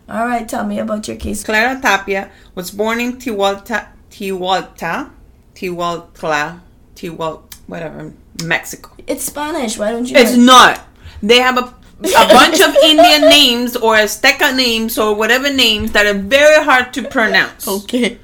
All 0.09 0.25
right, 0.25 0.47
tell 0.49 0.65
me 0.65 0.79
about 0.79 1.07
your 1.07 1.17
case. 1.17 1.43
Clara 1.43 1.79
Tapia 1.79 2.31
was 2.55 2.71
born 2.71 2.99
in 2.99 3.17
Tihualta, 3.17 3.87
Tihualta, 4.11 5.09
Tihualtla, 5.55 6.61
Tihual, 6.95 7.41
whatever, 7.67 8.13
Mexico. 8.43 8.91
It's 9.07 9.25
Spanish. 9.25 9.77
Why 9.77 9.91
don't 9.91 10.09
you? 10.09 10.15
It's 10.17 10.35
not. 10.37 10.81
They 11.21 11.39
have 11.39 11.57
a, 11.57 11.61
a 11.63 12.27
bunch 12.27 12.59
of 12.61 12.75
Indian 12.83 13.21
names 13.29 13.75
or 13.75 13.95
Azteca 13.95 14.55
names 14.55 14.97
or 14.97 15.13
whatever 15.15 15.51
names 15.51 15.91
that 15.93 16.05
are 16.05 16.13
very 16.17 16.63
hard 16.63 16.93
to 16.93 17.03
pronounce. 17.07 17.67
okay. 17.67 18.17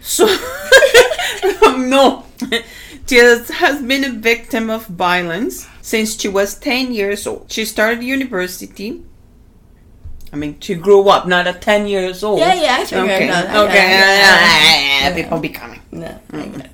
So, 0.00 0.26
no. 1.62 2.24
She 3.06 3.16
has 3.18 3.82
been 3.82 4.04
a 4.04 4.10
victim 4.10 4.70
of 4.70 4.86
violence 4.86 5.66
since 5.82 6.18
she 6.20 6.28
was 6.28 6.54
10 6.58 6.92
years 6.94 7.26
old. 7.26 7.50
She 7.52 7.64
started 7.64 8.02
university. 8.02 9.02
I 10.32 10.36
mean, 10.36 10.58
she 10.60 10.74
grew 10.76 11.08
up, 11.08 11.26
not 11.28 11.46
at 11.46 11.60
10 11.60 11.86
years 11.88 12.24
old. 12.24 12.38
Yeah, 12.38 12.54
yeah, 12.54 12.76
I 12.80 12.84
figured 12.86 13.04
Okay, 13.10 13.24
okay. 13.28 14.02
I- 14.02 15.04
I- 15.04 15.08
I- 15.10 15.12
People 15.14 15.38
be 15.40 15.50
coming. 15.50 15.80
No, 15.90 16.18
I 16.32 16.46
get 16.46 16.64
it. 16.66 16.70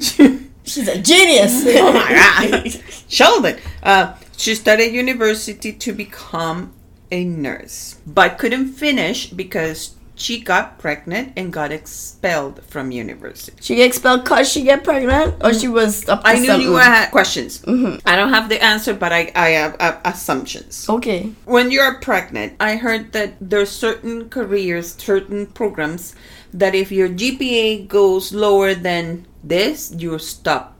She, 0.00 0.44
She's 0.68 0.88
a 0.88 1.00
genius. 1.00 1.64
oh 1.66 1.92
my 1.92 2.12
god. 2.12 2.70
Sheldon. 3.08 3.56
Uh, 3.82 4.14
she 4.36 4.54
started 4.54 4.92
university 4.92 5.72
to 5.72 5.92
become 5.92 6.74
a 7.10 7.24
nurse, 7.24 7.96
but 8.06 8.38
couldn't 8.38 8.74
finish 8.74 9.30
because 9.30 9.94
she 10.14 10.40
got 10.40 10.78
pregnant 10.78 11.32
and 11.36 11.52
got 11.52 11.72
expelled 11.72 12.62
from 12.64 12.90
university. 12.90 13.56
She 13.62 13.76
get 13.76 13.86
expelled 13.86 14.26
cause 14.26 14.50
she 14.50 14.62
get 14.62 14.84
pregnant, 14.84 15.42
or 15.42 15.54
she 15.54 15.68
was 15.68 16.06
up 16.08 16.20
I 16.24 16.38
knew 16.38 16.46
something? 16.46 16.68
you 16.68 16.74
had 16.74 17.10
questions. 17.10 17.64
I 18.04 18.16
don't 18.16 18.34
have 18.34 18.48
the 18.48 18.62
answer, 18.62 18.92
but 18.92 19.12
I, 19.12 19.32
I 19.34 19.48
have 19.50 19.76
uh, 19.80 19.98
assumptions. 20.04 20.86
Okay. 20.88 21.32
When 21.46 21.70
you're 21.70 21.94
pregnant, 21.94 22.54
I 22.60 22.76
heard 22.76 23.12
that 23.12 23.34
there's 23.40 23.70
certain 23.70 24.28
careers, 24.28 24.94
certain 24.96 25.46
programs 25.46 26.14
that 26.52 26.74
if 26.74 26.90
your 26.92 27.08
GPA 27.08 27.88
goes 27.88 28.32
lower 28.32 28.74
than 28.74 29.26
this, 29.44 29.92
you 29.96 30.18
stop 30.18 30.76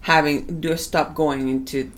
having, 0.00 0.62
you 0.62 0.76
stop 0.76 1.14
going 1.14 1.48
into. 1.48 1.90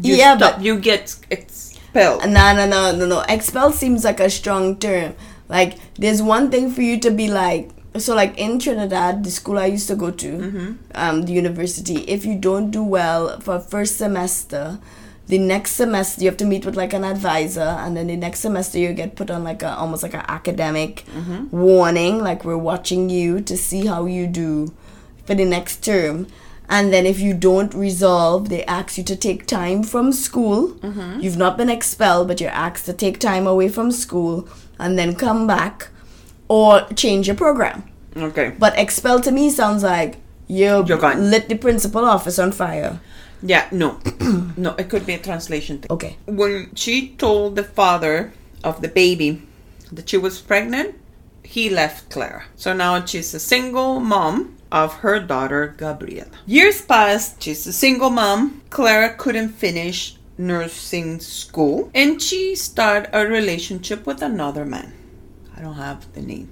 You 0.00 0.16
Yeah, 0.16 0.36
stop, 0.36 0.56
but- 0.56 0.64
you 0.64 0.78
get 0.78 1.14
expelled. 1.30 2.26
No, 2.28 2.52
no, 2.54 2.66
no, 2.66 2.92
no, 2.94 3.06
no. 3.06 3.20
Expel 3.28 3.72
seems 3.72 4.04
like 4.04 4.20
a 4.20 4.28
strong 4.30 4.76
term. 4.76 5.14
Like, 5.48 5.78
there's 5.96 6.22
one 6.22 6.50
thing 6.50 6.70
for 6.70 6.82
you 6.82 6.98
to 7.00 7.10
be 7.10 7.28
like. 7.30 7.70
So, 7.96 8.14
like 8.16 8.36
in 8.36 8.58
Trinidad, 8.58 9.22
the 9.22 9.30
school 9.30 9.56
I 9.58 9.66
used 9.66 9.86
to 9.86 9.94
go 9.94 10.10
to, 10.10 10.26
Mm-hmm. 10.32 10.72
um, 10.96 11.22
the 11.22 11.32
university. 11.32 11.98
If 12.08 12.24
you 12.24 12.34
don't 12.34 12.72
do 12.72 12.82
well 12.82 13.38
for 13.38 13.60
first 13.60 13.98
semester, 13.98 14.80
the 15.26 15.38
next 15.38 15.72
semester 15.72 16.22
you 16.22 16.28
have 16.28 16.36
to 16.38 16.44
meet 16.44 16.66
with 16.66 16.76
like 16.76 16.92
an 16.92 17.04
advisor, 17.04 17.60
and 17.82 17.96
then 17.96 18.08
the 18.08 18.16
next 18.16 18.40
semester 18.40 18.78
you 18.78 18.92
get 18.92 19.16
put 19.16 19.30
on 19.30 19.42
like 19.44 19.62
a 19.62 19.74
almost 19.74 20.02
like 20.02 20.14
an 20.14 20.24
academic 20.28 21.04
Mm-hmm. 21.14 21.48
warning, 21.50 22.18
like 22.18 22.44
we're 22.44 22.58
watching 22.58 23.08
you 23.08 23.40
to 23.40 23.56
see 23.56 23.86
how 23.86 24.04
you 24.06 24.26
do 24.26 24.74
for 25.24 25.34
the 25.34 25.44
next 25.44 25.82
term. 25.84 26.26
And 26.68 26.92
then 26.92 27.04
if 27.06 27.20
you 27.20 27.34
don't 27.34 27.74
resolve, 27.74 28.48
they 28.48 28.64
ask 28.64 28.96
you 28.98 29.04
to 29.04 29.16
take 29.16 29.46
time 29.46 29.82
from 29.82 30.12
school. 30.12 30.68
Mm-hmm. 30.80 31.20
You've 31.20 31.36
not 31.36 31.56
been 31.58 31.68
expelled, 31.68 32.26
but 32.28 32.40
you're 32.40 32.50
asked 32.50 32.86
to 32.86 32.92
take 32.94 33.18
time 33.20 33.46
away 33.46 33.68
from 33.68 33.90
school 33.92 34.48
and 34.78 34.98
then 34.98 35.14
come 35.14 35.46
back 35.46 35.88
or 36.48 36.82
change 36.96 37.26
your 37.26 37.36
program. 37.36 37.84
Okay. 38.16 38.54
But 38.58 38.78
expel 38.78 39.20
to 39.20 39.30
me 39.30 39.50
sounds 39.50 39.82
like 39.82 40.16
you 40.48 40.82
lit 40.82 41.48
the 41.48 41.56
principal 41.56 42.04
office 42.04 42.38
on 42.38 42.50
fire. 42.52 42.98
Yeah, 43.44 43.68
no. 43.70 44.00
no, 44.56 44.74
it 44.78 44.88
could 44.88 45.04
be 45.04 45.12
a 45.12 45.18
translation 45.18 45.78
thing. 45.78 45.92
Okay. 45.92 46.16
when 46.26 46.74
she 46.74 47.10
told 47.16 47.56
the 47.56 47.62
father 47.62 48.32
of 48.64 48.80
the 48.80 48.88
baby 48.88 49.42
that 49.92 50.08
she 50.08 50.16
was 50.16 50.40
pregnant, 50.40 50.96
he 51.42 51.68
left 51.68 52.10
Clara. 52.10 52.44
So 52.56 52.72
now 52.72 53.04
she's 53.04 53.34
a 53.34 53.38
single 53.38 54.00
mom 54.00 54.56
of 54.72 54.94
her 55.04 55.20
daughter 55.20 55.74
Gabriela. 55.76 56.30
Years 56.46 56.80
passed, 56.80 57.42
she's 57.42 57.66
a 57.66 57.72
single 57.72 58.10
mom. 58.10 58.62
Clara 58.70 59.14
couldn't 59.14 59.50
finish 59.50 60.16
nursing 60.36 61.20
school 61.20 61.90
and 61.94 62.20
she 62.20 62.56
started 62.56 63.08
a 63.12 63.26
relationship 63.26 64.06
with 64.06 64.22
another 64.22 64.64
man. 64.64 64.92
I 65.56 65.60
don't 65.60 65.74
have 65.74 66.12
the 66.14 66.22
name. 66.22 66.48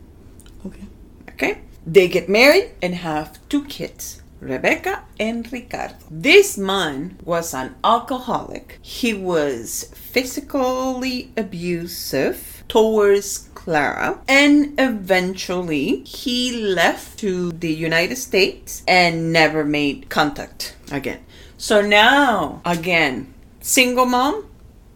Okay. 0.67 0.87
Okay? 1.31 1.59
They 1.87 2.07
get 2.07 2.29
married 2.29 2.71
and 2.81 2.95
have 2.95 3.41
two 3.49 3.65
kids, 3.65 4.22
Rebecca 4.43 5.05
and 5.21 5.51
Ricardo. 5.53 5.95
This 6.11 6.59
man 6.59 7.17
was 7.25 7.55
an 7.55 7.77
alcoholic. 7.85 8.81
He 8.83 9.15
was 9.15 9.85
physically 9.95 11.31
abusive 11.37 12.65
towards 12.69 13.49
Clara 13.55 14.19
and 14.27 14.75
eventually 14.79 16.01
he 16.01 16.61
left 16.61 17.21
to 17.21 17.53
the 17.53 17.73
United 17.73 18.17
States 18.17 18.83
and 18.89 19.33
never 19.33 19.65
made 19.65 20.11
contact 20.11 20.75
again. 20.91 21.21
So 21.57 21.81
now, 21.81 22.61
again, 22.65 23.33
single 23.61 24.07
mom, 24.07 24.47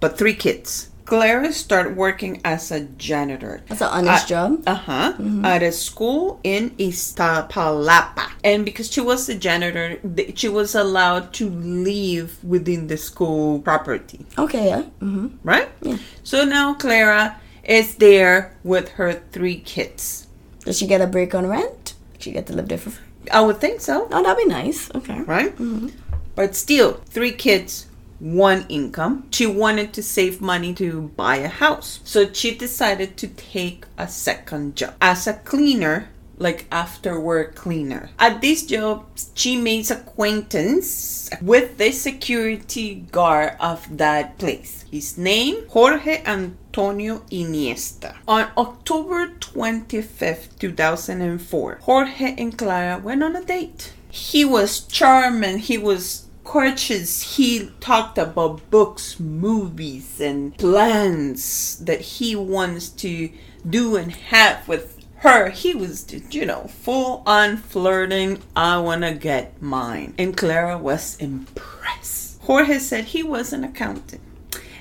but 0.01 0.19
three 0.19 0.35
kids. 0.35 0.91
Clara 1.07 1.53
started 1.53 1.97
working 1.97 2.41
as 2.45 2.71
a 2.71 2.81
janitor. 2.99 3.63
That's 3.69 3.81
an 3.81 3.89
honest 3.89 4.25
Uh, 4.27 4.29
job. 4.29 4.51
Uh-huh. 4.67 5.13
At 5.45 5.63
a 5.63 5.71
school 5.73 6.41
in 6.43 6.71
Iztapalapa. 6.79 8.27
And 8.45 8.65
because 8.65 8.91
she 8.93 9.01
was 9.01 9.29
a 9.29 9.35
janitor, 9.35 9.99
she 10.35 10.49
was 10.49 10.75
allowed 10.75 11.33
to 11.35 11.49
live 11.49 12.43
within 12.45 12.89
the 12.89 12.97
school 12.97 13.61
property, 13.61 14.27
Okay, 14.37 14.67
yeah. 14.69 14.83
hmm 15.01 15.29
right? 15.45 15.69
Yeah. 15.81 15.99
So 16.25 16.45
now 16.45 16.75
Clara 16.75 17.39
is 17.65 17.95
there 17.97 18.53
with 18.65 18.91
her 18.99 19.13
three 19.33 19.59
kids. 19.59 20.27
Does 20.65 20.79
she 20.79 20.87
get 20.87 21.01
a 21.01 21.07
break 21.07 21.35
on 21.35 21.47
rent? 21.47 21.95
She 22.19 22.33
get 22.33 22.47
to 22.49 22.53
live 22.53 22.69
there 22.69 22.79
for 22.79 22.91
free? 22.91 23.05
I 23.31 23.41
would 23.41 23.59
think 23.59 23.81
so, 23.81 24.07
Oh, 24.11 24.23
that'd 24.23 24.37
be 24.39 24.47
nice. 24.51 24.91
Okay. 24.95 25.21
right? 25.23 25.55
Mhm. 25.57 25.93
But 26.35 26.55
still, 26.55 27.01
three 27.07 27.33
kids, 27.33 27.86
one 28.19 28.67
income. 28.69 29.29
She 29.31 29.47
wanted 29.47 29.93
to 29.95 30.03
save 30.03 30.41
money 30.41 30.75
to 30.75 31.13
buy 31.17 31.37
a 31.37 31.49
house. 31.49 32.01
So 32.05 32.33
she 32.33 32.55
decided 32.55 33.17
to 33.19 33.29
take 33.29 33.87
a 33.99 34.09
second 34.09 34.77
job 34.77 34.95
as 35.01 35.27
a 35.27 35.35
cleaner, 35.35 36.09
like 36.39 36.67
after 36.71 37.19
work 37.19 37.55
cleaner. 37.55 38.11
At 38.19 38.41
this 38.41 38.65
job, 38.67 39.07
she 39.35 39.57
makes 39.57 39.91
acquaintance 39.91 41.31
with 41.41 41.79
the 41.79 41.93
security 41.93 43.07
guard 43.11 43.57
of 43.61 43.97
that 43.97 44.39
place. 44.39 44.85
His 44.91 45.19
name, 45.19 45.67
Jorge 45.69 46.23
Antonio 46.25 47.21
Iniestra. 47.31 48.17
On 48.29 48.49
October 48.57 49.29
25th, 49.41 50.59
2004, 50.59 51.79
Jorge 51.83 52.35
and 52.39 52.57
Clara 52.57 52.99
went 52.99 53.23
on 53.23 53.37
a 53.37 53.45
date. 53.45 53.93
He 54.11 54.45
was 54.45 54.81
charming. 54.81 55.59
He 55.59 55.77
was 55.77 56.26
courteous. 56.47 57.37
He 57.37 57.71
talked 57.81 58.17
about 58.17 58.71
books, 58.71 59.21
movies, 59.21 60.21
and 60.21 60.57
plans 60.57 61.79
that 61.81 62.01
he 62.01 62.35
wants 62.35 62.89
to 63.05 63.31
do 63.69 63.97
and 63.97 64.13
have 64.13 64.67
with 64.67 65.05
her. 65.17 65.51
He 65.51 65.75
was, 65.75 66.07
you 66.31 66.47
know, 66.47 66.69
full 66.69 67.23
on 67.27 67.59
flirting. 67.59 68.43
I 68.55 68.79
want 68.79 69.03
to 69.03 69.13
get 69.13 69.61
mine. 69.61 70.15
And 70.17 70.35
Clara 70.37 70.79
was 70.79 71.17
impressed. 71.19 72.41
Jorge 72.43 72.79
said 72.79 73.07
he 73.07 73.23
was 73.23 73.53
an 73.53 73.65
accountant 73.65 74.23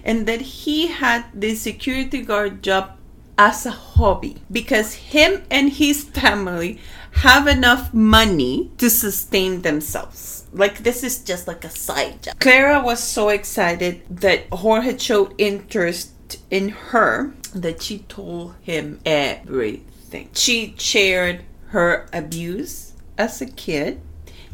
and 0.05 0.27
that 0.27 0.41
he 0.41 0.87
had 0.87 1.25
the 1.33 1.55
security 1.55 2.21
guard 2.21 2.61
job 2.61 2.91
as 3.37 3.65
a 3.65 3.71
hobby 3.71 4.37
because 4.51 4.93
him 4.93 5.43
and 5.51 5.73
his 5.73 6.03
family 6.03 6.79
have 7.11 7.47
enough 7.47 7.93
money 7.93 8.71
to 8.77 8.89
sustain 8.89 9.61
themselves. 9.61 10.45
Like 10.51 10.79
this 10.79 11.03
is 11.03 11.23
just 11.23 11.47
like 11.47 11.63
a 11.63 11.69
side 11.69 12.23
job. 12.23 12.39
Clara 12.39 12.81
was 12.81 13.01
so 13.01 13.29
excited 13.29 14.01
that 14.09 14.47
Jorge 14.51 14.97
showed 14.97 15.33
interest 15.37 16.11
in 16.49 16.69
her 16.69 17.33
that 17.53 17.81
she 17.83 17.99
told 17.99 18.55
him 18.61 18.99
everything. 19.05 20.29
She 20.33 20.75
shared 20.77 21.43
her 21.67 22.07
abuse 22.13 22.93
as 23.17 23.41
a 23.41 23.45
kid. 23.45 24.01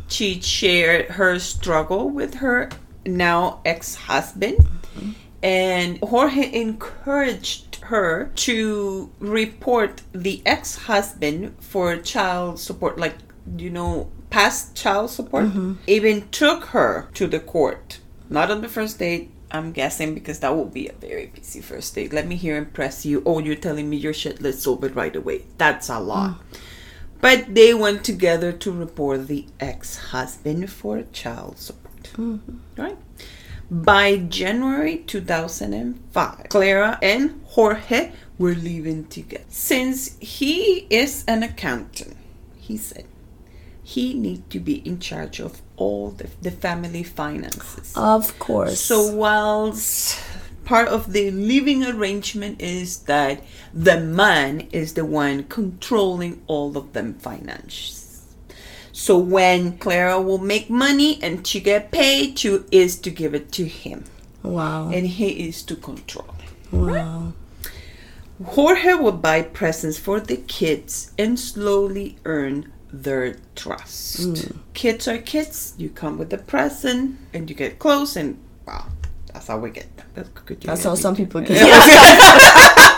She 0.07 0.41
shared 0.41 1.11
her 1.11 1.39
struggle 1.39 2.09
with 2.09 2.35
her 2.35 2.69
now 3.05 3.61
ex-husband 3.65 4.57
mm-hmm. 4.57 5.11
and 5.41 5.97
Jorge 5.99 6.51
encouraged 6.53 7.70
her 7.91 8.31
to 8.35 9.11
report 9.19 10.01
the 10.13 10.41
ex-husband 10.45 11.53
for 11.59 11.97
child 11.97 12.57
support 12.57 12.97
like 12.97 13.17
you 13.57 13.69
know 13.69 14.09
past 14.29 14.73
child 14.75 15.09
support 15.09 15.45
mm-hmm. 15.45 15.73
even 15.87 16.27
took 16.29 16.65
her 16.75 17.09
to 17.13 17.27
the 17.27 17.39
court. 17.39 17.99
Not 18.29 18.49
on 18.49 18.61
the 18.61 18.69
first 18.69 18.99
date 18.99 19.31
i'm 19.53 19.73
guessing 19.73 20.13
because 20.13 20.39
that 20.39 20.55
would 20.55 20.73
be 20.73 20.87
a 20.87 20.93
very 20.93 21.27
busy 21.27 21.59
first 21.59 21.93
date. 21.93 22.13
Let 22.13 22.27
me 22.27 22.37
here 22.37 22.55
impress 22.55 23.05
you. 23.05 23.21
Oh 23.25 23.39
you're 23.39 23.63
telling 23.67 23.89
me 23.89 23.97
your 23.97 24.13
shit 24.13 24.41
let's 24.41 24.63
solve 24.63 24.83
it 24.85 24.95
right 24.95 25.15
away. 25.15 25.43
That's 25.57 25.89
a 25.89 25.99
lot. 25.99 26.31
Mm. 26.31 26.59
But 27.19 27.53
they 27.53 27.73
went 27.73 28.03
together 28.05 28.51
to 28.53 28.71
report 28.71 29.27
the 29.27 29.45
ex-husband 29.59 30.71
for 30.71 31.03
child 31.11 31.59
support. 31.59 32.03
Mm-hmm. 32.15 32.81
Right 32.81 32.97
by 33.71 34.17
January 34.17 34.97
2005, 34.97 36.49
Clara 36.49 36.99
and 37.01 37.41
Jorge 37.45 38.11
were 38.37 38.53
living 38.53 39.05
together. 39.07 39.45
Since 39.47 40.17
he 40.19 40.85
is 40.89 41.23
an 41.25 41.41
accountant, 41.41 42.17
he 42.59 42.75
said 42.75 43.05
he 43.81 44.13
needs 44.13 44.43
to 44.49 44.59
be 44.59 44.75
in 44.87 44.99
charge 44.99 45.39
of 45.39 45.61
all 45.77 46.11
the, 46.11 46.29
the 46.41 46.51
family 46.51 47.03
finances. 47.03 47.93
Of 47.95 48.37
course. 48.39 48.79
So, 48.81 49.13
whilst 49.13 50.19
part 50.65 50.89
of 50.89 51.13
the 51.13 51.31
living 51.31 51.85
arrangement 51.85 52.61
is 52.61 52.99
that 53.03 53.43
the 53.73 53.99
man 53.99 54.67
is 54.71 54.93
the 54.93 55.05
one 55.05 55.43
controlling 55.43 56.41
all 56.47 56.77
of 56.77 56.93
them 56.93 57.13
finances. 57.13 58.00
So 58.91 59.17
when 59.17 59.77
Clara 59.77 60.21
will 60.21 60.37
make 60.37 60.69
money 60.69 61.19
and 61.23 61.45
she 61.45 61.59
get 61.59 61.91
paid, 61.91 62.39
she 62.39 62.59
is 62.71 62.99
to 62.99 63.09
give 63.09 63.33
it 63.33 63.51
to 63.53 63.65
him, 63.65 64.03
wow. 64.43 64.89
and 64.89 65.07
he 65.07 65.47
is 65.47 65.63
to 65.63 65.75
control 65.75 66.35
wow. 66.71 67.33
Jorge 68.43 68.93
will 68.93 69.11
buy 69.11 69.43
presents 69.43 69.97
for 69.99 70.19
the 70.19 70.37
kids 70.37 71.11
and 71.17 71.39
slowly 71.39 72.17
earn 72.25 72.71
their 72.91 73.37
trust. 73.55 74.23
Hmm. 74.23 74.57
Kids 74.73 75.07
are 75.07 75.19
kids. 75.19 75.75
You 75.77 75.89
come 75.89 76.17
with 76.17 76.33
a 76.33 76.37
present 76.37 77.19
and 77.33 77.49
you 77.49 77.55
get 77.55 77.77
close, 77.77 78.15
and 78.15 78.39
wow, 78.65 78.87
that's 79.27 79.47
how 79.47 79.59
we 79.59 79.69
get 79.69 79.95
them. 79.95 80.07
That's, 80.15 80.29
good. 80.29 80.61
That's 80.61 80.83
how 80.83 80.95
some 80.95 81.15
people 81.15 81.41
get. 81.41 81.61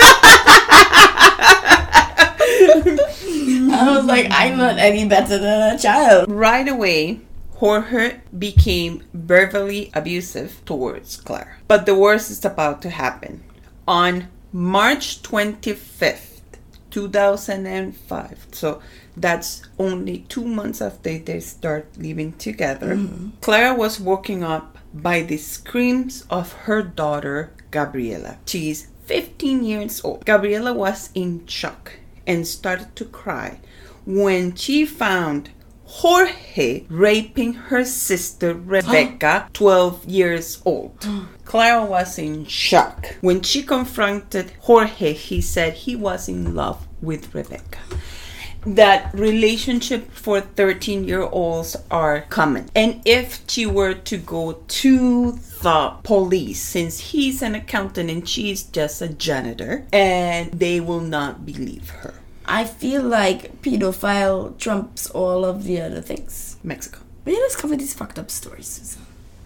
I 3.84 3.98
was 3.98 4.06
like, 4.06 4.28
I'm 4.30 4.58
not 4.58 4.78
any 4.78 5.08
better 5.08 5.38
than 5.38 5.76
a 5.76 5.78
child. 5.78 6.32
Right 6.32 6.68
away, 6.68 7.22
Jorge 7.56 8.20
became 8.38 9.04
verbally 9.14 9.92
abusive 9.94 10.62
towards 10.66 11.18
Claire. 11.18 11.58
But 11.68 11.86
the 11.86 11.96
worst 11.96 12.30
is 12.32 12.44
about 12.44 12.82
to 12.82 12.90
happen. 12.90 13.44
On 13.88 14.28
March 14.52 15.22
25th, 15.22 16.42
2005, 16.92 18.48
so 18.52 18.82
that's 19.18 19.64
only 19.80 20.20
two 20.30 20.46
months 20.46 20.82
after 20.82 21.18
they 21.18 21.40
start 21.40 21.88
living 21.98 22.34
together, 22.34 22.96
mm-hmm. 22.96 23.30
Clara 23.42 23.74
was 23.74 24.00
woken 24.00 24.44
up 24.44 24.78
by 24.94 25.22
the 25.22 25.38
screams 25.38 26.24
of 26.30 26.54
her 26.68 26.82
daughter, 26.82 27.52
Gabriela. 27.72 28.38
She's 28.46 28.88
15 29.06 29.64
years 29.64 30.04
old. 30.04 30.26
Gabriela 30.26 30.74
was 30.74 31.10
in 31.16 31.46
shock 31.48 31.94
and 32.28 32.48
started 32.48 32.96
to 32.96 33.06
cry 33.06 33.60
when 34.06 34.56
she 34.56 34.86
found 34.86 35.50
Jorge 35.86 36.86
raping 36.90 37.54
her 37.54 37.86
sister 37.86 38.54
Rebecca, 38.54 39.48
12 39.54 40.06
years 40.06 40.62
old. 40.66 41.08
Clara 41.46 41.86
was 41.86 42.18
in 42.18 42.46
shock. 42.46 43.16
When 43.22 43.42
she 43.44 43.62
confronted 43.62 44.54
Jorge, 44.62 45.14
he 45.14 45.40
said 45.40 45.74
he 45.74 45.96
was 45.96 46.28
in 46.28 46.56
love 46.56 46.88
with 47.02 47.34
Rebecca. 47.36 47.78
That 48.66 49.14
relationship 49.14 50.12
for 50.12 50.40
13 50.42 51.04
year 51.04 51.22
olds 51.22 51.76
are 51.92 52.22
common. 52.22 52.70
And 52.74 53.02
if 53.06 53.44
she 53.48 53.66
were 53.66 53.94
to 53.94 54.18
go 54.18 54.64
to 54.68 55.32
the 55.62 55.94
police, 56.04 56.62
since 56.62 57.00
he's 57.12 57.42
an 57.42 57.56
accountant 57.56 58.10
and 58.10 58.28
she's 58.28 58.64
just 58.64 59.02
a 59.02 59.10
janitor, 59.10 59.86
and 59.92 60.52
they 60.54 60.80
will 60.80 61.02
not 61.02 61.46
believe 61.46 61.90
her. 61.90 62.16
I 62.46 62.66
feel 62.66 63.02
like 63.02 63.62
pedophile 63.62 64.58
trumps 64.58 65.10
all 65.10 65.46
of 65.46 65.64
the 65.64 65.82
other 65.82 66.02
things. 66.02 66.58
Mexico. 66.64 67.00
Let's 67.26 67.56
cover 67.56 67.76
these 67.76 67.94
fucked 67.94 68.20
up 68.20 68.30
stories, 68.30 68.68
Susan. 68.68 69.06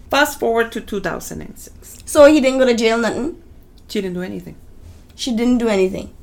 Fast 0.09 0.39
forward 0.39 0.71
to 0.71 0.81
2006. 0.81 2.03
So 2.05 2.25
he 2.25 2.41
didn't 2.41 2.59
go 2.59 2.65
to 2.65 2.73
jail, 2.73 2.97
nothing. 2.97 3.41
She 3.87 4.01
didn't 4.01 4.15
do 4.15 4.23
anything. 4.23 4.55
She 5.15 5.35
didn't 5.35 5.59
do 5.59 5.67
anything. 5.67 6.13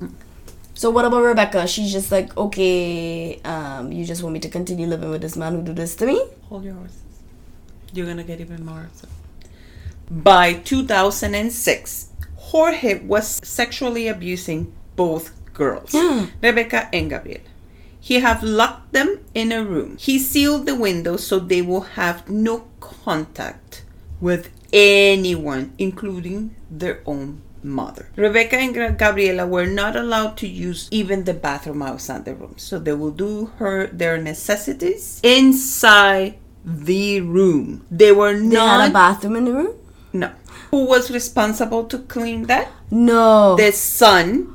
So 0.75 0.91
what 0.91 1.05
about 1.05 1.23
Rebecca? 1.23 1.67
She's 1.69 1.93
just 1.93 2.11
like, 2.11 2.37
okay, 2.37 3.41
um, 3.43 3.93
you 3.93 4.05
just 4.05 4.23
want 4.23 4.33
me 4.33 4.41
to 4.41 4.49
continue 4.49 4.87
living 4.87 5.11
with 5.11 5.23
this 5.23 5.37
man 5.37 5.55
who 5.55 5.63
do 5.63 5.73
this 5.73 5.95
to 5.97 6.07
me? 6.07 6.21
Hold 6.49 6.65
your 6.65 6.75
horses. 6.75 7.01
You're 7.93 8.07
gonna 8.07 8.25
get 8.25 8.41
even 8.41 8.65
more 8.67 8.81
upset. 8.81 9.11
By 10.11 10.55
2006, 10.55 12.09
Jorge 12.37 13.01
was 13.01 13.27
sexually 13.27 14.09
abusing 14.09 14.73
both 14.97 15.34
girls, 15.55 15.95
Yeah. 15.95 16.27
Rebecca 16.43 16.89
and 16.93 17.09
Gabriel. 17.11 17.41
He 18.01 18.21
have 18.21 18.43
locked 18.43 18.93
them 18.93 19.21
in 19.35 19.51
a 19.53 19.65
room. 19.65 19.97
He 19.99 20.19
sealed 20.19 20.67
the 20.67 20.75
windows 20.75 21.27
so 21.27 21.39
they 21.39 21.63
will 21.63 21.97
have 21.97 22.29
no 22.29 22.65
contact 22.81 23.85
with 24.21 24.51
anyone, 24.73 25.73
including 25.79 26.55
their 26.71 27.01
own 27.07 27.41
mother. 27.63 28.11
Rebecca 28.17 28.57
and 28.57 28.99
Gabriela 28.99 29.47
were 29.47 29.65
not 29.67 29.97
allowed 29.97 30.37
to 30.39 30.47
use 30.47 30.87
even 30.91 31.25
the 31.25 31.33
bathroom 31.33 31.81
outside 31.81 32.27
the 32.27 32.35
room, 32.35 32.55
so 32.59 32.79
they 32.79 32.93
will 32.93 33.11
do 33.11 33.47
her 33.57 33.87
their 33.87 34.19
necessities 34.19 35.21
inside 35.23 36.35
the 36.65 37.21
room. 37.23 37.87
They 37.91 38.13
were 38.13 38.37
They 38.39 38.57
had 38.57 38.91
a 38.91 38.93
bathroom 38.93 39.37
in 39.37 39.45
the 39.47 39.53
room? 39.53 39.75
no. 40.13 40.31
Who 40.71 40.87
was 40.87 41.11
responsible 41.11 41.85
to 41.85 41.99
clean 41.99 42.45
that? 42.47 42.69
No. 42.91 43.57
The 43.57 43.71
son, 43.73 44.54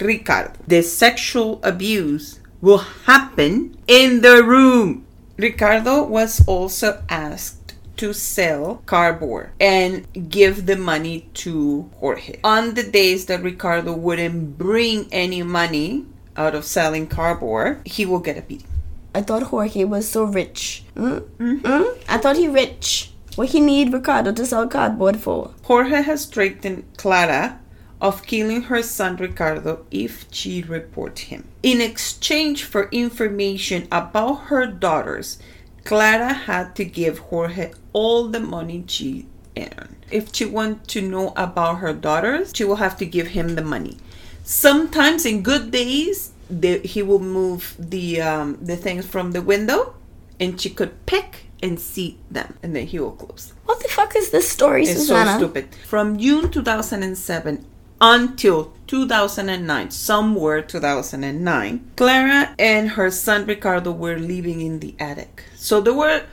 Ricardo. 0.00 0.52
The 0.66 0.82
sexual 0.82 1.60
abuse 1.62 2.40
will 2.60 2.78
happen 2.78 3.76
in 3.86 4.22
the 4.22 4.42
room. 4.42 5.06
Ricardo 5.36 6.04
was 6.04 6.42
also 6.46 7.02
asked 7.08 7.74
to 7.96 8.12
sell 8.12 8.82
cardboard 8.86 9.50
and 9.60 10.06
give 10.28 10.66
the 10.66 10.76
money 10.76 11.28
to 11.34 11.90
Jorge. 11.96 12.40
On 12.44 12.74
the 12.74 12.82
days 12.82 13.26
that 13.26 13.42
Ricardo 13.42 13.94
wouldn't 13.94 14.58
bring 14.58 15.08
any 15.12 15.42
money 15.42 16.06
out 16.36 16.54
of 16.54 16.64
selling 16.64 17.06
cardboard, 17.06 17.80
he 17.86 18.04
will 18.04 18.18
get 18.18 18.36
a 18.36 18.42
beating. 18.42 18.68
I 19.14 19.22
thought 19.22 19.44
Jorge 19.44 19.84
was 19.84 20.08
so 20.08 20.24
rich. 20.24 20.84
Mm? 20.94 21.20
Mm? 21.38 21.98
I 22.08 22.18
thought 22.18 22.36
he 22.36 22.48
rich. 22.48 23.12
What 23.34 23.48
he 23.48 23.60
need 23.60 23.92
Ricardo 23.92 24.32
to 24.32 24.46
sell 24.46 24.66
cardboard 24.68 25.18
for? 25.18 25.52
Jorge 25.62 26.02
has 26.02 26.26
threatened 26.26 26.84
Clara 26.96 27.58
of 28.06 28.22
killing 28.32 28.62
her 28.70 28.82
son 28.82 29.16
Ricardo 29.16 29.84
if 29.90 30.12
she 30.30 30.62
report 30.62 31.18
him. 31.30 31.42
In 31.62 31.80
exchange 31.80 32.58
for 32.72 32.88
information 32.90 33.80
about 33.90 34.34
her 34.50 34.64
daughters, 34.66 35.38
Clara 35.84 36.32
had 36.32 36.76
to 36.76 36.84
give 36.84 37.18
Jorge 37.30 37.72
all 37.92 38.28
the 38.28 38.40
money 38.40 38.84
she 38.86 39.26
earned. 39.56 39.96
If 40.10 40.24
she 40.34 40.44
want 40.58 40.86
to 40.94 41.00
know 41.02 41.32
about 41.36 41.78
her 41.84 41.92
daughters, 41.92 42.52
she 42.54 42.64
will 42.64 42.76
have 42.86 42.96
to 42.98 43.06
give 43.06 43.28
him 43.38 43.56
the 43.56 43.62
money. 43.74 43.96
Sometimes 44.44 45.26
in 45.26 45.42
good 45.42 45.70
days, 45.72 46.30
the, 46.48 46.78
he 46.78 47.02
will 47.02 47.24
move 47.40 47.74
the 47.78 48.20
um, 48.30 48.48
the 48.70 48.76
things 48.76 49.04
from 49.04 49.32
the 49.32 49.42
window, 49.42 49.94
and 50.38 50.60
she 50.60 50.70
could 50.70 50.92
pick 51.06 51.30
and 51.60 51.80
see 51.80 52.18
them, 52.30 52.54
and 52.62 52.70
then 52.76 52.86
he 52.86 53.00
will 53.00 53.16
close. 53.22 53.52
What 53.64 53.82
the 53.82 53.88
fuck 53.88 54.14
is 54.14 54.30
this 54.30 54.48
story, 54.48 54.82
It's 54.84 55.00
Susanna? 55.00 55.32
so 55.32 55.38
stupid. 55.38 55.74
From 55.92 56.16
June 56.18 56.50
2007 56.52 57.64
until 58.00 58.72
2009, 58.86 59.90
somewhere 59.90 60.62
2009, 60.62 61.92
Clara 61.96 62.54
and 62.58 62.90
her 62.90 63.10
son 63.10 63.46
Ricardo 63.46 63.90
were 63.90 64.18
living 64.18 64.60
in 64.60 64.80
the 64.80 64.94
attic. 64.98 65.44
So 65.54 65.80
they 65.80 65.90
were 65.90 66.24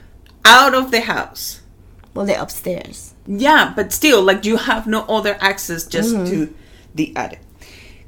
out 0.44 0.74
of 0.74 0.90
the 0.90 1.00
house. 1.00 1.60
Well, 2.12 2.26
they're 2.26 2.40
upstairs. 2.40 3.14
Yeah, 3.26 3.72
but 3.74 3.92
still, 3.92 4.22
like 4.22 4.44
you 4.44 4.56
have 4.56 4.86
no 4.86 5.02
other 5.06 5.36
access 5.40 5.86
just 5.86 6.14
mm-hmm. 6.14 6.26
to 6.26 6.54
the 6.94 7.16
attic. 7.16 7.40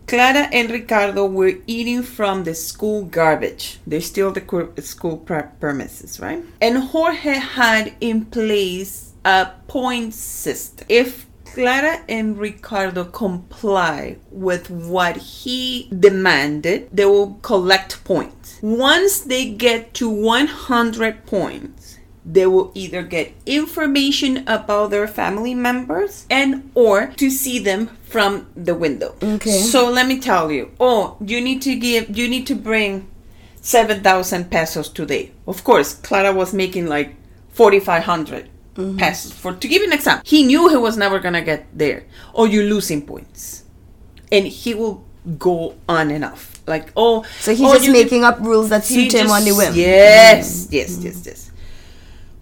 Clara 0.06 0.48
and 0.52 0.70
Ricardo 0.70 1.26
were 1.26 1.54
eating 1.66 2.02
from 2.02 2.44
the 2.44 2.54
school 2.54 3.04
garbage. 3.06 3.80
They're 3.86 4.00
still 4.00 4.30
the 4.30 4.72
school 4.82 5.16
premises, 5.16 6.20
right? 6.20 6.44
And 6.60 6.78
Jorge 6.78 7.32
had 7.34 7.94
in 8.00 8.26
place 8.26 9.14
a 9.24 9.50
point 9.66 10.14
system. 10.14 10.86
If 10.88 11.25
Clara 11.56 12.02
and 12.06 12.36
Ricardo 12.36 13.02
comply 13.04 14.18
with 14.30 14.68
what 14.68 15.16
he 15.16 15.88
demanded, 15.88 16.90
they 16.92 17.06
will 17.06 17.38
collect 17.40 18.04
points. 18.04 18.58
Once 18.60 19.20
they 19.20 19.48
get 19.48 19.94
to 19.94 20.06
100 20.06 21.24
points, 21.24 21.96
they 22.26 22.44
will 22.46 22.72
either 22.74 23.02
get 23.02 23.32
information 23.46 24.46
about 24.46 24.90
their 24.90 25.08
family 25.08 25.54
members 25.54 26.26
and 26.28 26.70
or 26.74 27.06
to 27.16 27.30
see 27.30 27.58
them 27.58 27.86
from 28.04 28.48
the 28.54 28.74
window. 28.74 29.14
Okay. 29.22 29.62
So 29.62 29.88
let 29.88 30.06
me 30.06 30.20
tell 30.20 30.52
you. 30.52 30.72
Oh, 30.78 31.16
you 31.24 31.40
need 31.40 31.62
to 31.62 31.74
give 31.74 32.14
you 32.14 32.28
need 32.28 32.46
to 32.48 32.54
bring 32.54 33.08
7,000 33.62 34.50
pesos 34.50 34.90
today. 34.90 35.32
Of 35.46 35.64
course, 35.64 35.94
Clara 35.94 36.34
was 36.34 36.52
making 36.52 36.86
like 36.86 37.14
4,500 37.52 38.50
Mm-hmm. 38.76 38.98
pesos. 38.98 39.32
For 39.32 39.54
to 39.54 39.68
give 39.68 39.82
you 39.82 39.88
an 39.88 39.94
example, 39.94 40.22
he 40.26 40.44
knew 40.44 40.68
he 40.68 40.76
was 40.76 40.96
never 40.96 41.18
gonna 41.18 41.42
get 41.42 41.66
there. 41.72 42.04
Or 42.32 42.46
you're 42.46 42.64
losing 42.64 43.06
points, 43.06 43.64
and 44.30 44.46
he 44.46 44.74
will 44.74 45.04
go 45.38 45.76
on 45.88 46.10
and 46.10 46.24
off. 46.24 46.60
Like 46.66 46.92
oh, 46.96 47.24
So 47.40 47.54
he's 47.54 47.66
oh, 47.66 47.74
just 47.74 47.90
making 47.90 48.24
up 48.24 48.40
rules 48.40 48.70
that 48.70 48.84
suit 48.84 49.12
him 49.12 49.30
on 49.30 49.44
the 49.44 49.52
whim. 49.52 49.74
Yes, 49.74 50.64
mm-hmm. 50.64 50.74
yes, 50.74 50.90
mm-hmm. 50.92 51.06
yes, 51.06 51.26
yes. 51.26 51.50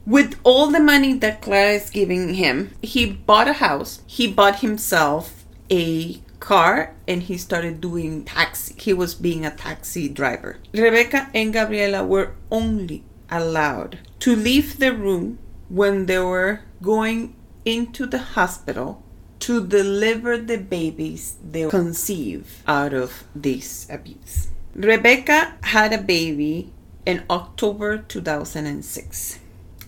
With 0.07 0.39
all 0.45 0.71
the 0.71 0.81
money 0.81 1.15
that 1.15 1.41
Clara 1.41 1.73
is 1.73 1.89
giving 1.89 2.35
him, 2.35 2.75
he 2.83 3.07
bought 3.07 3.49
a 3.49 3.55
house. 3.55 4.03
He 4.07 4.27
bought 4.27 4.61
himself 4.61 5.45
a 5.71 6.21
car 6.41 6.95
and 7.09 7.23
he 7.23 7.39
started 7.39 7.81
doing 7.81 8.25
taxi. 8.25 8.75
He 8.77 8.93
was 8.93 9.15
being 9.15 9.47
a 9.47 9.51
taxi 9.51 10.09
driver. 10.11 10.59
Rebecca 10.75 11.31
and 11.33 11.55
Gabriela 11.55 12.05
were 12.05 12.35
only 12.51 13.03
allowed 13.31 14.01
to 14.21 14.37
leave 14.37 14.79
the 14.79 14.93
room 14.93 15.39
when 15.69 16.07
they 16.07 16.19
were 16.19 16.61
going 16.83 17.35
into 17.65 18.07
the 18.07 18.19
hospital 18.19 19.03
to 19.41 19.67
deliver 19.67 20.39
the 20.39 20.57
babies 20.57 21.37
they 21.43 21.69
conceive 21.69 22.63
out 22.67 22.95
of 22.95 23.25
this 23.35 23.87
abuse. 23.91 24.49
Rebecca 24.75 25.55
had 25.63 25.93
a 25.93 25.99
baby 25.99 26.73
in 27.07 27.23
October 27.29 27.99
2006. 27.99 29.41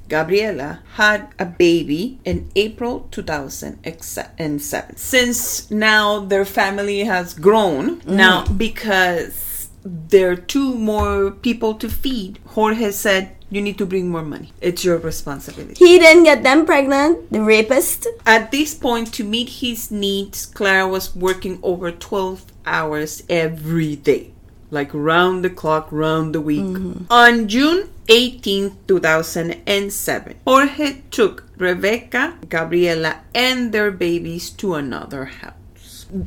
Gabriela 0.08 0.80
had 0.94 1.28
a 1.38 1.44
baby 1.44 2.20
in 2.24 2.50
April 2.54 3.08
2007. 3.10 4.58
Since 4.96 5.70
now 5.70 6.20
their 6.20 6.44
family 6.44 7.00
has 7.00 7.34
grown, 7.34 8.00
now 8.06 8.44
mm. 8.44 8.56
because 8.58 9.55
there 9.86 10.32
are 10.32 10.36
two 10.36 10.74
more 10.74 11.30
people 11.30 11.74
to 11.74 11.88
feed, 11.88 12.40
Jorge 12.46 12.90
said, 12.90 13.36
You 13.50 13.62
need 13.62 13.78
to 13.78 13.86
bring 13.86 14.10
more 14.10 14.24
money. 14.24 14.52
It's 14.60 14.84
your 14.84 14.98
responsibility. 14.98 15.74
He 15.78 15.98
didn't 15.98 16.24
get 16.24 16.42
them 16.42 16.66
pregnant, 16.66 17.30
the 17.30 17.42
rapist. 17.42 18.08
At 18.26 18.50
this 18.50 18.74
point, 18.74 19.14
to 19.14 19.24
meet 19.24 19.62
his 19.62 19.90
needs, 19.90 20.46
Clara 20.46 20.88
was 20.88 21.14
working 21.14 21.60
over 21.62 21.92
12 21.92 22.44
hours 22.66 23.22
every 23.28 23.94
day, 23.94 24.32
like 24.72 24.90
round 24.92 25.44
the 25.44 25.50
clock, 25.50 25.88
round 25.92 26.34
the 26.34 26.40
week. 26.40 26.64
Mm-hmm. 26.64 27.04
On 27.08 27.46
June 27.46 27.88
18, 28.08 28.78
2007, 28.88 30.34
Jorge 30.44 31.02
took 31.12 31.44
Rebecca, 31.56 32.34
Gabriela, 32.48 33.22
and 33.34 33.72
their 33.72 33.92
babies 33.92 34.50
to 34.50 34.74
another 34.74 35.26
house. 35.26 35.55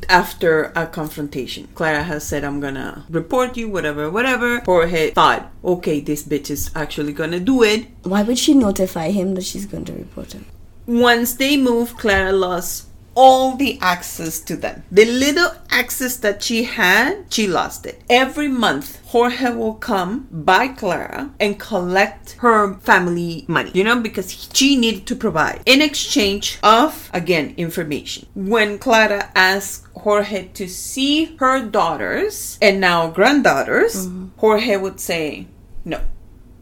After 0.09 0.71
a 0.75 0.87
confrontation, 0.87 1.67
Clara 1.73 2.03
has 2.03 2.27
said, 2.27 2.43
I'm 2.43 2.59
gonna 2.59 3.05
report 3.09 3.55
you, 3.57 3.69
whatever, 3.69 4.09
whatever. 4.09 4.59
Jorge 4.61 5.11
thought, 5.11 5.51
okay, 5.63 5.99
this 5.99 6.23
bitch 6.23 6.49
is 6.49 6.71
actually 6.75 7.13
gonna 7.13 7.39
do 7.39 7.63
it. 7.63 7.87
Why 8.03 8.23
would 8.23 8.37
she 8.37 8.53
notify 8.53 9.11
him 9.11 9.35
that 9.35 9.45
she's 9.45 9.65
going 9.65 9.85
to 9.85 9.93
report 9.93 10.33
him? 10.33 10.45
Once 10.85 11.33
they 11.35 11.55
moved, 11.55 11.97
Clara 11.97 12.31
lost 12.31 12.88
all 13.21 13.57
the 13.57 13.77
access 13.81 14.39
to 14.39 14.55
them. 14.55 14.81
The 14.89 15.03
little 15.03 15.51
access 15.69 16.15
that 16.17 16.41
she 16.41 16.63
had, 16.63 17.25
she 17.29 17.47
lost 17.47 17.85
it. 17.85 18.01
Every 18.09 18.47
month, 18.47 19.01
Jorge 19.07 19.51
will 19.53 19.73
come 19.73 20.29
by 20.31 20.69
Clara 20.69 21.33
and 21.37 21.59
collect 21.59 22.37
her 22.39 22.75
family 22.75 23.43
money, 23.49 23.71
you 23.73 23.83
know, 23.83 23.99
because 23.99 24.31
she 24.53 24.77
needed 24.77 25.05
to 25.07 25.17
provide 25.17 25.61
in 25.65 25.81
exchange 25.81 26.59
of, 26.63 27.09
again, 27.13 27.55
information. 27.57 28.29
When 28.35 28.79
Clara 28.79 29.31
asked 29.35 29.87
Jorge 29.97 30.47
to 30.53 30.69
see 30.69 31.35
her 31.41 31.59
daughters 31.59 32.57
and 32.61 32.79
now 32.79 33.09
granddaughters, 33.09 34.07
mm-hmm. 34.07 34.27
Jorge 34.37 34.77
would 34.77 35.01
say 35.01 35.47
no 35.83 35.99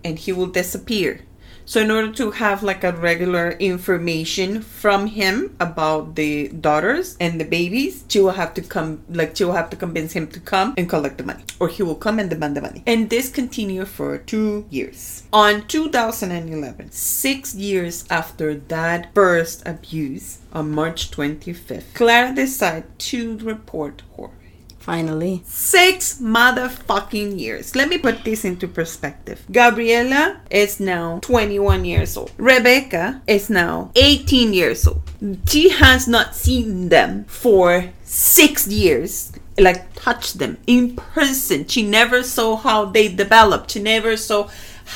and 0.03 0.17
he 0.17 0.31
will 0.31 0.47
disappear. 0.47 1.21
So 1.65 1.81
in 1.81 1.91
order 1.91 2.11
to 2.13 2.31
have 2.31 2.63
like 2.63 2.83
a 2.83 2.93
regular 2.93 3.51
information 3.51 4.61
from 4.61 5.07
him 5.07 5.55
about 5.59 6.15
the 6.15 6.47
daughters 6.49 7.17
and 7.19 7.39
the 7.39 7.45
babies, 7.45 8.03
she 8.07 8.19
will 8.19 8.31
have 8.31 8.53
to 8.55 8.61
come 8.61 9.03
like 9.09 9.35
she 9.35 9.43
will 9.43 9.53
have 9.53 9.69
to 9.71 9.75
convince 9.75 10.13
him 10.13 10.27
to 10.27 10.39
come 10.39 10.73
and 10.77 10.89
collect 10.89 11.17
the 11.17 11.23
money. 11.23 11.43
Or 11.59 11.67
he 11.67 11.83
will 11.83 11.95
come 11.95 12.19
and 12.19 12.29
demand 12.29 12.55
the 12.55 12.61
money. 12.61 12.83
And 12.85 13.09
this 13.09 13.29
continued 13.29 13.87
for 13.87 14.17
two 14.17 14.65
years. 14.69 15.23
On 15.33 15.67
2011, 15.67 16.91
six 16.91 17.55
years 17.55 18.05
after 18.09 18.55
that 18.55 19.13
first 19.13 19.67
abuse, 19.67 20.39
on 20.53 20.71
March 20.71 21.11
25th, 21.11 21.93
Clara 21.93 22.33
decided 22.33 22.97
to 22.99 23.37
report 23.39 24.03
Jorge. 24.15 24.46
Finally. 24.87 25.43
Six 25.45 26.21
motherfucking 26.21 27.37
years. 27.37 27.75
Let 27.75 27.89
me 27.89 27.97
put 27.97 28.23
this 28.23 28.45
into 28.45 28.69
perspective. 28.69 29.43
Gabriela 29.51 30.39
is 30.49 30.79
now 30.79 31.19
21 31.23 31.83
years 31.83 32.15
old. 32.15 32.31
Rebecca 32.37 33.21
is 33.27 33.49
now 33.49 33.91
18 33.97 34.53
years 34.53 34.87
old. 34.87 35.01
She 35.45 35.71
has 35.71 36.07
not 36.07 36.35
seen 36.35 36.87
them 36.87 37.25
for 37.25 37.91
six 38.03 38.65
years. 38.69 39.33
Like, 39.59 39.93
touched 39.93 40.39
them 40.39 40.57
in 40.67 40.95
person. 40.95 41.67
She 41.67 41.83
never 41.83 42.23
saw 42.23 42.55
how 42.55 42.85
they 42.85 43.09
developed. 43.09 43.71
She 43.71 43.81
never 43.81 44.15
saw 44.15 44.47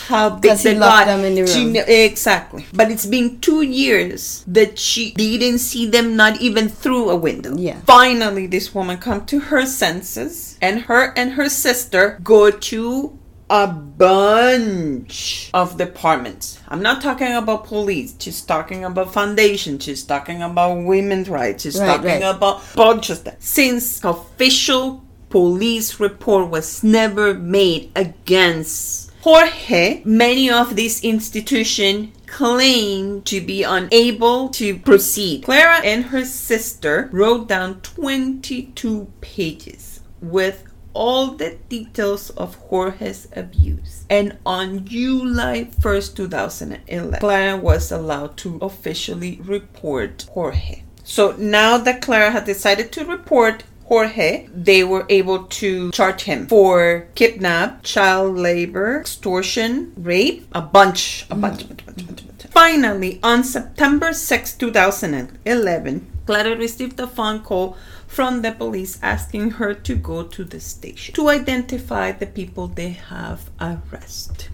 how 0.08 0.30
big 0.30 0.52
'Cause 0.52 0.64
he 0.64 0.70
they 0.74 0.80
locked 0.80 1.08
them 1.08 1.24
in 1.26 1.36
the 1.36 1.48
She 1.48 1.64
room. 1.64 1.74
ne- 1.74 2.06
exactly. 2.06 2.66
But 2.74 2.90
it's 2.92 3.06
been 3.06 3.40
two 3.40 3.62
years 3.62 4.44
that 4.48 4.80
she 4.80 5.12
didn't 5.12 5.60
see 5.60 5.86
them, 5.86 6.16
not 6.16 6.42
even 6.42 6.70
through 6.70 7.10
a 7.10 7.16
window. 7.16 7.56
Yeah. 7.58 7.78
Finally, 7.86 8.48
this 8.48 8.74
woman 8.74 8.98
come 8.98 9.26
to 9.28 9.40
her 9.40 9.66
senses, 9.66 10.58
and 10.62 10.82
her 10.84 11.14
and 11.16 11.34
her 11.34 11.50
sister 11.50 12.20
go 12.24 12.50
to 12.52 13.18
a 13.50 13.68
bunch 13.68 15.50
of 15.54 15.78
departments. 15.78 16.58
I'm 16.70 16.82
not 16.82 17.02
talking 17.02 17.34
about 17.34 17.66
police. 17.66 18.16
She's 18.18 18.42
talking 18.42 18.86
about 18.86 19.14
foundation. 19.14 19.78
She's 19.80 20.04
talking 20.04 20.42
about 20.42 20.76
women's 20.86 21.28
rights. 21.30 21.64
She's 21.64 21.78
Right, 21.78 21.88
talking 21.88 22.22
right. 22.22 22.36
about 22.36 22.62
bunch 22.76 23.10
of 23.10 23.18
stuff. 23.18 23.36
Since 23.40 24.02
official 24.04 25.04
police 25.30 26.00
report 26.00 26.50
was 26.50 26.82
never 26.84 27.34
made 27.34 27.90
against 27.96 29.11
Jorge, 29.22 30.02
many 30.04 30.50
of 30.50 30.76
these 30.76 31.04
institutions 31.04 32.10
claim 32.26 33.22
to 33.22 33.40
be 33.40 33.62
unable 33.62 34.50
to 34.50 34.80
proceed. 34.80 35.44
Clara 35.44 35.80
and 35.84 36.06
her 36.06 36.26
sister 36.26 37.08
wrote 37.12 37.48
down 37.48 37.82
22 37.82 39.12
pages 39.22 40.00
with 40.22 40.64
all 40.94 41.28
the 41.28 41.58
details 41.70 42.32
of 42.32 42.56
Jorge's 42.56 43.28
abuse. 43.36 44.06
And 44.10 44.40
on 44.44 44.86
July 44.86 45.70
1st, 45.80 46.16
2011, 46.16 47.20
Clara 47.20 47.58
was 47.58 47.92
allowed 47.92 48.38
to 48.38 48.58
officially 48.60 49.40
report 49.44 50.26
Jorge. 50.32 50.82
So 51.04 51.36
now 51.38 51.78
that 51.78 52.02
Clara 52.02 52.32
had 52.32 52.46
decided 52.46 52.92
to 52.94 53.06
report 53.06 53.66
Jorge, 53.92 54.48
they 54.56 54.86
were 54.86 55.06
able 55.10 55.44
to 55.60 55.92
charge 55.92 56.22
him 56.22 56.48
for 56.48 57.10
kidnap, 57.14 57.84
child 57.84 58.38
labor, 58.38 59.02
extortion, 59.02 59.92
rape, 59.98 60.48
a 60.54 60.62
bunch, 60.62 61.26
a 61.30 61.36
bunch, 61.36 61.68
bunch, 61.68 61.86
bunch, 61.86 62.06
bunch, 62.08 62.26
bunch. 62.26 62.52
Finally, 62.54 63.20
on 63.22 63.44
September 63.44 64.14
6, 64.14 64.54
2011, 64.54 66.10
Clara 66.26 66.56
received 66.56 67.02
a 67.02 67.06
phone 67.06 67.42
call 67.42 67.76
from 68.08 68.44
the 68.44 68.54
police 68.54 68.98
asking 69.02 69.52
her 69.60 69.74
to 69.74 69.96
go 69.96 70.24
to 70.24 70.46
the 70.46 70.62
station 70.62 71.14
to 71.14 71.28
identify 71.28 72.14
the 72.14 72.28
people 72.28 72.68
they 72.68 72.92
have 72.92 73.50
arrested. 73.60 74.48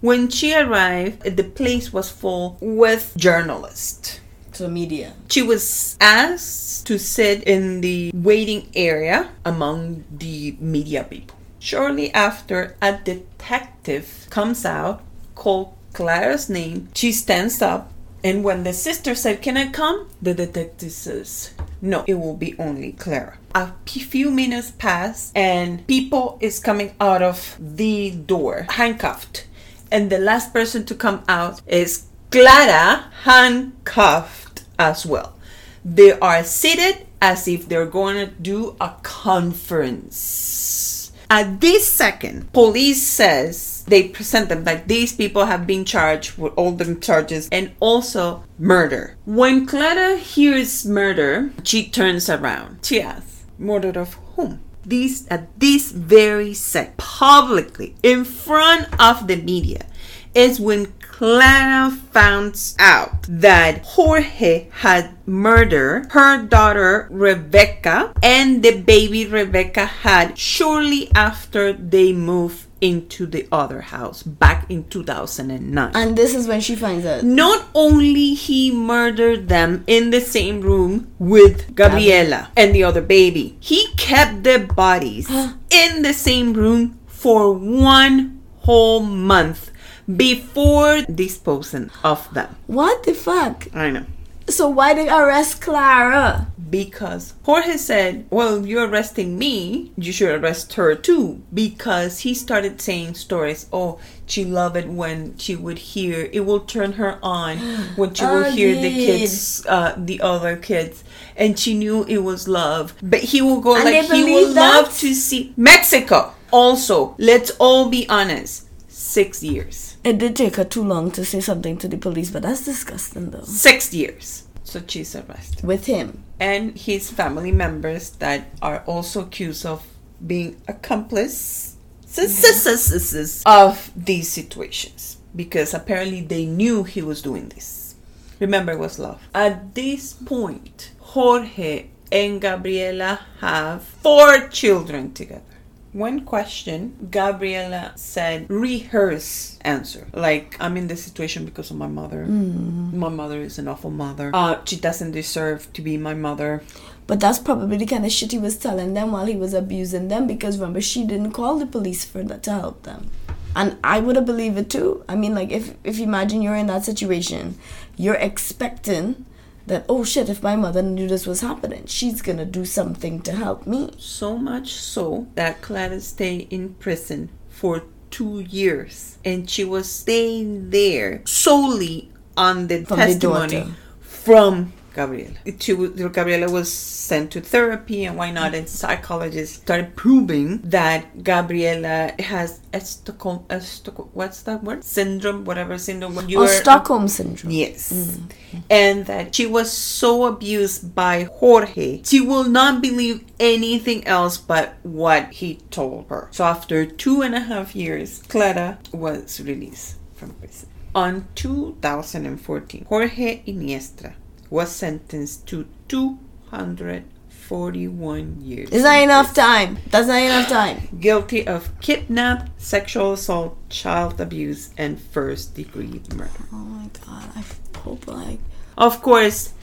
When 0.00 0.28
she 0.28 0.56
arrived, 0.56 1.22
the 1.22 1.44
place 1.44 1.92
was 1.92 2.10
full 2.10 2.58
with 2.60 3.12
journalists. 3.16 4.18
To 4.60 4.68
media. 4.68 5.14
She 5.30 5.40
was 5.40 5.96
asked 6.02 6.86
to 6.86 6.98
sit 6.98 7.44
in 7.44 7.80
the 7.80 8.10
waiting 8.12 8.68
area 8.74 9.30
among 9.42 10.04
the 10.10 10.54
media 10.60 11.04
people. 11.04 11.34
Shortly 11.58 12.12
after, 12.12 12.76
a 12.82 12.98
detective 13.02 14.26
comes 14.28 14.66
out, 14.66 15.00
called 15.34 15.72
Clara's 15.94 16.50
name. 16.50 16.90
She 16.94 17.10
stands 17.10 17.62
up, 17.62 17.90
and 18.22 18.44
when 18.44 18.64
the 18.64 18.74
sister 18.74 19.14
said, 19.14 19.40
Can 19.40 19.56
I 19.56 19.70
come? 19.70 20.10
The 20.20 20.34
detective 20.34 20.92
says, 20.92 21.54
No, 21.80 22.04
it 22.06 22.20
will 22.20 22.36
be 22.36 22.54
only 22.58 22.92
Clara. 22.92 23.38
A 23.54 23.72
few 23.86 24.30
minutes 24.30 24.72
pass, 24.72 25.32
and 25.34 25.86
people 25.86 26.36
is 26.42 26.60
coming 26.60 26.94
out 27.00 27.22
of 27.22 27.56
the 27.58 28.10
door, 28.10 28.66
handcuffed. 28.68 29.46
And 29.90 30.10
the 30.10 30.18
last 30.18 30.52
person 30.52 30.84
to 30.84 30.94
come 30.94 31.24
out 31.28 31.62
is 31.66 32.04
Clara, 32.30 33.10
handcuffed 33.24 34.39
as 34.80 35.04
well. 35.04 35.36
They 35.84 36.18
are 36.18 36.42
seated 36.42 37.06
as 37.20 37.46
if 37.46 37.68
they're 37.68 37.86
going 37.86 38.16
to 38.16 38.32
do 38.32 38.76
a 38.80 38.94
conference. 39.02 41.12
At 41.28 41.60
this 41.60 41.86
second, 41.86 42.52
police 42.52 43.06
says 43.06 43.84
they 43.86 44.08
present 44.08 44.48
them 44.48 44.64
like 44.64 44.88
these 44.88 45.12
people 45.12 45.44
have 45.44 45.66
been 45.66 45.84
charged 45.84 46.36
with 46.36 46.52
all 46.56 46.72
the 46.72 46.96
charges 46.96 47.48
and 47.52 47.70
also 47.78 48.42
murder. 48.58 49.16
When 49.26 49.66
Clara 49.66 50.16
hears 50.16 50.84
murder, 50.84 51.52
she 51.62 51.88
turns 51.88 52.28
around. 52.28 52.80
She 52.82 53.00
asks, 53.00 53.44
"Murder 53.58 54.00
of 54.00 54.14
whom?" 54.34 54.60
These 54.84 55.28
at 55.28 55.46
this 55.60 55.92
very 55.92 56.52
second, 56.52 56.96
publicly 56.96 57.94
in 58.02 58.24
front 58.24 58.88
of 58.98 59.28
the 59.28 59.36
media, 59.36 59.86
is 60.34 60.58
when 60.58 60.92
Clara 61.20 61.90
found 61.90 62.72
out 62.78 63.26
that 63.28 63.84
Jorge 63.84 64.68
had 64.70 65.10
murdered 65.26 66.06
her 66.12 66.42
daughter 66.42 67.08
Rebecca 67.10 68.14
and 68.22 68.62
the 68.62 68.80
baby 68.80 69.26
Rebecca 69.26 69.84
had 69.84 70.38
shortly 70.38 71.10
after 71.14 71.74
they 71.74 72.14
moved 72.14 72.64
into 72.80 73.26
the 73.26 73.46
other 73.52 73.82
house 73.82 74.22
back 74.22 74.64
in 74.70 74.84
2009. 74.88 75.92
And 75.94 76.16
this 76.16 76.34
is 76.34 76.48
when 76.48 76.62
she 76.62 76.74
finds 76.74 77.04
out. 77.04 77.22
Not 77.22 77.66
only 77.74 78.32
he 78.32 78.70
murdered 78.70 79.48
them 79.48 79.84
in 79.86 80.08
the 80.08 80.22
same 80.22 80.62
room 80.62 81.12
with 81.18 81.74
Gabriela 81.74 82.48
and 82.56 82.74
the 82.74 82.84
other 82.84 83.02
baby, 83.02 83.58
he 83.60 83.88
kept 83.98 84.42
the 84.42 84.58
bodies 84.74 85.28
in 85.70 86.00
the 86.00 86.14
same 86.14 86.54
room 86.54 86.98
for 87.06 87.52
one 87.52 88.40
whole 88.60 89.00
month 89.00 89.69
before 90.16 91.02
disposing 91.02 91.90
of 92.04 92.32
them. 92.34 92.56
What 92.66 93.02
the 93.04 93.14
fuck? 93.14 93.66
I 93.74 93.90
know. 93.90 94.06
So 94.48 94.68
why 94.68 94.94
they 94.94 95.08
arrest 95.08 95.60
Clara? 95.60 96.48
Because 96.70 97.34
Jorge 97.44 97.76
said, 97.76 98.26
Well, 98.30 98.66
you're 98.66 98.88
arresting 98.88 99.38
me, 99.38 99.92
you 99.96 100.12
should 100.12 100.40
arrest 100.40 100.74
her 100.74 100.94
too. 100.94 101.42
Because 101.54 102.20
he 102.20 102.34
started 102.34 102.80
saying 102.80 103.14
stories. 103.14 103.66
Oh, 103.72 104.00
she 104.26 104.44
loved 104.44 104.76
it 104.76 104.88
when 104.88 105.36
she 105.36 105.54
would 105.56 105.78
hear, 105.78 106.28
it 106.32 106.40
will 106.40 106.60
turn 106.60 106.92
her 106.92 107.18
on 107.22 107.58
when 107.96 108.14
she 108.14 108.24
will 108.24 108.44
Oh, 108.46 108.50
hear 108.50 108.74
the 108.74 108.90
kids, 108.90 109.64
uh, 109.68 109.94
the 109.96 110.20
other 110.20 110.56
kids. 110.56 111.02
And 111.36 111.58
she 111.58 111.74
knew 111.74 112.04
it 112.04 112.18
was 112.18 112.46
love. 112.48 112.94
But 113.02 113.20
he 113.20 113.42
will 113.42 113.60
go 113.60 113.74
And 113.76 113.84
like, 113.84 114.02
he 114.04 114.08
believe 114.08 114.48
would 114.48 114.54
love 114.56 114.96
to 114.98 115.14
see 115.14 115.52
Mexico. 115.56 116.34
Also, 116.52 117.14
let's 117.18 117.50
all 117.58 117.88
be 117.88 118.08
honest, 118.08 118.66
six 119.10 119.42
years. 119.42 119.96
It 120.04 120.18
did 120.18 120.36
take 120.36 120.56
her 120.56 120.64
too 120.64 120.84
long 120.84 121.10
to 121.12 121.24
say 121.24 121.40
something 121.40 121.76
to 121.78 121.88
the 121.88 121.98
police, 121.98 122.30
but 122.30 122.42
that's 122.42 122.64
disgusting 122.64 123.30
though. 123.30 123.42
Six 123.42 123.92
years. 123.92 124.46
So 124.64 124.80
she's 124.86 125.16
arrested. 125.16 125.64
With 125.64 125.86
him. 125.86 126.22
and 126.38 126.78
his 126.78 127.10
family 127.10 127.52
members 127.52 128.10
that 128.22 128.48
are 128.62 128.82
also 128.86 129.22
accused 129.22 129.66
of 129.66 129.84
being 130.24 130.56
accomplices 130.68 131.76
mm-hmm. 132.06 133.42
of 133.46 133.90
these 133.96 134.28
situations 134.28 135.18
because 135.34 135.74
apparently 135.74 136.22
they 136.22 136.46
knew 136.46 136.84
he 136.84 137.02
was 137.02 137.20
doing 137.22 137.48
this. 137.50 137.94
Remember, 138.38 138.72
it 138.72 138.78
was 138.78 138.98
love. 138.98 139.20
At 139.34 139.74
this 139.74 140.14
point, 140.14 140.92
Jorge 140.98 141.88
and 142.10 142.40
Gabriela 142.40 143.20
have 143.40 143.82
four 143.82 144.48
children 144.48 145.12
together. 145.12 145.49
When 145.92 146.24
questioned, 146.24 147.08
Gabriela 147.10 147.92
said, 147.96 148.48
rehearse 148.48 149.58
answer. 149.62 150.06
Like, 150.12 150.56
I'm 150.60 150.76
in 150.76 150.86
this 150.86 151.02
situation 151.02 151.44
because 151.44 151.70
of 151.70 151.76
my 151.76 151.88
mother. 151.88 152.26
My 152.26 153.08
mother 153.08 153.40
is 153.40 153.58
an 153.58 153.66
awful 153.66 153.90
mother. 153.90 154.30
Uh, 154.32 154.58
she 154.64 154.76
doesn't 154.76 155.10
deserve 155.10 155.72
to 155.72 155.82
be 155.82 155.96
my 155.96 156.14
mother. 156.14 156.62
But 157.10 157.18
that's 157.18 157.40
probably 157.40 157.76
the 157.76 157.86
kind 157.86 158.06
of 158.06 158.12
shit 158.12 158.30
he 158.30 158.38
was 158.38 158.56
telling 158.56 158.94
them 158.94 159.10
while 159.10 159.26
he 159.26 159.34
was 159.34 159.52
abusing 159.52 160.06
them 160.06 160.28
because 160.28 160.58
remember 160.58 160.80
she 160.80 161.04
didn't 161.04 161.32
call 161.32 161.58
the 161.58 161.66
police 161.66 162.04
for 162.04 162.22
that 162.22 162.44
to 162.44 162.52
help 162.52 162.84
them. 162.84 163.10
And 163.56 163.78
I 163.82 163.98
would 163.98 164.14
have 164.14 164.26
believed 164.26 164.56
it 164.58 164.70
too. 164.70 165.02
I 165.08 165.16
mean 165.16 165.34
like 165.34 165.50
if 165.50 165.74
if 165.82 165.98
you 165.98 166.04
imagine 166.04 166.40
you're 166.40 166.54
in 166.54 166.68
that 166.68 166.84
situation, 166.84 167.58
you're 167.96 168.14
expecting 168.14 169.26
that 169.70 169.86
oh 169.88 170.04
shit 170.04 170.28
if 170.28 170.42
my 170.42 170.56
mother 170.56 170.82
knew 170.82 171.08
this 171.08 171.26
was 171.26 171.40
happening, 171.40 171.86
she's 171.86 172.20
gonna 172.20 172.44
do 172.44 172.64
something 172.64 173.22
to 173.22 173.32
help 173.32 173.66
me. 173.66 173.90
So 173.98 174.36
much 174.36 174.72
so 174.74 175.26
that 175.36 175.62
Clara 175.62 176.00
stayed 176.00 176.52
in 176.52 176.74
prison 176.74 177.30
for 177.48 177.84
two 178.10 178.40
years. 178.40 179.18
And 179.24 179.48
she 179.48 179.64
was 179.64 179.90
staying 179.90 180.70
there 180.70 181.22
solely 181.24 182.10
on 182.36 182.66
the 182.66 182.84
From 182.84 182.98
the 182.98 183.06
testimony 183.06 183.60
daughter. 183.60 183.74
from 184.00 184.72
Gabriela. 184.94 185.34
She, 185.58 185.74
Gabriela 185.74 186.50
was 186.50 186.72
sent 186.72 187.32
to 187.32 187.40
therapy 187.40 188.04
and 188.04 188.16
why 188.16 188.30
not? 188.30 188.54
And 188.54 188.68
psychologists 188.68 189.58
started 189.58 189.96
proving 189.96 190.58
that 190.62 191.22
Gabriela 191.22 192.12
has 192.18 192.60
a 192.72 192.80
Stockholm, 192.80 193.44
a 193.48 193.60
Stockholm 193.60 194.10
what's 194.12 194.42
that 194.42 194.62
word? 194.62 194.84
Syndrome, 194.84 195.44
whatever 195.44 195.78
syndrome. 195.78 196.14
When 196.14 196.34
Or 196.36 196.44
oh, 196.44 196.46
Stockholm 196.46 197.08
syndrome. 197.08 197.52
Yes. 197.52 197.92
Mm, 197.92 198.28
mm. 198.52 198.62
And 198.70 199.06
that 199.06 199.34
she 199.34 199.46
was 199.46 199.72
so 199.72 200.26
abused 200.26 200.94
by 200.94 201.24
Jorge, 201.24 202.02
she 202.04 202.20
will 202.20 202.44
not 202.44 202.82
believe 202.82 203.24
anything 203.38 204.06
else 204.06 204.36
but 204.36 204.74
what 204.82 205.32
he 205.32 205.56
told 205.70 206.06
her. 206.08 206.28
So 206.30 206.44
after 206.44 206.84
two 206.86 207.22
and 207.22 207.34
a 207.34 207.40
half 207.40 207.74
years, 207.74 208.22
Clara 208.28 208.78
was 208.92 209.40
released 209.40 209.96
from 210.14 210.30
prison. 210.34 210.68
On 210.94 211.28
2014, 211.36 212.84
Jorge 212.88 213.42
Iniestra 213.46 214.14
was 214.50 214.70
sentenced 214.70 215.46
to 215.46 215.66
241 215.88 218.36
years. 218.42 218.68
Is 218.70 218.82
that 218.82 218.96
enough 218.96 219.32
time? 219.32 219.78
That's 219.90 220.08
not 220.08 220.20
enough 220.20 220.48
time. 220.48 220.88
guilty 221.00 221.46
of 221.46 221.70
kidnap, 221.80 222.50
sexual 222.58 223.14
assault, 223.14 223.56
child 223.70 224.20
abuse, 224.20 224.68
and 224.76 225.00
first 225.00 225.54
degree 225.54 226.02
murder. 226.14 226.30
Oh 226.52 226.56
my 226.56 226.90
god, 227.06 227.30
I 227.36 227.44
hope 227.78 228.06
like 228.06 228.40
Of 228.76 229.00
course, 229.02 229.54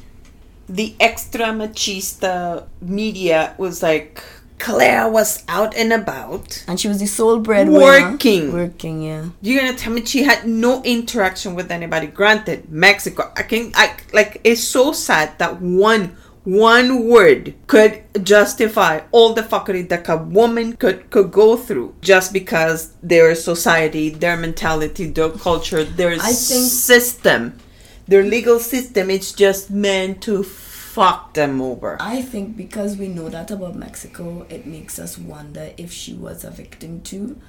the 0.70 0.96
extra 1.00 1.46
machista 1.48 2.68
media 2.82 3.56
was 3.58 3.82
like 3.84 4.24
Claire 4.60 5.08
was 5.10 5.44
out 5.48 5.76
and 5.76 5.94
about. 5.94 6.64
And 6.68 6.80
she 6.80 6.88
was 6.88 7.00
the 7.00 7.06
sole 7.06 7.40
breadwinner. 7.40 8.12
Working. 8.12 8.54
Working, 8.54 9.02
yeah. 9.04 9.26
You're 9.42 9.62
gonna 9.62 9.78
tell 9.78 9.94
me 9.94 10.04
she 10.06 10.24
had 10.24 10.48
no 10.48 10.82
interaction 10.84 11.56
with 11.56 11.72
anybody. 11.72 12.08
Granted, 12.08 12.70
Mexico. 12.70 13.32
I 13.36 13.44
can 13.44 13.72
I 13.76 13.96
like 14.14 14.42
it's 14.44 14.64
so 14.64 14.92
sad 14.94 15.38
that 15.40 15.62
one 15.62 16.18
one 16.44 17.06
word 17.08 17.54
could 17.68 18.02
justify 18.24 19.02
all 19.12 19.34
the 19.34 19.42
fuckery 19.44 19.88
that 19.90 20.08
a 20.08 20.16
woman 20.18 20.78
could 20.78 21.10
could 21.10 21.30
go 21.32 21.58
through 21.58 21.94
just 22.02 22.32
because 22.34 22.94
their 23.04 23.36
society, 23.36 24.10
their 24.10 24.38
mentality, 24.38 25.08
their 25.08 25.30
culture, 25.30 25.84
their 25.84 26.14
I 26.14 26.18
think- 26.32 26.72
system, 26.72 27.60
their 28.08 28.24
legal 28.24 28.60
system, 28.60 29.10
it's 29.10 29.34
just 29.34 29.70
meant 29.70 30.22
to 30.24 30.42
fuck 30.98 31.34
them 31.34 31.62
over. 31.62 31.98
I 32.00 32.22
think 32.22 32.58
because 32.58 32.98
we 32.98 33.08
know 33.08 33.30
that 33.30 33.52
about 33.52 33.76
Mexico, 33.76 34.46
it 34.50 34.66
makes 34.66 34.98
us 35.00 35.18
wonder 35.18 35.72
if 35.78 35.92
she 35.92 36.14
was 36.14 36.44
a 36.44 36.52
victim 36.52 37.02
too. 37.02 37.40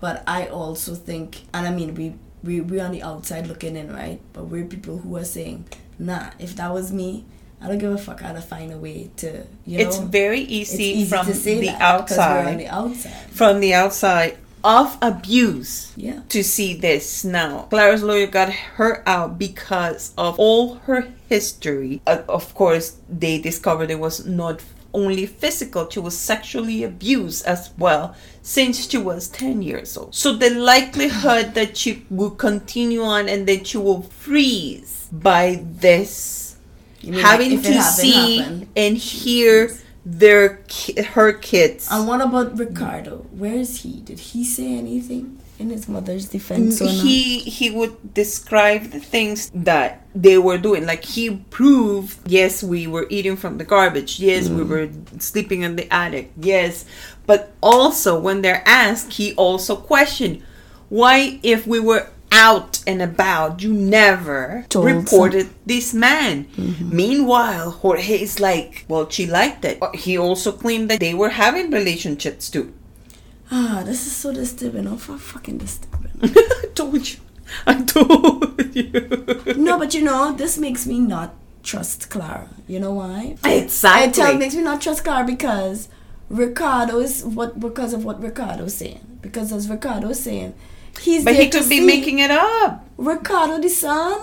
But 0.00 0.22
I 0.26 0.46
also 0.46 0.94
think, 0.94 1.42
and 1.54 1.66
I 1.66 1.70
mean, 1.70 1.94
we 1.94 2.14
we 2.42 2.60
we're 2.60 2.84
on 2.84 2.92
the 2.92 3.02
outside 3.02 3.46
looking 3.46 3.76
in, 3.76 3.92
right? 3.92 4.20
But 4.32 4.44
we're 4.50 4.64
people 4.64 4.98
who 4.98 5.16
are 5.16 5.24
saying, 5.24 5.66
nah, 5.98 6.30
if 6.38 6.56
that 6.56 6.72
was 6.72 6.92
me, 6.92 7.24
I 7.60 7.68
don't 7.68 7.78
give 7.78 7.92
a 7.92 7.98
fuck. 7.98 8.22
I'd 8.22 8.42
find 8.44 8.72
a 8.72 8.76
way 8.78 9.10
to, 9.18 9.46
you 9.64 9.78
know. 9.78 9.84
it's 9.84 9.96
very 9.98 10.40
it's 10.40 10.74
easy, 10.74 10.84
easy 10.84 11.10
from 11.10 11.26
to 11.26 11.34
say 11.34 11.60
the 11.60 11.66
that 11.68 12.06
'cause 12.08 12.18
we're 12.18 12.50
on 12.52 12.56
the 12.58 12.68
outside. 12.68 13.30
from 13.30 13.60
the 13.60 13.72
outside 13.74 14.36
of 14.64 14.96
abuse 15.02 15.92
Yeah. 15.96 16.20
to 16.30 16.42
see 16.42 16.74
this 16.74 17.22
now. 17.22 17.66
Clara's 17.70 18.02
lawyer 18.02 18.26
got 18.26 18.50
her 18.78 19.02
out 19.06 19.38
because 19.38 20.12
of 20.16 20.38
all 20.38 20.76
her 20.86 21.08
history. 21.28 22.00
Uh, 22.06 22.22
of 22.28 22.54
course, 22.54 22.96
they 23.08 23.38
discovered 23.38 23.90
it 23.90 24.00
was 24.00 24.24
not 24.24 24.62
only 24.94 25.26
physical, 25.26 25.88
she 25.90 25.98
was 25.98 26.16
sexually 26.16 26.82
abused 26.84 27.44
as 27.46 27.70
well 27.76 28.14
since 28.42 28.88
she 28.88 28.96
was 28.96 29.28
10 29.28 29.60
years 29.60 29.96
old. 29.96 30.14
So 30.14 30.32
the 30.34 30.50
likelihood 30.50 31.54
that 31.54 31.76
she 31.76 32.06
will 32.10 32.30
continue 32.30 33.02
on 33.02 33.28
and 33.28 33.46
that 33.48 33.66
she 33.66 33.76
will 33.78 34.02
freeze 34.02 35.08
by 35.12 35.60
this 35.62 36.56
having 37.02 37.56
like, 37.56 37.62
to 37.64 37.82
see 37.82 38.38
happened, 38.38 38.68
and 38.76 38.96
hear. 38.96 39.70
Their 40.04 40.62
ki- 40.68 41.00
her 41.02 41.32
kids 41.32 41.88
And 41.90 42.06
what 42.06 42.20
about 42.20 42.58
Ricardo? 42.58 43.26
Where 43.30 43.54
is 43.54 43.82
he? 43.82 44.00
Did 44.00 44.20
he 44.20 44.44
say 44.44 44.76
anything 44.76 45.40
in 45.58 45.70
his 45.70 45.88
mother's 45.88 46.28
defense 46.28 46.80
or 46.80 46.86
not? 46.86 46.94
he 46.94 47.38
he 47.38 47.70
would 47.70 48.12
describe 48.12 48.90
the 48.90 49.00
things 49.00 49.50
that 49.54 50.02
they 50.14 50.36
were 50.36 50.58
doing 50.58 50.84
like 50.84 51.04
he 51.04 51.36
proved 51.50 52.18
yes 52.26 52.62
we 52.62 52.86
were 52.86 53.06
eating 53.08 53.36
from 53.36 53.58
the 53.58 53.64
garbage 53.64 54.18
yes 54.18 54.48
we 54.48 54.62
mm. 54.62 54.68
were 54.68 54.90
sleeping 55.20 55.62
in 55.62 55.76
the 55.76 55.92
attic 55.94 56.32
yes 56.36 56.84
but 57.26 57.52
also 57.60 58.18
when 58.18 58.42
they're 58.42 58.62
asked 58.66 59.12
he 59.12 59.32
also 59.34 59.76
questioned 59.76 60.42
why 60.88 61.38
if 61.42 61.66
we 61.66 61.78
were 61.78 62.08
out 62.34 62.82
and 62.86 63.00
about 63.00 63.62
you 63.62 63.72
never 63.72 64.66
Told 64.68 64.86
reported 64.86 65.48
this 65.64 65.94
man 65.94 66.46
meanwhile 66.80 67.70
jorge 67.70 68.16
is 68.20 68.40
like 68.40 68.84
well 68.88 69.08
she 69.08 69.24
liked 69.26 69.64
it 69.64 69.78
he 69.94 70.18
also 70.18 70.50
claimed 70.52 70.90
that 70.90 71.00
they 71.00 71.14
were 71.14 71.30
having 71.30 71.70
relationships 71.70 72.50
too 72.50 72.74
Ah, 73.50 73.82
this 73.84 74.06
is 74.06 74.12
so 74.12 74.32
disturbing. 74.32 74.86
Oh, 74.86 74.96
for 74.96 75.18
fucking 75.18 75.58
disturbing. 75.58 76.10
I 76.22 76.66
told 76.74 77.08
you. 77.08 77.20
I 77.66 77.82
told 77.82 78.74
you. 78.74 79.54
no, 79.56 79.78
but 79.78 79.94
you 79.94 80.02
know, 80.02 80.32
this 80.32 80.58
makes 80.58 80.86
me 80.86 80.98
not 80.98 81.34
trust 81.62 82.10
Clara. 82.10 82.48
You 82.66 82.80
know 82.80 82.94
why? 82.94 83.36
Exactly. 83.44 84.08
It 84.08 84.14
tell, 84.14 84.38
makes 84.38 84.54
me 84.54 84.62
not 84.62 84.80
trust 84.80 85.04
Clara 85.04 85.24
because 85.26 85.88
Ricardo 86.28 86.98
is 86.98 87.24
what 87.24 87.60
because 87.60 87.92
of 87.92 88.04
what 88.04 88.22
Ricardo's 88.22 88.74
saying. 88.74 89.18
Because 89.20 89.52
as 89.52 89.68
Ricardo's 89.68 90.20
saying, 90.20 90.54
he's 91.00 91.24
but 91.24 91.34
he 91.34 91.48
to 91.48 91.58
could 91.60 91.68
be 91.68 91.80
making 91.80 92.18
it 92.20 92.30
up. 92.30 92.86
Ricardo 92.96 93.60
the 93.60 93.68
son. 93.68 94.20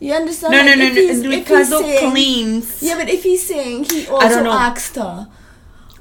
You 0.00 0.14
understand? 0.14 0.52
No, 0.52 0.62
no, 0.62 0.68
Like, 0.70 0.78
no, 0.78 1.00
he's- 1.00 1.18
no. 1.18 1.28
Ricardo 1.30 1.80
saying- 1.80 2.10
claims. 2.12 2.82
Yeah, 2.82 2.96
but 2.98 3.08
if 3.08 3.22
he's 3.24 3.44
saying 3.46 3.84
he 3.84 4.06
also 4.06 4.44
asked 4.46 4.94
her 4.96 5.26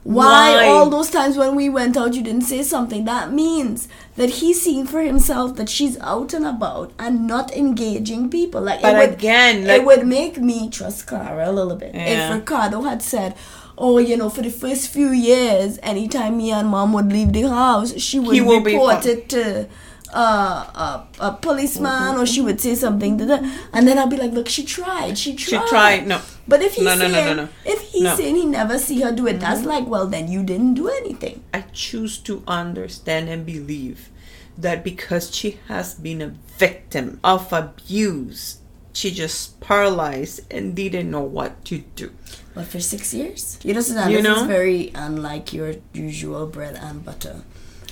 why, 0.03 0.53
Why? 0.55 0.68
all 0.70 0.89
those 0.89 1.10
times 1.10 1.36
when 1.36 1.53
we 1.55 1.68
went 1.68 1.97
out 1.97 2.14
you 2.14 2.22
didn't 2.22 2.43
say 2.43 2.64
something, 2.64 3.03
that 3.03 3.34
means 3.34 3.89
that 4.16 4.30
he's 4.30 4.62
seeing 4.62 4.86
for 4.88 5.01
himself 5.01 5.55
that 5.58 5.68
she's 5.68 5.99
out 5.99 6.34
and 6.34 6.45
about 6.45 6.93
and 6.97 7.28
not 7.28 7.51
engaging 7.53 8.30
people. 8.30 8.62
Like 8.62 8.82
But 8.82 8.95
it 8.95 8.97
would, 8.99 9.10
again, 9.20 9.68
it 9.70 9.84
would 9.84 10.08
make 10.08 10.38
me 10.39 10.70
trust 10.70 11.08
Clara 11.08 11.49
a 11.49 11.51
little 11.51 11.76
bit 11.76 11.93
Yeah. 11.93 12.30
if 12.30 12.34
Ricardo 12.36 12.84
had 12.84 13.01
said. 13.01 13.36
Oh, 13.80 13.99
you 13.99 14.18
know, 14.18 14.28
for 14.30 14.41
the 14.41 14.49
first 14.49 14.88
few 14.88 15.10
years, 15.12 15.78
anytime 15.84 16.38
me 16.38 16.49
and 16.51 16.68
mom 16.70 16.93
would 16.93 17.12
leave 17.14 17.32
the 17.32 17.43
house, 17.47 17.93
she 18.01 18.18
would 18.20 18.34
He 18.34 18.41
will 18.41 18.60
be 18.62 18.74
report 18.74 19.05
it 19.05 19.30
to 19.30 19.68
uh, 20.14 21.03
a, 21.20 21.26
a 21.28 21.32
policeman 21.34 22.18
or 22.18 22.26
she 22.26 22.41
would 22.41 22.60
say 22.62 22.76
something 22.76 23.20
and 23.20 23.88
then 23.88 23.97
I'll 23.99 24.08
be 24.08 24.18
like, 24.18 24.32
look, 24.32 24.47
she 24.47 24.64
tried, 24.64 25.18
she 25.18 25.36
tried 25.36 25.64
She 25.64 25.70
tried. 25.70 26.08
No. 26.08 26.22
But 26.47 26.62
if 26.62 26.76
he's 26.76 26.86
No, 26.86 26.95
no, 26.95 27.08
no, 27.08 27.14
saying, 27.14 27.36
no, 27.38 27.43
no. 27.43 27.49
if 27.66 27.82
he's 27.82 28.03
No. 28.03 28.10
Mm-hmm. 28.12 28.18
saying 28.18 28.36
he 28.36 28.45
never 28.45 28.78
see 28.80 29.01
her 29.01 29.12
do 29.12 29.28
it, 29.28 29.39
that's 29.39 29.64
like, 29.66 29.86
well, 29.88 30.08
then 30.08 30.28
you 30.32 30.43
didn't 30.43 30.76
do 30.76 30.88
anything. 30.89 31.43
I 31.53 31.62
choose 31.74 32.18
to 32.20 32.43
understand 32.47 33.30
and 33.30 33.45
believe 33.45 34.10
that 34.58 34.84
because 34.84 35.36
she 35.36 35.60
has 35.68 35.93
been 35.95 36.22
a 36.22 36.34
victim 36.58 37.20
of 37.24 37.51
abuse, 37.53 38.60
she 38.93 39.12
just 39.12 39.60
paralyzed 39.60 40.41
and 40.51 40.76
didn't 40.76 41.12
know 41.12 41.22
what 41.22 41.64
to 41.66 41.80
do. 41.95 42.12
But 42.55 42.66
for 42.66 42.80
six 42.80 43.14
years, 43.14 43.60
you 43.64 43.74
know, 43.76 43.82
Suzanne, 43.82 44.10
You 44.10 44.18
this 44.18 44.26
know? 44.26 44.41
is 44.41 44.47
very 44.47 44.91
unlike 44.95 45.53
your 45.53 45.76
usual 45.93 46.47
bread 46.47 46.76
and 46.76 47.05
butter. 47.05 47.41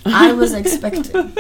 I 0.06 0.34
was 0.34 0.54
expecting 0.54 1.34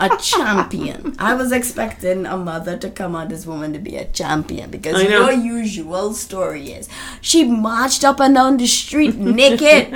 a 0.00 0.16
champion. 0.18 1.14
I 1.18 1.34
was 1.34 1.52
expecting 1.52 2.26
a 2.26 2.36
mother 2.36 2.76
to 2.78 2.90
come 2.90 3.14
out 3.14 3.28
this 3.28 3.46
woman 3.46 3.72
to 3.74 3.78
be 3.78 3.96
a 3.96 4.06
champion 4.06 4.70
because 4.70 5.02
your 5.02 5.30
usual 5.32 6.14
story 6.14 6.72
is 6.72 6.88
she 7.20 7.44
marched 7.44 8.02
up 8.04 8.18
and 8.20 8.34
down 8.34 8.56
the 8.56 8.66
street 8.66 9.14
naked 9.16 9.92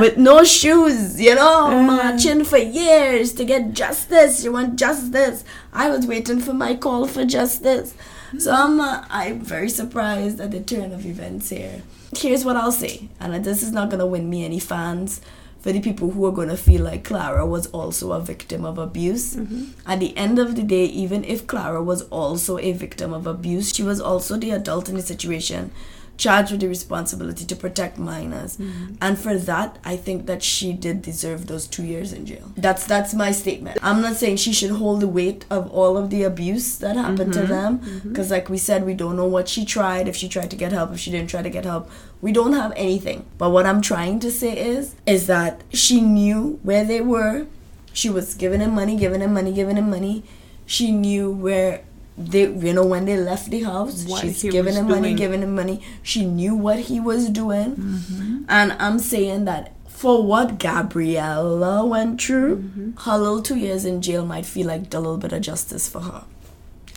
with 0.00 0.16
no 0.16 0.44
shoes, 0.44 1.20
you 1.20 1.34
know, 1.34 1.82
marching 1.82 2.44
for 2.44 2.58
years 2.58 3.32
to 3.34 3.44
get 3.44 3.72
justice. 3.72 4.42
You 4.44 4.52
want 4.52 4.76
justice. 4.76 5.44
I 5.72 5.90
was 5.90 6.06
waiting 6.06 6.40
for 6.40 6.54
my 6.54 6.74
call 6.74 7.06
for 7.06 7.24
justice. 7.24 7.94
So 8.38 8.52
I'm, 8.52 8.80
uh, 8.80 9.04
I'm 9.08 9.40
very 9.40 9.70
surprised 9.70 10.38
at 10.40 10.50
the 10.50 10.60
turn 10.60 10.92
of 10.92 11.06
events 11.06 11.48
here. 11.50 11.82
Here's 12.16 12.44
what 12.44 12.56
I'll 12.56 12.72
say, 12.72 13.08
and 13.20 13.44
this 13.44 13.62
is 13.62 13.72
not 13.72 13.90
gonna 13.90 14.06
win 14.06 14.28
me 14.28 14.44
any 14.44 14.58
fans 14.58 15.20
for 15.60 15.72
the 15.72 15.80
people 15.80 16.10
who 16.10 16.24
are 16.24 16.32
gonna 16.32 16.56
feel 16.56 16.82
like 16.82 17.04
Clara 17.04 17.44
was 17.44 17.66
also 17.68 18.12
a 18.12 18.20
victim 18.20 18.64
of 18.64 18.78
abuse. 18.78 19.36
Mm-hmm. 19.36 19.64
At 19.86 20.00
the 20.00 20.16
end 20.16 20.38
of 20.38 20.56
the 20.56 20.62
day, 20.62 20.84
even 20.84 21.24
if 21.24 21.46
Clara 21.46 21.82
was 21.82 22.02
also 22.02 22.58
a 22.58 22.72
victim 22.72 23.12
of 23.12 23.26
abuse, 23.26 23.74
she 23.74 23.82
was 23.82 24.00
also 24.00 24.36
the 24.36 24.52
adult 24.52 24.88
in 24.88 24.94
the 24.94 25.02
situation 25.02 25.70
charged 26.18 26.50
with 26.50 26.60
the 26.60 26.68
responsibility 26.68 27.46
to 27.46 27.56
protect 27.56 27.96
minors. 27.96 28.56
Mm-hmm. 28.56 28.96
And 29.00 29.18
for 29.18 29.38
that 29.38 29.78
i 29.84 29.96
think 29.96 30.26
that 30.26 30.42
she 30.42 30.72
did 30.72 31.00
deserve 31.00 31.46
those 31.46 31.66
two 31.66 31.84
years 31.84 32.12
in 32.12 32.26
jail. 32.26 32.52
That's 32.56 32.84
that's 32.86 33.14
my 33.14 33.30
statement. 33.30 33.78
I'm 33.82 34.02
not 34.02 34.16
saying 34.16 34.36
she 34.36 34.52
should 34.52 34.72
hold 34.72 35.00
the 35.00 35.08
weight 35.08 35.46
of 35.48 35.70
all 35.70 35.96
of 35.96 36.10
the 36.10 36.24
abuse 36.24 36.76
that 36.78 36.96
happened 36.96 37.32
to 37.34 37.40
mm-hmm. 37.40 37.52
them. 37.52 37.78
Mm-hmm. 37.78 38.08
Because 38.08 38.30
like 38.30 38.48
we 38.50 38.58
said 38.58 38.84
we 38.84 38.94
don't 38.94 39.16
know 39.16 39.26
what 39.26 39.48
she 39.48 39.64
tried 39.64 40.08
if 40.08 40.16
she 40.16 40.28
tried 40.28 40.50
to 40.50 40.56
get 40.56 40.72
help 40.72 40.92
if 40.92 40.98
she 40.98 41.10
didn't 41.10 41.30
try 41.30 41.42
to 41.42 41.50
get 41.50 41.64
help. 41.64 41.88
We 42.20 42.32
don't 42.32 42.52
have 42.52 42.72
anything. 42.76 43.24
But 43.38 43.50
what 43.50 43.64
i'm 43.64 43.80
trying 43.80 44.18
to 44.20 44.30
say 44.30 44.58
is 44.58 44.96
is 45.06 45.28
that 45.28 45.62
she 45.72 46.00
knew 46.00 46.58
where 46.62 46.84
they 46.84 47.00
were. 47.00 47.46
She 47.92 48.10
was 48.10 48.34
giving 48.34 48.60
him 48.60 48.74
money 48.74 48.96
giving 48.96 49.20
him 49.20 49.32
money 49.32 49.52
giving 49.52 49.76
him 49.76 49.88
money. 49.90 50.24
She 50.66 50.90
knew 50.92 51.30
where 51.30 51.82
they 52.18 52.42
you 52.50 52.72
know 52.72 52.84
when 52.84 53.04
they 53.04 53.16
left 53.16 53.50
the 53.50 53.62
house 53.62 54.04
What 54.06 54.20
she's 54.22 54.42
giving 54.42 54.74
him 54.74 54.88
money 54.88 55.14
giving 55.14 55.42
him 55.42 55.54
money. 55.54 55.80
She 56.02 56.24
knew 56.24 56.54
what 56.54 56.78
he 56.80 56.98
was 57.00 57.28
doing. 57.30 57.76
Mm-hmm. 57.76 58.42
and 58.48 58.72
i'm 58.78 58.98
saying 58.98 59.44
that 59.44 59.72
for 59.86 60.22
what 60.22 60.58
gabriela 60.58 61.84
went 61.86 62.20
through 62.20 62.56
Mm-hmm. 62.56 62.90
her 63.04 63.18
little 63.18 63.42
two 63.42 63.56
years 63.56 63.84
in 63.84 64.02
jail 64.02 64.24
might 64.26 64.46
feel 64.46 64.66
like 64.66 64.92
a 64.94 64.98
little 64.98 65.16
bit 65.18 65.32
of 65.32 65.40
justice 65.42 65.88
for 65.88 66.00
her 66.00 66.24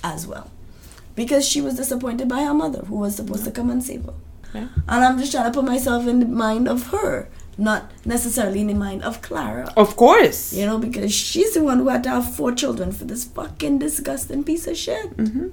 as 0.04 0.26
well. 0.26 0.50
Because 1.16 1.48
she 1.48 1.62
was 1.62 1.76
disappointed 1.76 2.28
by 2.28 2.44
her 2.44 2.54
mother 2.54 2.80
who 2.86 2.96
was 2.96 3.16
supposed 3.18 3.44
to 3.46 3.52
come 3.52 3.70
and 3.70 3.84
save 3.84 4.06
her. 4.06 4.14
Yeah. 4.54 4.68
and 4.88 5.04
i'm 5.06 5.18
just 5.20 5.32
trying 5.32 5.46
to 5.52 5.58
put 5.58 5.66
myself 5.66 6.08
in 6.08 6.20
the 6.20 6.26
mind 6.26 6.68
of 6.68 6.88
her 6.88 7.30
not 7.62 7.92
necessarily 8.06 8.62
in 8.62 8.68
the 8.68 8.74
mind 8.74 9.04
of 9.04 9.22
clara 9.22 9.72
Of 9.78 9.96
course. 9.96 10.52
you 10.54 10.66
know, 10.66 10.80
because 10.80 11.14
she's 11.14 11.54
the 11.54 11.64
one 11.64 11.78
who 11.78 11.90
had 11.90 12.04
to 12.04 12.10
have 12.10 12.36
four 12.36 12.52
children 12.52 12.92
for 12.92 13.06
this 13.06 13.24
fucking 13.26 13.78
disgusting 13.80 14.44
piece 14.44 14.66
of 14.68 14.76
shit. 14.76 15.16
Mm-hmm. 15.16 15.48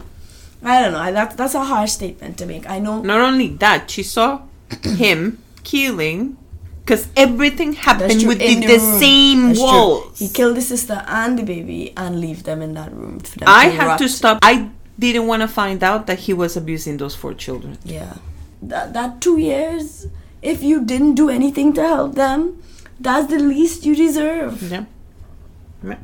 I 0.62 0.80
don't 0.82 0.92
know. 0.92 0.98
I, 0.98 1.12
that's 1.12 1.34
that's 1.36 1.54
a 1.54 1.64
harsh 1.64 1.92
statement 1.92 2.38
to 2.38 2.46
make. 2.46 2.68
I 2.68 2.78
know. 2.80 3.00
Not 3.02 3.20
only 3.20 3.48
that, 3.62 3.90
she 3.90 4.02
saw 4.02 4.42
him 4.82 5.38
killing 5.62 6.36
because 6.84 7.06
everything 7.16 7.74
happened 7.74 8.26
within 8.26 8.62
in 8.62 8.68
the, 8.68 8.78
same 8.78 9.48
That's 9.48 9.58
true. 9.60 9.68
walls. 9.68 10.18
He 10.18 10.28
killed 10.28 10.56
the 10.56 10.62
sister 10.62 11.04
and 11.06 11.38
the 11.38 11.42
baby 11.44 11.92
and 11.96 12.20
leave 12.20 12.42
them 12.44 12.62
in 12.62 12.72
that 12.74 12.90
room. 12.92 13.20
For 13.20 13.38
them 13.38 13.48
I 13.48 13.66
to 13.66 13.70
had 13.76 13.96
to 13.98 14.08
stop. 14.08 14.38
I 14.42 14.70
didn't 14.98 15.26
want 15.28 15.42
to 15.42 15.48
find 15.48 15.84
out 15.84 16.06
that 16.08 16.20
he 16.20 16.32
was 16.32 16.56
abusing 16.56 16.96
those 16.96 17.14
four 17.14 17.34
children. 17.34 17.78
Yeah, 17.84 18.14
that 18.62 18.94
that 18.94 19.20
two 19.20 19.36
years 19.38 20.08
if 20.42 20.62
you 20.62 20.84
didn't 20.84 21.14
do 21.14 21.28
anything 21.28 21.72
to 21.74 21.82
help 21.82 22.14
them, 22.14 22.62
that's 23.00 23.28
the 23.28 23.38
least 23.38 23.84
you 23.86 23.94
deserve. 23.94 24.62
Yeah. 24.70 24.84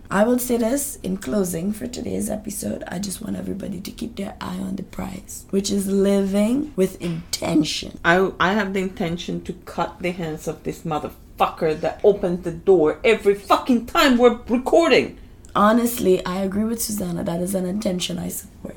I 0.09 0.23
will 0.23 0.39
say 0.39 0.57
this 0.57 0.97
in 1.03 1.17
closing 1.17 1.73
for 1.73 1.89
today's 1.89 2.31
episode. 2.31 2.85
I 2.87 3.01
just 3.01 3.21
want 3.21 3.37
everybody 3.37 3.81
to 3.81 3.91
keep 3.91 4.15
their 4.15 4.37
eye 4.41 4.59
on 4.59 4.77
the 4.77 4.85
prize, 4.85 5.47
which 5.51 5.69
is 5.69 5.89
living 5.89 6.73
with 6.77 7.01
intention. 7.03 7.99
I 8.05 8.31
I 8.39 8.53
have 8.53 8.73
the 8.73 8.81
intention 8.81 9.43
to 9.43 9.53
cut 9.65 9.99
the 10.01 10.13
hands 10.13 10.47
of 10.47 10.63
this 10.63 10.83
motherfucker 10.83 11.81
that 11.81 12.01
opens 12.05 12.45
the 12.45 12.53
door 12.53 13.01
every 13.03 13.35
fucking 13.35 13.87
time 13.87 14.17
we're 14.17 14.39
recording. 14.49 15.19
Honestly, 15.57 16.25
I 16.25 16.43
agree 16.43 16.65
with 16.65 16.81
Susanna. 16.81 17.25
That 17.25 17.41
is 17.41 17.55
an 17.57 17.67
intention 17.67 18.17
I 18.19 18.29
support. 18.29 18.77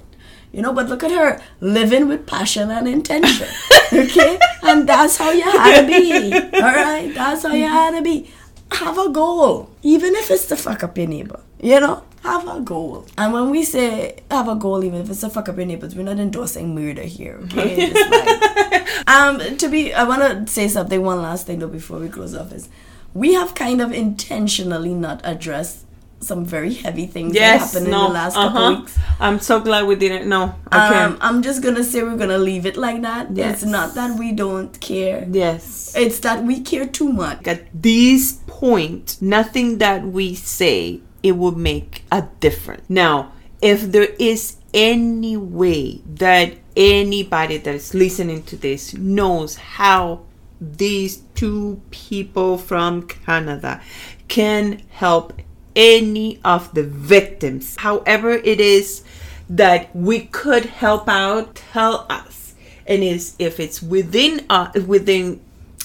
You 0.58 0.64
know, 0.64 0.74
but 0.74 0.90
look 0.90 1.04
at 1.04 1.12
her 1.12 1.40
living 1.62 2.08
with 2.08 2.26
passion 2.26 2.72
and 2.72 2.88
intention. 2.88 3.48
okay? 3.94 4.40
And 4.64 4.90
that's 4.90 5.16
how 5.16 5.30
you 5.30 5.44
had 5.44 5.82
to 5.82 5.86
be. 5.88 6.34
All 6.34 6.62
right? 6.62 7.12
That's 7.14 7.44
how 7.44 7.54
you 7.54 7.68
had 7.68 7.92
to 7.92 8.02
be. 8.02 8.32
Have 8.72 8.98
a 8.98 9.10
goal. 9.10 9.70
Even 9.84 10.16
if 10.16 10.32
it's 10.32 10.48
to 10.48 10.56
fuck 10.58 10.84
up 10.84 10.98
your 10.98 11.06
neighbor. 11.06 11.40
You 11.62 11.80
know? 11.80 12.04
Have 12.24 12.48
a 12.48 12.60
goal. 12.60 13.06
And 13.20 13.34
when 13.34 13.52
we 13.52 13.64
say 13.64 14.24
have 14.32 14.48
a 14.50 14.56
goal, 14.56 14.84
even 14.84 15.02
if 15.02 15.12
it's 15.12 15.22
to 15.22 15.30
fuck 15.30 15.48
up 15.48 15.58
your 15.58 15.68
neighbors, 15.68 15.94
we're 15.96 16.02
not 16.02 16.18
endorsing 16.18 16.74
murder 16.74 17.04
here. 17.04 17.40
Okay? 17.44 17.94
Like- 17.94 19.08
um, 19.08 19.58
to 19.58 19.70
be, 19.70 19.94
I 19.94 20.06
want 20.06 20.48
to 20.48 20.52
say 20.52 20.68
something, 20.68 21.04
one 21.04 21.22
last 21.22 21.46
thing 21.46 21.60
though, 21.60 21.68
before 21.68 22.00
we 22.00 22.10
close 22.10 22.34
off 22.36 22.52
is 22.52 22.68
we 23.14 23.36
have 23.36 23.54
kind 23.54 23.80
of 23.80 23.94
intentionally 23.94 24.96
not 24.96 25.22
addressed 25.24 25.86
some 26.20 26.46
very 26.46 26.74
heavy 26.74 27.06
things 27.06 27.34
that 27.34 27.60
happened 27.60 27.92
no. 27.92 28.08
in 28.08 28.08
the 28.08 28.14
last 28.14 28.34
couple 28.34 28.58
uh-huh. 28.58 28.80
weeks. 28.82 28.98
I'm 29.20 29.40
so 29.40 29.60
glad 29.60 29.86
we 29.86 29.96
didn't. 29.96 30.28
No. 30.28 30.56
Okay. 30.68 30.78
Um, 30.78 31.18
I'm 31.22 31.42
just 31.42 31.62
gonna 31.62 31.84
say 31.84 32.04
we're 32.04 32.18
gonna 32.18 32.38
leave 32.38 32.66
it 32.66 32.78
like 32.78 33.02
that. 33.04 33.36
Yes. 33.36 33.64
It's 33.64 33.72
not 33.72 33.96
that 33.96 34.18
we 34.18 34.32
don't 34.32 34.80
care. 34.80 35.28
yes. 35.30 35.94
It's 35.96 36.20
that 36.20 36.44
we 36.44 36.62
care 36.62 36.88
too 36.88 37.12
much. 37.12 37.48
At 37.48 37.68
this 37.74 38.40
point, 38.48 39.18
nothing 39.22 39.78
that 39.78 40.04
we 40.06 40.36
say 40.36 41.02
it 41.24 41.34
will 41.34 41.56
make 41.56 42.04
a 42.12 42.28
difference. 42.40 42.84
Now, 42.90 43.34
if 43.62 43.92
there 43.92 44.10
is 44.20 44.58
any 44.74 45.38
way 45.38 46.02
that 46.06 46.54
anybody 46.76 47.58
that 47.58 47.74
is 47.74 47.94
listening 47.94 48.44
to 48.44 48.56
this 48.56 48.94
knows 48.94 49.56
how 49.56 50.22
these 50.60 51.18
two 51.36 51.82
people 51.92 52.58
from 52.58 53.04
Canada 53.04 53.82
can 54.28 54.82
help 54.90 55.34
any 55.78 56.40
of 56.44 56.74
the 56.74 56.84
victims, 56.84 57.76
however 57.78 58.32
it 58.32 58.60
is 58.60 59.04
that 59.50 59.96
we 59.96 60.22
could 60.26 60.66
help 60.66 61.08
out, 61.08 61.56
tell 61.56 62.06
us. 62.10 62.56
And 62.86 63.04
is 63.04 63.36
if 63.40 63.60
it's 63.60 63.82
within 63.82 64.46
uh, 64.50 64.72
within 64.88 65.40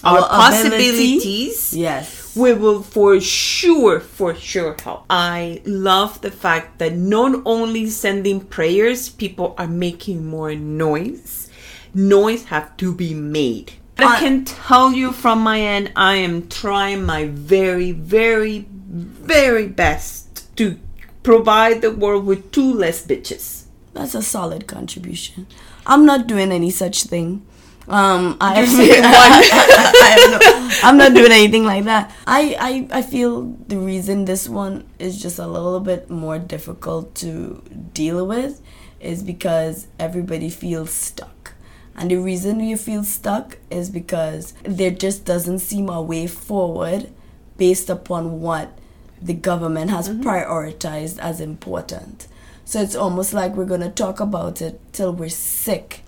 our, 0.05 0.18
Our 0.18 0.28
possibilities, 0.28 1.72
Yes. 1.74 2.34
we 2.34 2.53
will 2.55 2.82
for 2.82 3.20
sure, 3.20 4.01
for 4.01 4.34
sure 4.34 4.74
help. 4.82 5.05
I 5.11 5.61
love 5.64 6.20
the 6.22 6.30
fact 6.30 6.78
that 6.78 6.95
not 6.97 7.43
only 7.45 7.88
sending 7.88 8.40
prayers, 8.40 9.09
people 9.11 9.55
are 9.59 9.68
making 9.68 10.26
more 10.26 10.55
noise. 10.55 11.49
Noise 11.95 12.45
have 12.47 12.76
to 12.78 12.95
be 12.95 13.14
made. 13.14 13.72
I 13.99 14.05
Uh, 14.16 14.18
can 14.18 14.45
tell 14.45 14.93
you 14.93 15.12
from 15.12 15.38
my 15.43 15.61
end, 15.61 15.93
I 15.95 16.16
am 16.16 16.49
trying 16.49 17.05
my 17.05 17.26
very, 17.26 17.93
very, 17.93 18.66
very 18.93 19.66
best 19.66 20.55
to 20.57 20.78
provide 21.22 21.80
the 21.80 21.90
world 21.90 22.26
with 22.26 22.53
two 22.53 22.72
less 22.72 23.05
bitches. 23.05 23.64
That's 23.95 24.14
a 24.14 24.22
solid 24.22 24.66
contribution. 24.66 25.47
I'm 25.86 26.05
not 26.05 26.26
doing 26.26 26.53
any 26.53 26.70
such 26.70 27.05
thing. 27.05 27.47
Um, 27.88 28.36
I, 28.40 28.59
You're 28.59 28.66
saying 28.66 29.03
I 29.05 30.28
have 30.30 30.30
no, 30.30 30.88
I'm 30.88 30.97
not 30.97 31.14
doing 31.14 31.32
anything 31.32 31.64
like 31.64 31.84
that. 31.84 32.14
I, 32.26 32.88
I, 32.93 32.99
I 32.99 33.03
feel 33.03 33.43
the 33.66 33.78
reason 33.78 34.24
this 34.24 34.49
one 34.49 34.88
is 34.99 35.20
just 35.20 35.38
a 35.38 35.47
little 35.47 35.80
bit 35.80 36.09
more 36.09 36.38
difficult 36.38 37.14
to 37.16 37.62
deal 37.93 38.26
with 38.26 38.61
is 39.01 39.22
because 39.22 39.88
everybody 39.99 40.49
feels 40.49 40.93
stuck. 40.93 41.55
And 41.97 42.11
the 42.11 42.16
reason 42.16 42.61
you 42.61 42.76
feel 42.76 43.05
stuck 43.05 43.59
is 43.68 43.90
because 43.90 44.55
there 44.62 44.90
just 44.90 45.24
doesn't 45.24 45.59
seem 45.59 45.88
a 45.88 46.01
way 46.01 46.26
forward 46.26 47.12
based 47.59 47.90
upon 47.90 48.40
what 48.40 48.78
the 49.23 49.35
government 49.35 49.91
has 49.91 50.09
mm-hmm. 50.09 50.23
prioritized 50.23 51.18
as 51.18 51.41
important. 51.41 52.29
So 52.64 52.81
it's 52.81 52.97
almost 52.97 53.33
like 53.33 53.55
we're 53.55 53.64
going 53.64 53.81
to 53.81 53.91
talk 53.91 54.20
about 54.20 54.62
it 54.62 54.81
till 54.93 55.12
we're 55.12 55.29
sick 55.29 56.03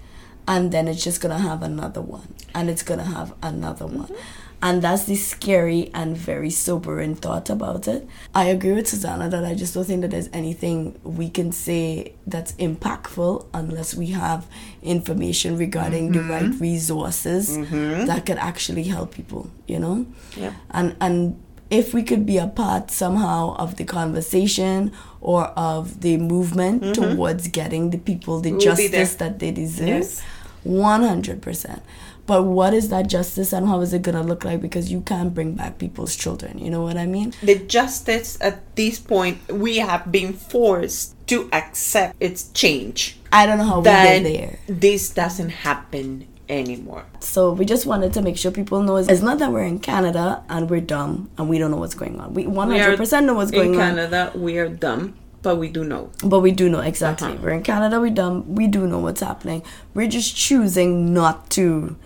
and 0.47 0.73
then 0.73 0.89
it's 0.89 1.03
just 1.03 1.21
going 1.21 1.35
to 1.35 1.43
have 1.43 1.63
another 1.63 2.01
one 2.01 2.35
and 2.55 2.69
it's 2.69 2.83
going 2.83 3.01
to 3.01 3.07
have 3.07 3.35
another 3.43 3.87
one. 3.87 4.07
Mm-hmm. 4.07 4.41
And 4.63 4.81
that's 4.81 5.05
the 5.05 5.17
scary 5.17 5.91
and 5.93 6.17
very 6.17 6.49
sobering 6.49 7.17
thought 7.17 7.51
about 7.51 7.87
it. 7.87 8.09
I 8.35 8.47
agree 8.47 8.73
with 8.73 8.89
Susanna 8.89 9.29
that 9.29 9.45
I 9.45 9.55
just 9.55 9.75
don't 9.75 9.85
think 9.85 10.01
that 10.01 10.11
there's 10.11 10.31
anything 10.33 10.99
we 11.05 11.29
can 11.29 11.53
say 11.53 12.15
that's 12.27 12.53
impactful 12.53 13.45
unless 13.53 13.95
we 13.95 14.07
have 14.07 14.47
information 14.83 15.59
regarding 15.59 16.13
the 16.13 16.23
right 16.23 16.45
mm-hmm. 16.45 16.63
resources 16.63 17.59
that 17.59 18.25
could 18.25 18.39
actually 18.39 18.85
help 18.85 19.13
people, 19.13 19.51
you 19.67 19.79
know? 19.79 20.07
Yeah. 20.35 20.55
and 20.71 20.97
and 20.99 21.44
if 21.71 21.95
we 21.95 22.03
could 22.03 22.25
be 22.27 22.37
a 22.39 22.47
part 22.47 22.91
somehow 22.91 23.55
of 23.57 23.77
the 23.77 23.85
conversation 23.85 24.93
or 25.21 25.47
of 25.57 26.01
the 26.03 26.17
movement 26.19 26.95
towards 26.95 27.49
getting 27.49 27.91
the 27.91 27.99
people 27.99 28.41
the 28.41 28.51
Mm-hmm. 28.51 28.59
We'll 28.59 28.77
justice 28.77 29.15
that 29.17 29.39
they 29.39 29.51
deserve 29.51 29.89
Yes. 29.89 30.23
100% 30.67 31.81
but 32.27 32.43
what 32.45 32.73
is 32.73 32.89
that 32.89 33.07
justice 33.07 33.53
and 33.53 33.69
how 33.69 33.81
is 33.81 33.93
it 33.93 34.01
going 34.03 34.15
to 34.15 34.23
look 34.23 34.45
like 34.45 34.61
because 34.61 34.91
you 34.91 35.01
can't 35.03 35.35
bring 35.35 35.55
back 35.55 35.79
people's 35.79 36.17
children 36.17 36.59
you 36.59 36.71
know 36.71 36.83
what 36.83 36.97
i 36.97 37.07
mean 37.07 37.33
The 37.43 37.59
justice 37.59 38.39
at 38.41 38.75
this 38.77 38.99
point, 38.99 39.37
we 39.53 39.77
have 39.79 40.11
been 40.11 40.33
forced 40.33 41.15
to 41.29 41.49
accept 41.53 42.17
its 42.21 42.51
change. 42.53 43.19
i 43.33 43.45
don't 43.47 43.59
know 43.59 43.65
how 43.65 43.79
we 43.81 43.85
get 43.85 44.23
there 44.23 44.59
this 44.69 45.11
doesn't 45.11 45.51
happen 45.51 46.27
anymore. 46.49 47.05
so 47.21 47.53
we 47.53 47.65
just 47.65 47.87
wanted 47.87 48.13
to 48.13 48.21
make 48.21 48.37
sure 48.37 48.51
people 48.51 48.83
know 48.83 48.97
it's 48.97 49.23
not 49.23 49.39
that 49.39 49.51
we're 49.51 49.63
in 49.63 49.79
canada 49.79 50.43
and 50.49 50.69
we're 50.69 50.81
dumb 50.81 51.31
and 51.39 51.49
we 51.49 51.59
don't 51.59 51.71
know 51.71 51.77
what's 51.79 51.95
going 51.95 52.21
on 52.21 52.35
we 52.35 52.45
100% 52.45 53.25
know 53.25 53.35
what's 53.35 53.51
in 53.51 53.57
going 53.57 53.81
on 53.81 53.91
In 53.91 53.97
Canada. 53.97 54.33
We 54.35 54.59
are 54.59 54.69
dumb, 54.69 55.15
but 55.43 55.57
we 55.57 55.69
do 55.69 55.85
know. 55.85 56.11
But 56.25 56.41
we 56.41 56.53
do 56.53 56.69
know 56.69 56.81
exactly. 56.81 57.29
Uh-huh. 57.29 57.39
We're 57.43 57.51
in 57.51 57.63
Canada. 57.63 58.01
we're 58.01 58.11
dumb. 58.11 58.55
We 58.55 58.67
do 58.67 58.87
know 58.87 58.99
what's 58.99 59.21
happening. 59.21 59.63
We're 59.95 60.09
just 60.09 60.37
choosing 60.37 61.13
not 61.13 61.51
to 61.51 61.97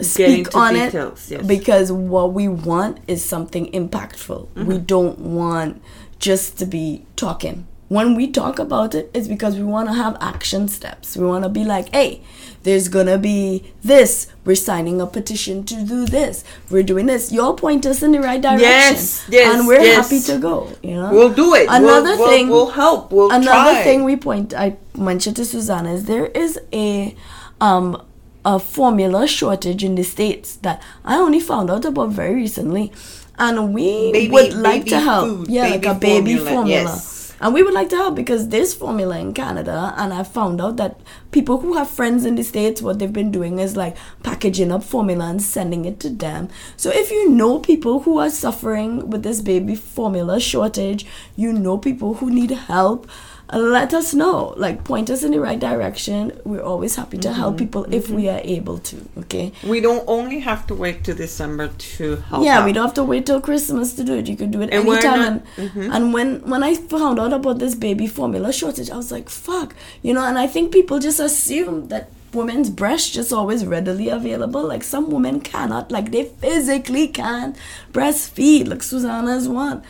speak 0.00 0.54
on 0.54 0.74
details, 0.74 1.30
it 1.30 1.38
yes. 1.38 1.46
because 1.46 1.90
what 1.90 2.32
we 2.32 2.48
want 2.48 2.98
is 3.08 3.24
something 3.24 3.70
impactful. 3.72 4.48
Mm-hmm. 4.48 4.66
We 4.66 4.78
don't 4.78 5.18
want 5.18 5.82
just 6.18 6.58
to 6.58 6.66
be 6.66 7.04
talking. 7.16 7.66
When 7.88 8.14
we 8.16 8.30
talk 8.30 8.58
about 8.58 8.94
it, 8.94 9.10
it's 9.14 9.28
because 9.28 9.56
we 9.56 9.62
want 9.62 9.88
to 9.88 9.94
have 9.94 10.16
action 10.20 10.66
steps. 10.68 11.16
We 11.16 11.24
want 11.26 11.44
to 11.44 11.48
be 11.48 11.64
like, 11.64 11.94
hey, 11.94 12.22
there's 12.66 12.88
gonna 12.88 13.16
be 13.16 13.72
this. 13.82 14.26
We're 14.44 14.56
signing 14.70 15.00
a 15.00 15.06
petition 15.06 15.64
to 15.70 15.74
do 15.84 16.04
this. 16.04 16.44
We're 16.70 16.82
doing 16.82 17.06
this. 17.06 17.32
Y'all 17.32 17.54
point 17.54 17.86
us 17.86 18.02
in 18.02 18.12
the 18.12 18.20
right 18.20 18.40
direction. 18.40 18.60
Yes, 18.68 19.24
yes, 19.28 19.54
and 19.58 19.66
we're 19.66 19.80
yes. 19.80 19.96
happy 20.10 20.20
to 20.30 20.38
go. 20.38 20.68
You 20.82 20.94
know, 21.00 21.10
We'll 21.12 21.32
do 21.32 21.54
it. 21.54 21.66
Another 21.70 22.10
We'll- 22.10 22.18
we'll- 22.18 22.28
thing, 22.30 22.48
we'll 22.50 22.70
help. 22.82 23.12
We'll 23.12 23.30
another 23.30 23.72
try. 23.78 23.82
thing 23.84 24.04
we 24.04 24.16
point 24.16 24.52
I 24.52 24.76
mentioned 24.96 25.36
to 25.36 25.44
Susanna 25.44 25.94
is 25.94 26.04
there 26.04 26.26
is 26.44 26.58
a 26.72 27.14
um 27.60 28.02
a 28.44 28.58
formula 28.58 29.26
shortage 29.26 29.82
in 29.82 29.94
the 29.96 30.04
states 30.04 30.56
that 30.66 30.80
I 31.04 31.16
only 31.16 31.40
found 31.40 31.70
out 31.70 31.84
about 31.84 32.10
very 32.10 32.34
recently, 32.34 32.92
and 33.38 33.72
we 33.74 34.12
Baby- 34.12 34.30
would 34.34 34.54
like 34.54 34.84
to 34.86 35.00
help. 35.00 35.24
food, 35.28 35.48
yeah, 35.48 35.68
like 35.74 35.86
a 35.86 35.94
baby 35.94 36.34
formula, 36.36 36.50
formula. 36.56 36.82
yes. 36.94 37.12
And 37.40 37.52
we 37.52 37.62
would 37.62 37.74
like 37.74 37.90
to 37.90 37.96
help 37.96 38.14
because 38.14 38.48
there's 38.48 38.74
formula 38.74 39.18
in 39.18 39.34
Canada, 39.34 39.94
and 39.96 40.12
I 40.12 40.22
found 40.22 40.60
out 40.60 40.76
that 40.78 41.00
people 41.32 41.60
who 41.60 41.74
have 41.74 41.90
friends 41.90 42.24
in 42.24 42.34
the 42.34 42.42
States, 42.42 42.80
what 42.80 42.98
they've 42.98 43.12
been 43.12 43.30
doing 43.30 43.58
is 43.58 43.76
like 43.76 43.96
packaging 44.22 44.72
up 44.72 44.82
formula 44.82 45.26
and 45.26 45.42
sending 45.42 45.84
it 45.84 46.00
to 46.00 46.08
them. 46.08 46.48
So 46.76 46.90
if 46.90 47.10
you 47.10 47.28
know 47.30 47.58
people 47.58 48.00
who 48.00 48.18
are 48.18 48.30
suffering 48.30 49.10
with 49.10 49.22
this 49.22 49.42
baby 49.42 49.74
formula 49.74 50.40
shortage, 50.40 51.04
you 51.36 51.52
know 51.52 51.76
people 51.76 52.14
who 52.14 52.30
need 52.30 52.50
help, 52.50 53.06
let 53.52 53.94
us 53.94 54.12
know. 54.12 54.54
Like, 54.56 54.82
point 54.84 55.08
us 55.08 55.22
in 55.22 55.30
the 55.30 55.40
right 55.40 55.58
direction. 55.58 56.32
We're 56.44 56.62
always 56.62 56.96
happy 56.96 57.16
to 57.18 57.28
Mm-hmm. 57.28 57.36
help 57.38 57.58
people 57.58 57.84
if 57.94 58.10
we 58.10 58.28
are 58.28 58.40
able 58.42 58.78
to, 58.78 58.96
okay? 59.18 59.52
We 59.64 59.80
don't 59.80 60.04
only 60.08 60.40
have 60.40 60.66
to 60.66 60.74
wait 60.74 61.04
to 61.04 61.14
December 61.14 61.68
to 61.68 62.16
help. 62.16 62.44
yeah, 62.44 62.58
out. 62.60 62.64
we 62.64 62.72
don't 62.72 62.84
have 62.86 62.94
to 62.94 63.04
wait 63.04 63.26
till 63.26 63.40
Christmas 63.40 63.94
to 63.94 64.04
do 64.04 64.14
it. 64.14 64.26
You 64.28 64.36
can 64.36 64.50
do 64.50 64.60
it 64.62 64.70
And 64.72 64.88
anytime. 64.88 65.20
not- 65.20 65.44
mm-hmm. 65.56 65.80
and, 65.80 65.94
and 65.94 66.12
when 66.14 66.40
when 66.50 66.62
I 66.64 66.74
found 66.74 67.20
out 67.20 67.32
about 67.32 67.58
this 67.60 67.74
baby 67.76 68.06
formula 68.08 68.52
shortage, 68.52 68.90
I 68.90 68.96
was 68.96 69.10
like, 69.12 69.28
"Fuck," 69.28 69.74
you 70.02 70.12
know. 70.12 70.24
And 70.24 70.38
I 70.38 70.46
think 70.48 70.72
people 70.72 70.98
just 70.98 71.20
assume 71.20 71.88
that 71.88 72.10
women's 72.32 72.68
breast 72.68 73.12
just 73.14 73.32
always 73.32 73.64
readily 73.64 74.08
available. 74.08 74.62
Like 74.66 74.82
some 74.84 75.10
women 75.10 75.40
cannot, 75.40 75.90
like 75.92 76.10
they 76.10 76.24
physically 76.24 77.08
can't 77.08 77.56
breastfeed. 77.92 78.68
Like 78.68 78.82
Susanna's 78.82 79.48
one, 79.48 79.82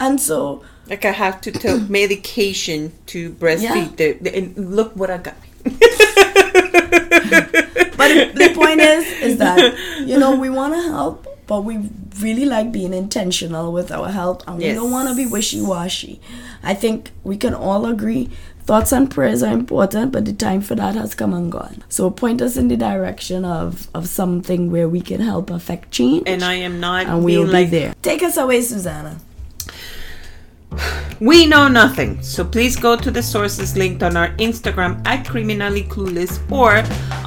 and 0.00 0.20
so 0.20 0.62
Like 0.92 1.06
I 1.06 1.12
have 1.12 1.40
to 1.40 1.50
take 1.50 1.88
medication 2.00 2.92
to 3.06 3.32
breastfeed. 3.32 3.96
The, 3.96 4.12
the, 4.12 4.36
and 4.36 4.76
look 4.76 4.94
what 4.94 5.08
I 5.08 5.16
got. 5.16 5.36
But 8.02 8.34
the, 8.34 8.52
point 8.54 8.80
is, 8.80 9.06
is 9.22 9.38
that 9.38 9.78
you 10.06 10.18
know 10.18 10.34
we 10.36 10.50
want 10.50 10.74
to 10.74 10.82
help, 10.82 11.26
but 11.46 11.62
we 11.62 11.88
really 12.18 12.44
like 12.44 12.72
being 12.72 12.92
intentional 12.92 13.72
with 13.72 13.92
our 13.92 14.08
help, 14.08 14.42
and 14.46 14.58
we 14.58 14.72
don't 14.72 14.90
want 14.90 15.08
to 15.08 15.14
be 15.14 15.24
wishy-washy. 15.24 16.20
I 16.62 16.74
think 16.74 17.12
we 17.22 17.36
can 17.36 17.54
all 17.54 17.86
agree. 17.86 18.28
Thoughts 18.64 18.92
and 18.92 19.08
prayers 19.10 19.42
are 19.42 19.52
important, 19.54 20.12
but 20.12 20.24
the 20.24 20.32
time 20.32 20.60
for 20.62 20.74
that 20.74 20.94
has 20.96 21.14
come 21.14 21.32
and 21.32 21.50
gone. 21.50 21.84
So 21.88 22.10
point 22.10 22.42
us 22.42 22.56
in 22.56 22.68
the 22.68 22.76
direction 22.76 23.44
of, 23.44 23.88
of 23.94 24.08
something 24.08 24.70
where 24.70 24.88
we 24.88 25.00
can 25.00 25.20
help 25.20 25.48
affect 25.50 25.90
change. 25.92 26.24
And 26.26 26.42
I 26.44 26.54
am 26.54 26.80
not 26.80 27.06
and 27.06 27.24
we'll 27.24 27.46
be 27.46 27.52
like 27.52 27.70
there. 27.70 27.94
Take 28.02 28.22
us 28.22 28.36
away, 28.36 28.62
Susanna. 28.62 29.18
We 31.20 31.46
know 31.46 31.68
nothing, 31.68 32.20
so 32.22 32.44
please 32.44 32.76
go 32.76 32.96
to 32.96 33.10
the 33.10 33.22
sources 33.22 33.76
linked 33.76 34.02
on 34.02 34.16
our 34.16 34.30
Instagram 34.36 35.06
at 35.06 35.28
Criminally 35.28 35.84
Clueless 35.84 36.40
or 36.50 36.78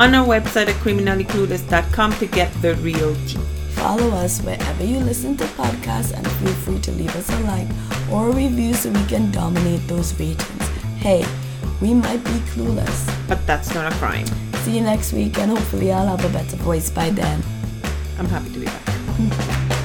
on 0.02 0.14
our 0.14 0.26
website 0.28 0.68
at 0.68 0.76
criminallyclueless.com 0.84 2.14
to 2.14 2.26
get 2.28 2.52
the 2.62 2.76
real 2.76 3.16
tea. 3.28 3.40
Follow 3.76 4.10
us 4.12 4.42
wherever 4.42 4.84
you 4.84 5.00
listen 5.00 5.38
to 5.38 5.46
podcasts 5.56 6.14
and 6.14 6.28
feel 6.40 6.54
free 6.66 6.80
to 6.80 6.92
leave 6.92 7.16
us 7.16 7.30
a 7.30 7.40
like 7.42 7.68
or 8.12 8.30
a 8.30 8.32
review 8.34 8.74
so 8.74 8.90
we 8.90 9.06
can 9.06 9.32
dominate 9.32 9.88
those 9.88 10.18
ratings. 10.20 10.68
Hey, 10.98 11.26
we 11.82 11.94
might 11.94 12.24
be 12.24 12.40
clueless. 12.52 13.28
But 13.28 13.46
that's 13.46 13.74
not 13.74 13.92
a 13.92 13.96
crime. 13.98 14.26
See 14.64 14.78
you 14.78 14.82
next 14.82 15.14
week 15.14 15.38
and 15.38 15.52
hopefully 15.52 15.92
I'll 15.92 16.18
have 16.18 16.26
a 16.26 16.34
better 16.34 16.58
voice 16.58 16.90
by 16.90 17.12
then. 17.12 17.44
I'm 18.18 18.28
happy 18.28 18.52
to 18.54 18.60
be 18.60 18.66
back. 18.66 19.82